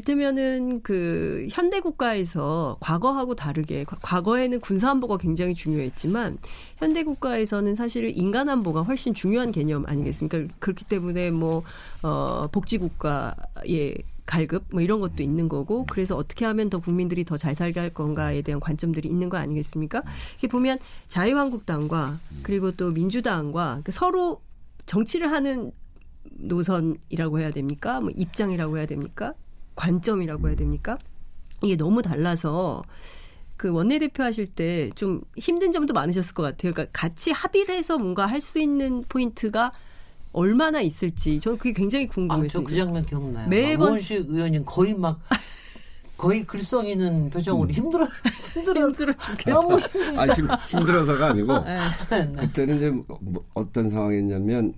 일테면은 0.04 0.80
그 0.82 1.46
현대 1.52 1.78
국가에서 1.78 2.76
과거하고 2.80 3.36
다르게 3.36 3.84
과- 3.84 3.96
과거에는 4.02 4.58
군사 4.58 4.90
안보가 4.90 5.18
굉장히 5.18 5.54
중요했지만 5.54 6.38
현대 6.78 7.04
국가에서는 7.04 7.76
사실 7.76 8.10
인간 8.18 8.48
안보가 8.48 8.82
훨씬 8.82 9.14
중요한 9.14 9.52
개념 9.52 9.84
아니겠습니까? 9.86 10.52
그렇기 10.58 10.84
때문에 10.86 11.30
뭐 11.30 11.62
어, 12.02 12.48
복지 12.50 12.78
국가의 12.78 13.94
갈급 14.26 14.64
뭐 14.72 14.80
이런 14.80 15.00
것도 15.00 15.22
있는 15.22 15.48
거고 15.48 15.86
그래서 15.88 16.16
어떻게 16.16 16.44
하면 16.44 16.70
더 16.70 16.80
국민들이 16.80 17.24
더 17.24 17.36
잘 17.36 17.54
살게 17.54 17.78
할 17.78 17.90
건가에 17.90 18.42
대한 18.42 18.58
관점들이 18.58 19.08
있는 19.08 19.28
거 19.28 19.36
아니겠습니까? 19.36 20.02
이렇게 20.32 20.48
보면 20.48 20.78
자유한국당과 21.06 22.18
그리고 22.42 22.72
또 22.72 22.90
민주당과 22.90 23.82
그 23.84 23.92
서로 23.92 24.40
정치를 24.86 25.30
하는 25.30 25.70
노선이라고 26.32 27.38
해야 27.38 27.52
됩니까? 27.52 28.00
뭐 28.00 28.10
입장이라고 28.16 28.78
해야 28.78 28.86
됩니까? 28.86 29.34
관점이라고 29.74 30.48
해야 30.48 30.56
됩니까? 30.56 30.98
이게 31.62 31.76
너무 31.76 32.02
달라서 32.02 32.82
그 33.56 33.70
원내대표 33.70 34.22
하실 34.22 34.46
때 34.46 34.90
좀 34.94 35.22
힘든 35.36 35.72
점도 35.72 35.94
많으셨을 35.94 36.34
것 36.34 36.42
같아요. 36.42 36.72
그러니까 36.72 36.86
같이 36.92 37.30
합의를 37.30 37.74
해서 37.74 37.98
뭔가 37.98 38.26
할 38.26 38.40
수 38.40 38.58
있는 38.58 39.04
포인트가 39.08 39.70
얼마나 40.32 40.80
있을지 40.80 41.38
저는 41.40 41.58
그게 41.58 41.72
굉장히 41.72 42.06
아, 42.06 42.08
저 42.08 42.14
궁금했어요. 42.14 42.64
그 42.64 42.74
장면 42.74 43.04
기억나요. 43.06 43.48
매번- 43.48 43.88
우원식 43.90 44.26
의원님 44.28 44.64
거의 44.66 44.94
막 44.94 45.20
거의 46.16 46.44
글썽 46.44 46.88
이는 46.88 47.30
표정으로 47.30 47.70
힘들어 47.70 48.06
힘들어 48.54 48.80
너무 49.46 49.78
힘들어. 49.80 50.20
아 50.20 50.26
힘, 50.34 50.48
힘들어서가 50.68 51.26
아니고 51.28 51.58
네. 51.64 51.78
그때는 52.36 52.76
이제 52.76 52.90
뭐 52.90 53.44
어떤 53.54 53.88
상황이었냐면 53.90 54.74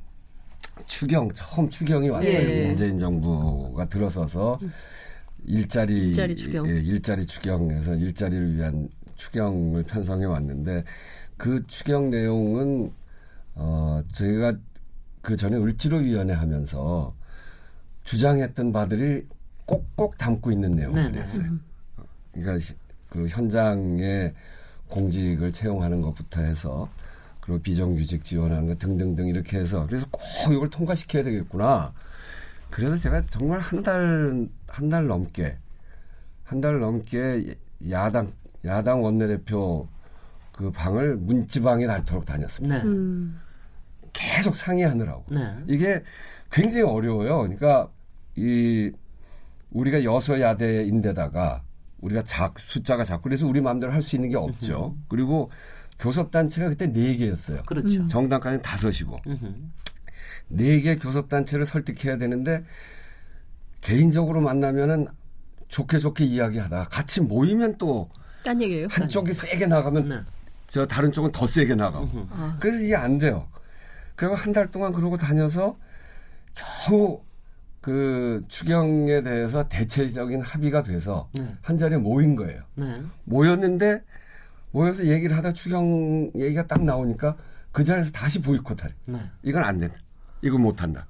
추경 0.87 1.29
처음 1.33 1.69
추경이 1.69 2.09
왔어요. 2.09 2.33
예. 2.33 2.67
문재인 2.67 2.99
정부가 2.99 3.89
들어서서 3.89 4.59
일자리 5.45 6.09
일자리 6.09 6.37
추경. 6.37 6.69
예, 6.69 6.81
일자리 6.81 7.27
추경에서 7.27 7.95
일자리를 7.95 8.57
위한 8.57 8.89
추경을 9.17 9.85
편성해 9.85 10.27
왔는데 10.27 10.85
그 11.37 11.65
추경 11.67 12.11
내용은 12.11 12.93
어 13.55 14.03
저희가 14.13 14.55
그 15.23 15.37
전에 15.37 15.57
을지로 15.57 15.99
위원회 15.99 16.35
하면서 16.35 17.15
주장했던 18.05 18.73
바들이 18.73 19.27
꼭꼭 19.65 20.17
담고 20.19 20.53
있는 20.53 20.77
네네. 20.77 20.93
내용들이었어요. 20.93 21.59
그러니까 22.33 22.75
그 23.09 23.27
현장에 23.29 24.33
공직을 24.89 25.53
채용하는 25.53 26.01
것부터 26.03 26.43
해서 26.43 26.89
그리고 27.47 27.63
비정규직 27.63 28.25
지원하는 28.25 28.67
것 28.67 28.79
등등등 28.79 29.29
이렇게 29.29 29.59
해서 29.59 29.87
그래서 29.87 30.07
꼭 30.11 30.21
이걸 30.53 30.69
통과시켜야 30.69 31.23
되겠구나. 31.23 31.93
그래서 32.71 32.97
제가 32.97 33.23
정말 33.23 33.61
한 33.61 33.83
달 33.83 34.49
한 34.69 34.91
달 34.91 35.07
넘게 35.07 35.57
한 36.45 36.61
달 36.61 36.81
넘게 36.81 37.55
야당 37.91 38.31
야당 38.65 39.03
원내대표 39.03 39.87
그 40.53 40.71
방을 40.73 41.17
문지방에 41.17 41.87
닳도록 41.87 42.27
다녔습니다. 42.27 42.79
네. 42.79 42.85
음. 42.85 43.41
계속 44.13 44.57
상의하느라고. 44.57 45.25
네. 45.31 45.55
이게 45.69 46.03
굉장히 46.51 46.83
어려워요. 46.83 47.39
그러니까 47.43 47.89
이 48.35 48.91
우리가 49.71 50.03
여서야대인데다가 50.05 51.63
우리가 52.01 52.23
작 52.23 52.59
숫자가 52.59 53.05
작고 53.05 53.23
그래서 53.23 53.47
우리 53.47 53.61
마음대로 53.61 53.93
할 53.93 54.03
수 54.03 54.17
있는 54.17 54.31
게 54.31 54.37
없죠. 54.37 54.97
그리고 55.09 55.51
교섭 55.99 56.31
단체가 56.31 56.69
그때 56.69 56.87
네 56.93 57.17
개였어요. 57.17 57.63
그렇죠. 57.65 58.07
정당까지는 58.09 58.63
다섯이고 58.63 59.19
음흠. 59.27 59.55
네개 60.49 60.97
교섭 60.97 61.29
단체를 61.29 61.67
설득해야 61.67 62.19
되는데 62.19 62.65
개인적으로 63.81 64.41
만나면은 64.41 65.07
좋게 65.69 65.99
좋게 65.99 66.25
이야기하다가 66.25 66.89
같이 66.89 67.21
모이면 67.21 67.79
또 67.79 68.09
딴 68.45 68.63
얘기예요? 68.63 68.87
한쪽이 68.91 69.33
세게 69.33 69.67
나가면 69.67 70.09
네. 70.09 70.21
저 70.69 70.87
다른 70.87 71.11
쪽은 71.11 71.33
더 71.33 71.49
세게 71.49 71.75
나가고 71.75 72.29
아. 72.31 72.57
그래서 72.61 72.81
이게 72.85 72.95
안 72.95 73.19
돼요. 73.19 73.49
그리고 74.15 74.35
한 74.37 74.53
달 74.53 74.71
동안 74.71 74.93
그러고 74.93 75.17
다녀서 75.17 75.77
겨우 76.55 77.21
그 77.81 78.41
추경에 78.49 79.23
대해서 79.23 79.69
대체적인 79.69 80.43
합의가 80.43 80.85
돼서 80.85 81.29
네. 81.35 81.57
한 81.61 81.77
자리에 81.77 81.99
모인 81.99 82.37
거예요. 82.37 82.63
네. 82.77 83.03
모였는데 83.25 84.03
모여서 84.77 85.07
얘기를 85.07 85.35
하다 85.35 85.55
추경 85.55 86.31
얘기가 86.35 86.67
딱 86.67 86.85
나오니까 86.85 87.35
그 87.73 87.83
자리에서 87.83 88.13
다시 88.13 88.43
보이콧하래. 88.43 88.93
네. 89.07 89.19
이건 89.43 89.65
안 89.65 89.81
된다. 89.81 89.97
이건 90.43 90.61
못 90.61 90.83
한다. 90.83 91.07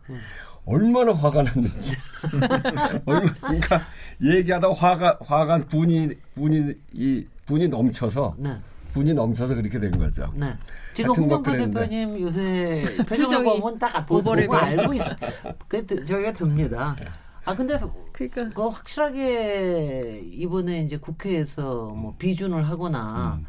얼마나 0.65 1.13
화가 1.13 1.43
났는지. 1.43 1.93
얼마, 3.07 3.33
그러니까 3.41 3.81
얘기하다 4.23 4.71
화가 4.71 5.19
화가 5.21 5.65
분이 5.67 6.11
분이 6.37 6.75
이 6.93 7.27
분이 7.47 7.67
넘쳐서 7.67 8.37
네. 8.39 8.57
분이 8.93 9.15
넘쳐서 9.15 9.57
그렇게 9.57 9.81
된 9.81 9.91
거죠. 9.99 10.31
네. 10.37 10.57
지금 10.93 11.15
그랬는데. 11.43 11.81
대표님 11.81 12.21
요새 12.21 12.85
표정을 13.09 13.61
보면 13.61 13.79
딱 13.81 14.07
보고 14.07 14.31
오버랩이에요. 14.31 14.53
알고 14.53 14.95
있어. 14.95 15.11
그 15.67 16.05
저희가 16.05 16.33
듭니다. 16.33 16.95
아 17.45 17.55
근데 17.55 17.77
그러니까 18.13 18.49
그 18.51 18.69
확실하게 18.69 20.21
이번에 20.25 20.83
이제 20.83 20.97
국회에서 20.97 21.87
뭐 21.87 22.15
비준을 22.17 22.69
하거나 22.69 23.41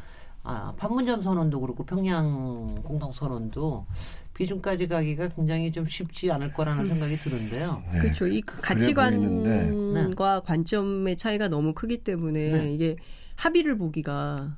아 0.47 0.73
판문점 0.77 1.21
선언도 1.21 1.59
그렇고 1.59 1.83
평양 1.83 2.73
공동 2.81 3.11
선언도 3.11 3.85
비준까지 4.33 4.87
가기가 4.87 5.27
굉장히 5.27 5.73
좀 5.73 5.85
쉽지 5.85 6.31
않을 6.31 6.53
거라는 6.53 6.87
생각이 6.87 7.15
드는데요. 7.15 7.83
네. 7.91 7.99
그렇죠. 7.99 8.27
이 8.27 8.41
보이는데. 8.41 8.61
가치관과 8.61 10.41
관점의 10.45 11.17
차이가 11.17 11.49
너무 11.49 11.73
크기 11.73 11.97
때문에 11.97 12.51
네. 12.51 12.73
이게 12.73 12.95
합의를 13.35 13.77
보기가 13.77 14.55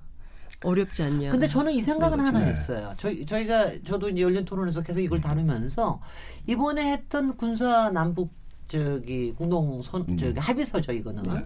어렵지 0.63 1.01
않냐. 1.01 1.31
근데 1.31 1.47
저는 1.47 1.71
이 1.71 1.81
생각은 1.81 2.19
하나 2.19 2.39
네. 2.39 2.45
했어요. 2.47 2.93
저희 2.97 3.25
저희가 3.25 3.71
저도 3.83 4.09
이제 4.09 4.21
열린 4.21 4.45
토론에서 4.45 4.83
계속 4.83 4.99
이걸 4.99 5.21
다루면서 5.21 6.01
이번에 6.45 6.91
했던 6.91 7.35
군사 7.35 7.89
남북 7.89 8.31
저기 8.67 9.33
공동 9.35 9.81
선 9.81 10.17
저기 10.17 10.39
합의서죠 10.39 10.91
이거는 10.91 11.23
네. 11.23 11.45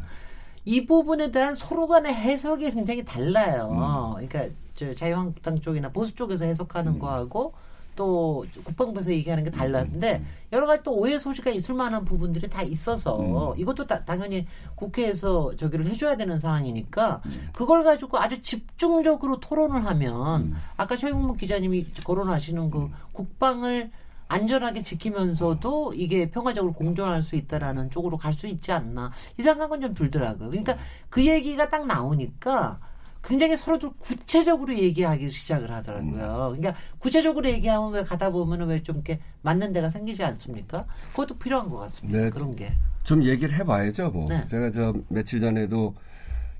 이 0.65 0.85
부분에 0.85 1.31
대한 1.31 1.55
서로 1.55 1.87
간의 1.87 2.13
해석이 2.13 2.71
굉장히 2.71 3.03
달라요. 3.03 4.13
그러니까 4.15 4.47
저 4.75 4.93
자유한국당 4.93 5.59
쪽이나 5.59 5.89
보수 5.89 6.15
쪽에서 6.15 6.45
해석하는 6.45 6.99
거하고 6.99 7.53
또 7.95 8.45
국방부에서 8.63 9.11
얘기하는 9.11 9.43
게 9.43 9.51
달랐는데 9.51 10.23
여러 10.51 10.65
가지 10.65 10.83
또 10.83 10.95
오해 10.95 11.19
소지가 11.19 11.51
있을 11.51 11.75
만한 11.75 12.03
부분들이 12.05 12.49
다 12.49 12.63
있어서 12.63 13.53
음. 13.53 13.59
이것도 13.59 13.85
다, 13.85 14.03
당연히 14.03 14.47
국회에서 14.75 15.55
저기를 15.55 15.85
해줘야 15.87 16.17
되는 16.17 16.39
상황이니까 16.39 17.21
음. 17.25 17.49
그걸 17.53 17.83
가지고 17.83 18.17
아주 18.17 18.41
집중적으로 18.41 19.39
토론을 19.39 19.85
하면 19.85 20.41
음. 20.41 20.55
아까 20.77 20.95
최영문 20.95 21.37
기자님이 21.37 21.87
거론하시는 22.03 22.69
그 22.71 22.89
국방을 23.11 23.91
안전하게 24.33 24.81
지키면서도 24.83 25.93
이게 25.95 26.29
평화적으로 26.31 26.73
공존할 26.73 27.21
수 27.21 27.35
있다라는 27.35 27.89
쪽으로 27.89 28.17
갈 28.17 28.33
수 28.33 28.47
있지 28.47 28.71
않나 28.71 29.11
이 29.37 29.43
생각은 29.43 29.79
좀 29.81 29.93
들더라고요. 29.93 30.49
그러니까 30.49 30.75
그 31.09 31.23
얘기가 31.25 31.69
딱 31.69 31.85
나오니까 31.85 32.79
굉장히 33.23 33.55
서로들 33.55 33.91
구체적으로 33.99 34.75
얘기하기 34.75 35.29
시작을 35.29 35.71
하더라고요. 35.71 36.53
그러니까 36.57 36.73
구체적으로 36.97 37.47
얘기하면 37.49 37.91
왜 37.93 38.01
가다 38.03 38.31
보면은 38.31 38.67
왜 38.67 38.81
좀 38.83 38.95
이렇게 38.97 39.19
맞는 39.43 39.71
데가 39.71 39.87
생기지 39.89 40.23
않습니까? 40.23 40.85
그것도 41.11 41.37
필요한 41.37 41.69
것 41.69 41.77
같습니다. 41.77 42.19
네, 42.19 42.29
그런 42.31 42.55
게. 42.55 42.73
좀 43.03 43.23
얘기를 43.23 43.53
해봐야죠. 43.59 44.09
뭐 44.09 44.27
네. 44.29 44.45
제가 44.47 44.71
저 44.71 44.93
며칠 45.09 45.39
전에도 45.39 45.93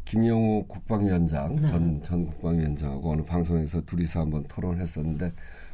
김영우 0.06 0.66
국방위원장 0.68 1.56
네. 1.56 1.68
전, 1.68 2.04
전 2.04 2.28
국방위원장하고 2.28 3.12
어느 3.14 3.22
방송에서 3.24 3.82
둘이서 3.82 4.20
한번 4.22 4.44
토론했었는데 4.48 5.34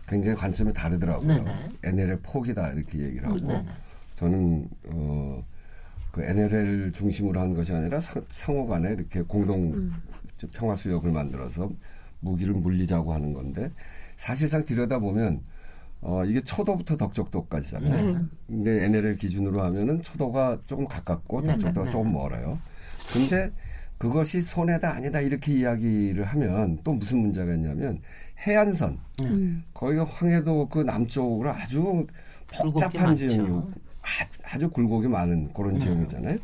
굉장히 0.10 0.36
관점이 0.36 0.74
다르더라고요. 0.74 1.28
네네. 1.28 1.70
NLL 1.84 2.20
포기다 2.24 2.70
이렇게 2.72 3.00
얘기를 3.00 3.28
하고 3.28 3.38
네네. 3.40 3.66
저는 4.16 4.68
어, 4.88 5.44
그 6.12 6.24
NLL 6.24 6.92
중심으로 6.92 7.40
한 7.40 7.54
것이 7.54 7.72
아니라 7.72 8.02
상, 8.02 8.26
상호 8.30 8.66
간에 8.68 8.90
이렇게 8.90 9.22
공동 9.22 9.74
음. 9.74 9.94
평화 10.54 10.76
수역을 10.76 11.12
만들어서 11.12 11.70
무기를 12.22 12.54
물리자고 12.54 13.14
하는 13.14 13.34
건데 13.34 13.72
사실상 14.18 14.66
들여다보면 14.66 15.42
어, 16.02 16.24
이게 16.26 16.42
초도부터 16.42 16.98
덕적도까지잖아요. 16.98 18.14
네. 18.14 18.26
근데 18.48 18.86
NLL 18.86 19.18
기준으로 19.18 19.62
하면은 19.62 20.02
초도가 20.02 20.60
조금 20.66 20.86
가깝고 20.86 21.42
네, 21.42 21.50
덕적도가 21.50 21.86
네, 21.86 21.92
조금 21.92 22.14
멀어요. 22.14 22.58
근데 23.14 23.52
그것이 23.98 24.42
손해다 24.42 24.94
아니다 24.94 25.20
이렇게 25.20 25.54
이야기를 25.54 26.24
하면 26.24 26.80
또 26.84 26.94
무슨 26.94 27.20
문제가 27.20 27.54
있냐면 27.54 28.02
해안선 28.46 29.00
음. 29.26 29.64
거기가 29.74 30.06
황해도 30.06 30.70
그 30.70 30.80
남쪽으로 30.80 31.52
아주 31.52 32.08
복잡한 32.48 33.16
지형이 33.16 33.62
아주 34.44 34.70
굴곡이 34.70 35.08
많은 35.08 35.54
그런 35.54 35.74
네. 35.74 35.80
지형이잖아요. 35.80 36.38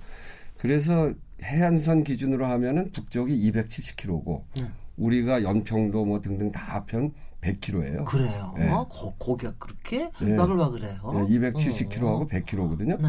그래서 0.57 1.11
해안선 1.41 2.03
기준으로 2.03 2.45
하면은 2.45 2.91
북쪽이 2.91 3.51
270km고 3.51 4.43
네. 4.57 4.67
우리가 4.97 5.43
연평도 5.43 6.05
뭐 6.05 6.21
등등 6.21 6.51
다 6.51 6.61
합한 6.75 7.11
100km예요. 7.41 8.05
그래요. 8.05 8.53
네. 8.57 8.69
어, 8.69 8.87
거, 8.87 9.13
거기가 9.19 9.53
그렇게 9.59 10.09
네. 10.21 10.35
바글바글해요. 10.35 11.27
네, 11.27 11.37
270km하고 11.39 12.21
어. 12.21 12.27
100km거든요. 12.27 13.01
네. 13.01 13.07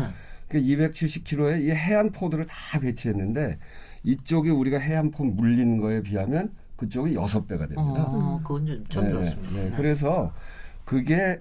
그 0.48 0.60
270km에 0.60 1.62
이 1.62 1.70
해안 1.70 2.12
포드를 2.12 2.46
다 2.46 2.78
배치했는데 2.78 3.58
이쪽이 4.04 4.50
우리가 4.50 4.78
해안 4.78 5.10
포 5.10 5.24
물리는 5.24 5.78
거에 5.80 6.02
비하면 6.02 6.52
그쪽이 6.76 7.14
여섯 7.14 7.46
배가 7.46 7.66
됩니다. 7.66 8.04
어, 8.06 8.40
그건 8.42 8.66
좀 8.66 8.84
처음 8.88 9.04
네. 9.22 9.36
네, 9.52 9.70
네. 9.70 9.76
그래서 9.76 10.32
그게 10.84 11.38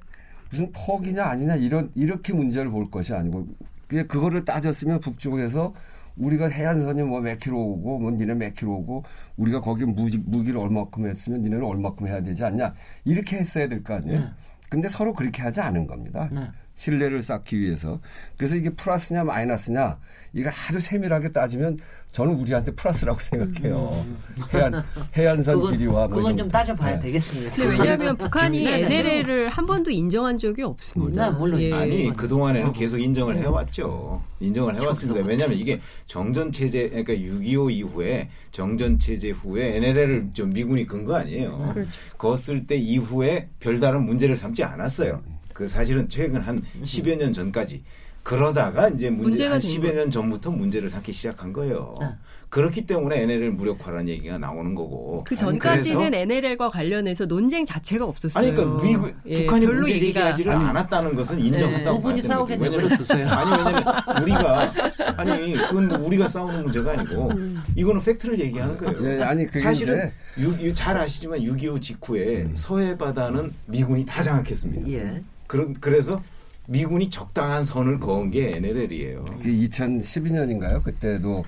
무슨 0.49 0.71
폭이냐 0.71 1.23
아니냐 1.25 1.55
이런 1.55 1.91
이렇게 1.95 2.33
문제를 2.33 2.71
볼 2.71 2.89
것이 2.89 3.13
아니고 3.13 3.47
그게 3.87 4.03
그거를 4.03 4.45
따졌으면 4.45 4.99
북쪽에서 4.99 5.73
우리가 6.15 6.47
해안선이 6.47 7.03
뭐 7.03 7.19
몇 7.19 7.39
킬로 7.39 7.59
오고 7.61 7.99
뭐 7.99 8.11
니네 8.11 8.35
몇 8.35 8.53
킬로 8.55 8.75
오고 8.77 9.03
우리가 9.35 9.59
거기 9.59 9.83
무기, 9.85 10.17
무기를 10.17 10.59
얼마큼 10.59 11.07
했으면 11.09 11.41
니네는 11.41 11.63
얼마큼 11.65 12.07
해야 12.07 12.21
되지 12.23 12.43
않냐 12.45 12.73
이렇게 13.03 13.37
했어야 13.37 13.67
될 13.67 13.83
거 13.83 13.95
아니에요. 13.95 14.19
네. 14.19 14.25
근데 14.69 14.87
서로 14.87 15.13
그렇게 15.13 15.41
하지 15.41 15.59
않은 15.61 15.85
겁니다. 15.87 16.29
네. 16.75 16.81
신뢰를 16.83 17.21
쌓기 17.21 17.59
위해서. 17.59 17.99
그래서 18.37 18.55
이게 18.55 18.69
플러스냐 18.69 19.23
마이너스냐 19.23 19.97
이걸 20.33 20.51
아주 20.67 20.79
세밀하게 20.79 21.31
따지면 21.31 21.79
저는 22.11 22.33
우리한테 22.35 22.71
플러스라고 22.73 23.19
생각해요. 23.23 24.05
음. 24.07 24.17
해안 24.53 24.83
해안선 25.17 25.55
그건, 25.55 25.71
길이와 25.73 26.07
뭐 26.07 26.17
그건 26.17 26.37
좀 26.37 26.47
따져봐야 26.49 26.95
네. 26.95 27.01
되겠습니다. 27.07 27.51
근데 27.53 27.69
왜냐하면 27.77 28.15
북한이 28.15 28.65
NLL을 28.65 29.49
한 29.49 29.65
번도 29.65 29.91
인정한 29.91 30.37
적이 30.37 30.63
없습니다. 30.63 31.29
네, 31.31 31.37
물론 31.37 31.61
예. 31.61 31.73
아니 31.73 32.13
그 32.15 32.27
동안에는 32.27 32.71
계속 32.71 32.99
인정을 32.99 33.37
해왔죠. 33.37 34.21
인정을 34.39 34.75
해왔습니다. 34.75 35.27
왜냐하면 35.27 35.57
이게 35.57 35.79
정전 36.05 36.51
체제 36.53 36.87
그러니까 36.89 37.13
6.25 37.13 37.71
이후에 37.71 38.29
정전 38.51 38.97
체제 38.99 39.31
후에 39.31 39.75
NLL을 39.77 40.29
좀 40.33 40.51
미군이 40.51 40.85
근 40.85 41.05
거 41.05 41.15
아니에요. 41.15 41.71
그렇죠. 41.73 41.89
그었을 42.17 42.65
때 42.65 42.75
이후에 42.77 43.49
별다른 43.59 44.03
문제를 44.05 44.35
삼지 44.37 44.63
않았어요. 44.63 45.21
그 45.55 45.69
사실은 45.69 46.09
최근 46.09 46.41
한 46.41 46.61
10여 46.83 47.15
년 47.15 47.31
전까지 47.31 47.81
그러다가 48.23 48.89
이제 48.89 49.09
문제 49.09 49.47
한 49.47 49.61
10여 49.61 49.93
년 49.95 50.11
전부터 50.11 50.51
문제를 50.51 50.89
삼기 50.89 51.13
시작한 51.13 51.53
거예요. 51.53 51.95
네. 52.01 52.07
그렇기 52.49 52.85
때문에 52.85 53.21
NLL 53.21 53.51
무력화라는 53.51 54.09
얘기가 54.09 54.37
나오는 54.37 54.75
거고. 54.75 55.23
그 55.25 55.35
전까지는 55.35 56.13
NLL과 56.13 56.69
관련해서 56.69 57.25
논쟁 57.25 57.63
자체가 57.63 58.05
없었어요. 58.05 58.43
아니, 58.45 58.53
그러니까 58.53 58.83
미국, 58.83 59.13
예, 59.27 59.45
북한이 59.45 59.65
문제 59.65 59.99
제기하지를 59.99 60.51
않았다는 60.51 61.15
것은 61.15 61.39
인정한다고. 61.39 61.97
네. 61.97 62.01
두 62.01 62.01
분이 62.01 62.21
싸우게 62.21 62.57
내버려두세요. 62.57 63.27
아니, 63.29 63.51
왜냐면 63.51 64.21
우리가, 64.23 64.73
아니, 65.17 65.53
그건 65.53 65.87
뭐 65.87 65.97
우리가 66.07 66.27
싸우는 66.27 66.63
문제가 66.63 66.91
아니고, 66.93 67.29
음. 67.31 67.61
이거는 67.75 68.01
팩트를 68.01 68.39
얘기하는 68.39 68.77
거예요. 68.77 69.01
네, 69.01 69.21
아니, 69.21 69.47
사실은 69.47 70.11
6, 70.37 70.73
잘 70.75 70.97
아시지만 70.97 71.39
6.25 71.39 71.81
직후에 71.81 72.43
음. 72.43 72.53
서해 72.55 72.97
바다는 72.97 73.53
미군이 73.65 74.05
다 74.05 74.21
장악했습니다. 74.21 74.91
예. 74.91 75.23
그러, 75.47 75.67
그래서 75.79 76.21
미군이 76.67 77.09
적당한 77.09 77.63
선을 77.63 77.99
그은 77.99 78.31
게 78.31 78.55
NLL이에요. 78.57 79.25
그 79.25 79.43
2012년인가요? 79.43 80.83
그때도 80.83 81.43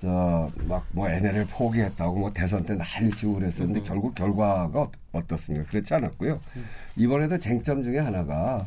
저막뭐 0.00 1.08
NLL 1.08 1.46
포기했다고 1.50 2.18
뭐 2.18 2.32
대선 2.32 2.64
때 2.64 2.74
난리치고 2.74 3.34
그랬었는데 3.34 3.80
음. 3.80 3.84
결국 3.84 4.14
결과가 4.14 4.88
어떻습니까? 5.12 5.68
그렇지 5.70 5.94
않았고요. 5.94 6.32
음. 6.34 6.64
이번에도 6.96 7.38
쟁점 7.38 7.82
중에 7.82 7.98
하나가 7.98 8.66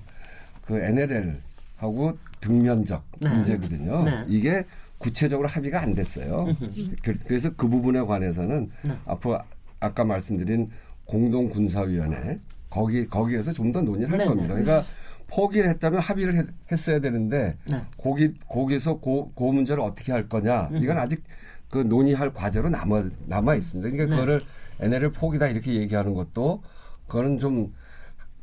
그 0.65 0.79
NLL하고 0.79 2.17
등면적 2.41 3.03
네. 3.19 3.29
문제거든요. 3.29 4.03
네. 4.03 4.25
이게 4.27 4.63
구체적으로 4.97 5.47
합의가 5.47 5.81
안 5.81 5.93
됐어요. 5.93 6.47
그, 7.03 7.17
그래서 7.25 7.49
그 7.55 7.67
부분에 7.67 8.01
관해서는 8.01 8.71
네. 8.83 8.95
앞으로 9.05 9.39
아까 9.79 10.03
말씀드린 10.03 10.69
공동군사위원회 11.05 12.39
거기 12.69 13.07
거기에서 13.07 13.51
좀 13.53 13.71
더 13.71 13.81
논의를 13.81 14.11
할 14.11 14.17
네, 14.19 14.25
겁니다. 14.25 14.55
네. 14.55 14.63
그러니까 14.63 14.87
포기를 15.27 15.69
했다면 15.69 15.99
합의를 15.99 16.35
했, 16.35 16.47
했어야 16.71 16.99
되는데 16.99 17.57
네. 17.69 17.81
거기 17.97 18.33
거기서 18.47 18.97
고, 18.97 19.31
그 19.35 19.43
문제를 19.43 19.81
어떻게 19.83 20.11
할 20.11 20.27
거냐 20.27 20.69
이건 20.73 20.97
아직 20.97 21.23
그 21.69 21.77
논의할 21.79 22.33
과제로 22.33 22.69
남아 22.69 23.03
남아 23.27 23.55
있습니다. 23.55 23.89
그러니까 23.91 24.15
네. 24.15 24.19
그거를 24.21 24.41
NLL 24.79 25.11
포기다 25.11 25.47
이렇게 25.47 25.73
얘기하는 25.75 26.13
것도 26.15 26.63
그거는 27.07 27.39
좀 27.39 27.73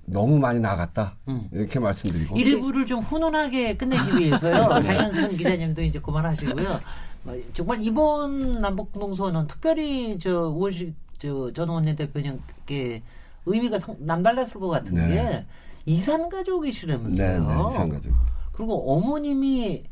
너무 0.05 0.39
많이 0.39 0.61
나갔다 0.61 1.17
음. 1.27 1.49
이렇게 1.51 1.81
말씀드리고 1.81 2.37
일부를 2.37 2.87
좀 2.87 3.01
훈훈하게 3.01 3.77
끝내기 3.77 4.17
위해서요. 4.19 4.79
장현선 4.81 5.37
기자님도 5.37 5.83
이제 5.83 5.99
그만하시고요. 5.99 6.81
뭐 7.25 7.37
정말 7.53 7.83
이번 7.83 8.53
남북 8.53 8.93
동서는 8.93 9.49
특별히 9.49 10.17
저 10.19 10.49
우원식 10.49 10.95
저전 11.19 11.69
원내대표님께 11.69 13.03
의미가 13.47 13.79
남달랐을 13.99 14.61
것 14.61 14.69
같은 14.69 14.95
네. 14.95 15.09
게 15.09 15.47
이산 15.87 16.29
가족이시라면서요. 16.29 17.47
네, 17.47 17.55
네, 17.55 17.69
이산 17.69 17.89
가족. 17.89 18.13
그리고 18.53 18.93
어머님이 18.93 19.85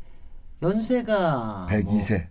연세가 0.61 1.67
102세. 1.69 2.27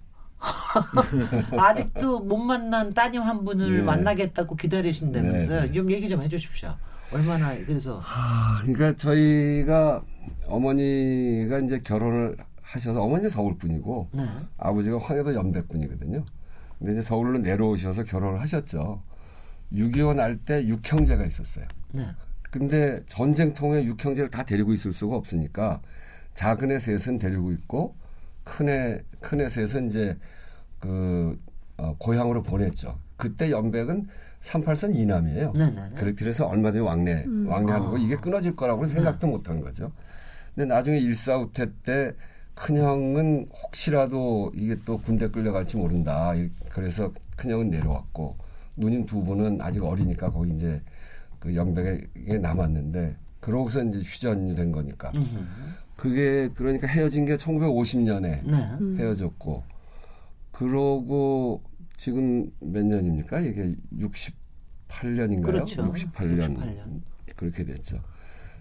뭐 1.53 1.61
아직도 1.63 2.21
못 2.21 2.37
만난 2.37 2.93
따님 2.93 3.23
한 3.23 3.45
분을 3.45 3.79
네. 3.79 3.83
만나겠다고 3.83 4.57
기다리신다면서요. 4.57 5.61
네, 5.61 5.67
네. 5.67 5.73
좀 5.73 5.91
얘기 5.91 6.09
좀 6.09 6.21
해주십시오. 6.23 6.75
얼마나 7.13 7.55
그래서. 7.65 8.03
아, 8.05 8.59
그러니까 8.63 8.97
저희가 8.97 10.03
어머니가 10.47 11.59
이제 11.61 11.81
결혼을 11.83 12.37
하셔서 12.61 13.03
어머니는 13.03 13.31
서울 13.31 13.57
분이고 13.57 14.09
네. 14.13 14.27
아버지가 14.59 14.99
황해도 14.99 15.35
연백 15.35 15.69
분이거든요. 15.69 16.25
근데 16.79 16.93
이제 16.93 17.03
서울로 17.03 17.39
내려오셔서 17.39 18.05
결혼을 18.05 18.41
하셨죠. 18.41 19.01
6.25 19.75 20.15
날 20.15 20.39
때 20.39 20.67
육형제가 20.67 21.25
있었어요. 21.25 21.67
네. 21.93 22.07
근데 22.51 23.03
전쟁통에 23.07 23.85
육형제를 23.85 24.31
다 24.31 24.45
데리고 24.45 24.73
있을 24.73 24.93
수가 24.93 25.17
없으니까 25.17 25.81
작은 26.35 26.71
애 26.71 26.79
셋은 26.79 27.19
데리고 27.19 27.51
있고 27.53 27.95
큰애 28.45 29.03
큰애 29.21 29.49
셋은 29.49 29.89
이제 29.89 30.17
그 30.81 31.39
어, 31.77 31.95
고향으로 31.99 32.43
보냈죠. 32.43 32.99
그때 33.17 33.51
연백은 33.51 34.07
38선 34.43 34.95
이남이에요. 34.95 35.53
네네. 35.53 36.15
그래서 36.17 36.47
얼마든지 36.47 36.81
왕래 36.81 37.25
음. 37.25 37.47
왕래하는 37.49 37.87
거 37.91 37.99
이게 37.99 38.17
끊어질 38.17 38.55
거라고는 38.55 38.89
네. 38.89 38.95
생각도 38.97 39.27
네. 39.27 39.33
못한 39.33 39.61
거죠. 39.61 39.91
근데 40.55 40.73
나중에 40.73 40.99
일사후퇴 40.99 41.67
때 41.83 42.13
큰형은 42.55 43.49
혹시라도 43.63 44.53
이게 44.55 44.77
또 44.85 44.99
군대 44.99 45.29
끌려갈지 45.29 45.77
모른다. 45.77 46.33
그래서 46.69 47.13
큰형은 47.37 47.71
내려왔고 47.71 48.37
누님 48.77 49.07
두 49.07 49.23
분은 49.23 49.61
아직 49.61 49.83
어리니까 49.83 50.31
거기 50.31 50.55
이제 50.55 50.81
그 51.39 51.55
연백에 51.55 52.39
남았는데 52.41 53.17
그러고서 53.41 53.83
이제 53.83 53.99
휴전이 53.99 54.55
된 54.55 54.73
거니까. 54.73 55.13
그게 55.97 56.49
그러니까 56.55 56.87
헤어진 56.89 57.25
게 57.25 57.37
1950년에 57.37 58.45
네. 58.45 58.97
헤어졌고 58.99 59.63
그러고 60.51 61.63
지금 61.97 62.51
몇 62.61 62.85
년입니까? 62.85 63.41
이게 63.41 63.75
68년인가요? 63.99 65.43
그렇죠. 65.43 65.93
68년. 65.93 66.57
68년. 66.57 67.01
그렇게 67.37 67.65
됐죠. 67.65 68.01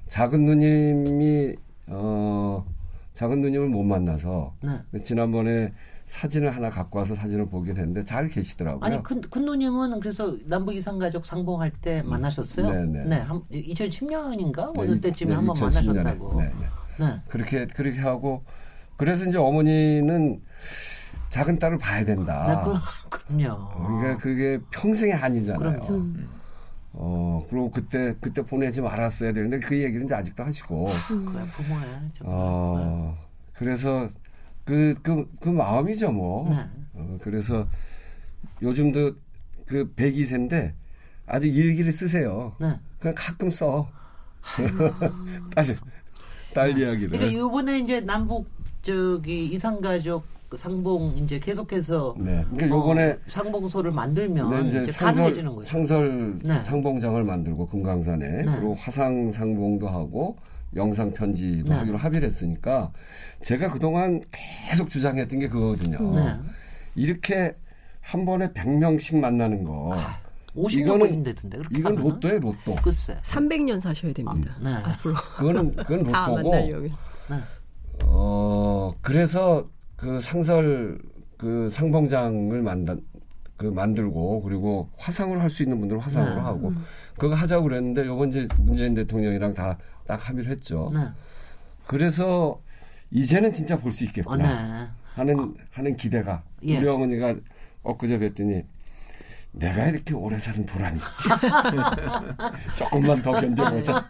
작은 0.07 0.45
누님이 0.45 1.55
어 1.87 2.65
작은 3.13 3.41
누님을 3.41 3.69
못 3.69 3.83
만나서 3.83 4.55
네. 4.63 4.99
지난번에 4.99 5.73
사진을 6.05 6.55
하나 6.55 6.69
갖고 6.69 6.99
와서 6.99 7.15
사진을 7.15 7.47
보긴 7.47 7.77
했는데 7.77 8.03
잘 8.03 8.27
계시더라고요. 8.27 8.83
아니 8.83 9.01
큰, 9.03 9.21
큰 9.21 9.45
누님은 9.45 9.99
그래서 9.99 10.35
남북 10.45 10.75
이산가족 10.75 11.25
상봉할 11.25 11.71
때 11.81 12.01
만나셨어요? 12.03 12.85
네, 12.85 13.03
네. 13.05 13.17
한 13.19 13.41
2010년인가 13.51 14.73
네, 14.73 14.81
어느 14.81 14.95
이- 14.95 15.01
때쯤에 15.01 15.29
네, 15.29 15.35
한번 15.35 15.55
2010 15.55 15.87
년에. 15.87 16.03
만나셨다고. 16.03 16.41
네, 16.41 16.51
네. 16.99 17.05
네. 17.05 17.21
그렇게 17.29 17.65
그렇게 17.67 17.99
하고 18.01 18.43
그래서 18.97 19.25
이제 19.25 19.37
어머니는 19.37 20.41
작은 21.29 21.57
딸을 21.57 21.79
봐야 21.79 22.05
된다. 22.05 22.45
네, 22.47 22.71
그, 23.09 23.17
그럼요. 23.17 23.69
그러니까 23.99 24.17
그게 24.17 24.59
평생의 24.71 25.15
한이잖아요. 25.15 25.79
그럼요. 25.85 26.13
어, 26.95 27.43
그리고 27.49 27.71
그때 27.71 28.15
그때 28.21 28.43
보내지 28.43 28.81
말았어야 28.81 29.33
되는데 29.33 29.59
그 29.59 29.75
얘기는 29.81 30.05
이제 30.05 30.13
아직도 30.13 30.43
하시고. 30.43 30.85
그야 31.07 31.45
부모야. 31.45 32.01
정말. 32.13 32.35
어, 32.35 33.17
그래서 33.53 34.09
그, 34.65 34.95
그, 35.01 35.29
그 35.39 35.49
마음이죠, 35.49 36.11
뭐. 36.11 36.49
네. 36.49 36.65
어, 36.93 37.17
그래서 37.21 37.67
요즘도 38.61 39.13
그 39.65 39.93
102세인데 39.95 40.73
아직 41.25 41.55
일기를 41.55 41.91
쓰세요. 41.91 42.55
네. 42.59 42.79
그냥 42.99 43.15
가끔 43.17 43.51
써. 43.51 43.89
딸, 45.55 45.77
딸 46.53 46.77
이야기를. 46.77 47.09
근데 47.11 47.27
이번에 47.31 47.79
이제 47.79 48.01
남북 48.01 48.47
저기 48.81 49.45
이산가족 49.47 50.25
그 50.53 50.57
상봉 50.57 51.17
이제 51.17 51.39
계속해서 51.39 52.13
네. 52.19 52.45
그러니까 52.51 52.67
요번에 52.67 53.11
어, 53.13 53.17
상봉소를 53.25 53.91
만들면 53.91 54.49
네, 54.51 54.67
이제, 54.67 54.81
이제 54.81 54.91
가능해지는 54.91 55.49
상설, 55.49 55.55
거죠. 55.55 55.69
상설 55.69 56.39
네. 56.43 56.59
상봉장을 56.61 57.23
만들고 57.23 57.67
금강산에 57.69 58.27
네. 58.27 58.43
그리고 58.45 58.75
화상 58.75 59.31
상봉도 59.31 59.87
하고 59.87 60.37
영상 60.75 61.11
편지도 61.11 61.69
네. 61.69 61.79
하기로 61.79 61.97
합의를 61.97 62.27
했으니까 62.27 62.91
제가 63.41 63.71
그동안 63.71 64.21
계속 64.73 64.89
주장했던 64.89 65.39
게 65.39 65.47
그거거든요. 65.47 66.15
네. 66.15 66.35
이렇게 66.95 67.55
한 68.01 68.25
번에 68.25 68.49
100명씩 68.51 69.19
만나는 69.19 69.63
거. 69.63 69.95
50년 70.55 70.85
이거는- 70.85 70.99
걸린다던데 70.99 71.57
그렇게 71.59 71.77
이건 71.79 71.91
하면은? 71.93 72.11
로또예요, 72.11 72.39
로또. 72.39 72.75
글쎄. 72.83 73.17
300년 73.23 73.79
사셔야 73.79 74.13
됩니다. 74.13 74.55
네. 74.61 74.71
앞으로 74.73 75.13
그거는 75.13 75.75
그건 75.75 76.03
다 76.11 76.27
로또고. 76.27 76.51
만나려면. 76.51 76.89
어 78.05 78.93
그래서 79.01 79.67
그 79.95 80.19
상설 80.19 80.99
그 81.37 81.69
상봉장을 81.71 82.61
만든 82.61 83.01
그 83.55 83.67
만들고 83.67 84.41
그리고 84.41 84.89
화상으로 84.97 85.39
할 85.39 85.49
수 85.49 85.63
있는 85.63 85.79
분들은 85.79 86.01
화상으로 86.01 86.35
네. 86.35 86.41
하고 86.41 86.73
그거 87.17 87.35
하자고 87.35 87.63
그랬는데 87.63 88.05
요번 88.07 88.29
이제 88.29 88.47
문재인 88.59 88.93
대통령이랑 88.95 89.53
다 89.53 89.77
딱 90.05 90.27
합의를 90.27 90.51
했죠. 90.51 90.89
네. 90.93 90.99
그래서 91.87 92.59
이제는 93.13 93.53
진짜 93.53 93.79
볼수 93.79 94.03
어, 94.03 94.07
있겠구나 94.07 94.83
네. 94.83 94.89
하는 95.13 95.55
하는 95.71 95.95
기대가 95.95 96.43
예. 96.63 96.77
우리 96.79 96.87
어머니가 96.87 97.35
엊그제 97.83 98.17
뵀더니 98.17 98.65
내가 99.51 99.85
이렇게 99.85 100.15
오래 100.15 100.39
사는 100.39 100.65
보람이 100.65 100.97
있지. 100.97 101.29
조금만 102.75 103.21
더 103.21 103.31
견뎌보자. 103.31 104.09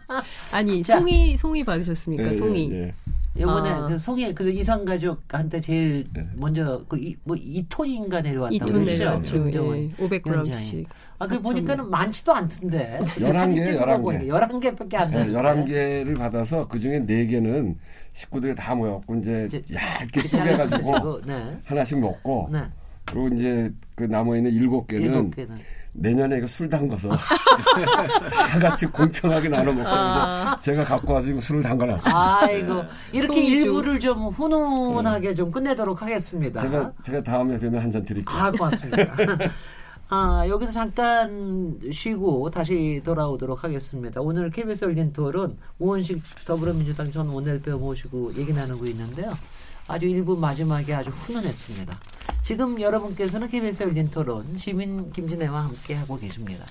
아니 0.52 0.82
자. 0.82 0.96
송이 0.98 1.36
송이 1.36 1.64
받으셨습니까? 1.64 2.28
예, 2.30 2.32
송이. 2.32 2.70
예, 2.72 2.76
예. 2.86 2.94
이번에 3.36 3.70
아. 3.70 3.86
그 3.88 3.98
송이 3.98 4.32
그 4.34 4.48
이산가족한테 4.48 5.60
제일 5.60 6.04
네. 6.12 6.26
먼저 6.36 6.84
그뭐 6.88 7.36
2톤인가 7.36 8.22
내려왔다고 8.22 8.54
이톤 8.54 8.84
그랬죠? 8.84 9.04
내려왔죠. 9.04 9.32
김정은 9.32 9.90
예. 9.90 10.04
500g씩. 10.04 10.86
아, 11.18 11.26
그 11.26 11.42
보니까는 11.42 11.90
많지도 11.90 12.32
않던데. 12.32 13.00
11개, 13.02 13.76
11개. 13.76 14.28
11개. 14.28 14.76
11개밖에 14.76 14.94
안 14.94 15.10
네, 15.10 15.24
되는데. 15.24 15.32
11개를 15.32 16.16
받아서 16.16 16.68
그 16.68 16.78
중에 16.78 17.00
4개는 17.00 17.74
식구들이 18.12 18.54
다 18.54 18.74
모였고 18.76 19.16
이제 19.16 19.44
이제 19.46 19.62
얇게 19.72 20.28
쪼개가지고 20.28 21.22
네. 21.22 21.58
하나씩 21.64 21.98
먹고 21.98 22.48
네. 22.52 22.60
그리고 23.04 23.28
이제 23.28 23.72
그 23.96 24.04
남아있는 24.04 24.52
7개는 24.52 24.54
일곱 24.54 24.86
개는. 24.86 25.56
내년에 25.96 26.38
이거 26.38 26.46
술 26.46 26.68
담궈서 26.68 27.08
다 27.14 28.58
같이 28.58 28.84
공평하게 28.86 29.48
나눠 29.48 29.72
먹고 29.72 29.88
아. 29.88 30.58
제가 30.60 30.84
갖고 30.84 31.12
와서 31.14 31.28
술을 31.40 31.62
담가놨어요. 31.62 32.14
아이고 32.14 32.82
이렇게 33.12 33.40
송이주. 33.40 33.64
일부를 33.66 34.00
좀 34.00 34.26
훈훈하게 34.28 35.34
좀 35.34 35.50
끝내도록 35.50 36.02
하겠습니다. 36.02 36.60
제가 36.60 36.92
제가 37.04 37.22
다음에 37.22 37.58
뵈면 37.58 37.80
한 37.82 37.90
잔 37.92 38.04
드릴게요. 38.04 38.36
아 38.38 38.50
고맙습니다. 38.50 39.14
아 40.10 40.44
여기서 40.48 40.72
잠깐 40.72 41.78
쉬고 41.92 42.50
다시 42.50 43.00
돌아오도록 43.04 43.62
하겠습니다. 43.64 44.20
오늘 44.20 44.50
KBS 44.50 44.84
열린 44.86 45.12
토론 45.12 45.56
우원식 45.78 46.20
더불어민주당 46.44 47.10
전 47.10 47.28
원내대표 47.28 47.78
모시고 47.78 48.34
얘기 48.34 48.52
나누고 48.52 48.84
있는데요. 48.86 49.32
아주 49.86 50.06
일부 50.06 50.36
마지막에 50.36 50.94
아주 50.94 51.10
훈훈했습니다. 51.10 51.98
지금 52.42 52.80
여러분께서는 52.80 53.48
KBS 53.48 53.84
열린 53.84 54.10
토론 54.10 54.56
시민 54.56 55.12
김진애와 55.12 55.64
함께 55.64 55.94
하고 55.94 56.18
계십니다. 56.18 56.66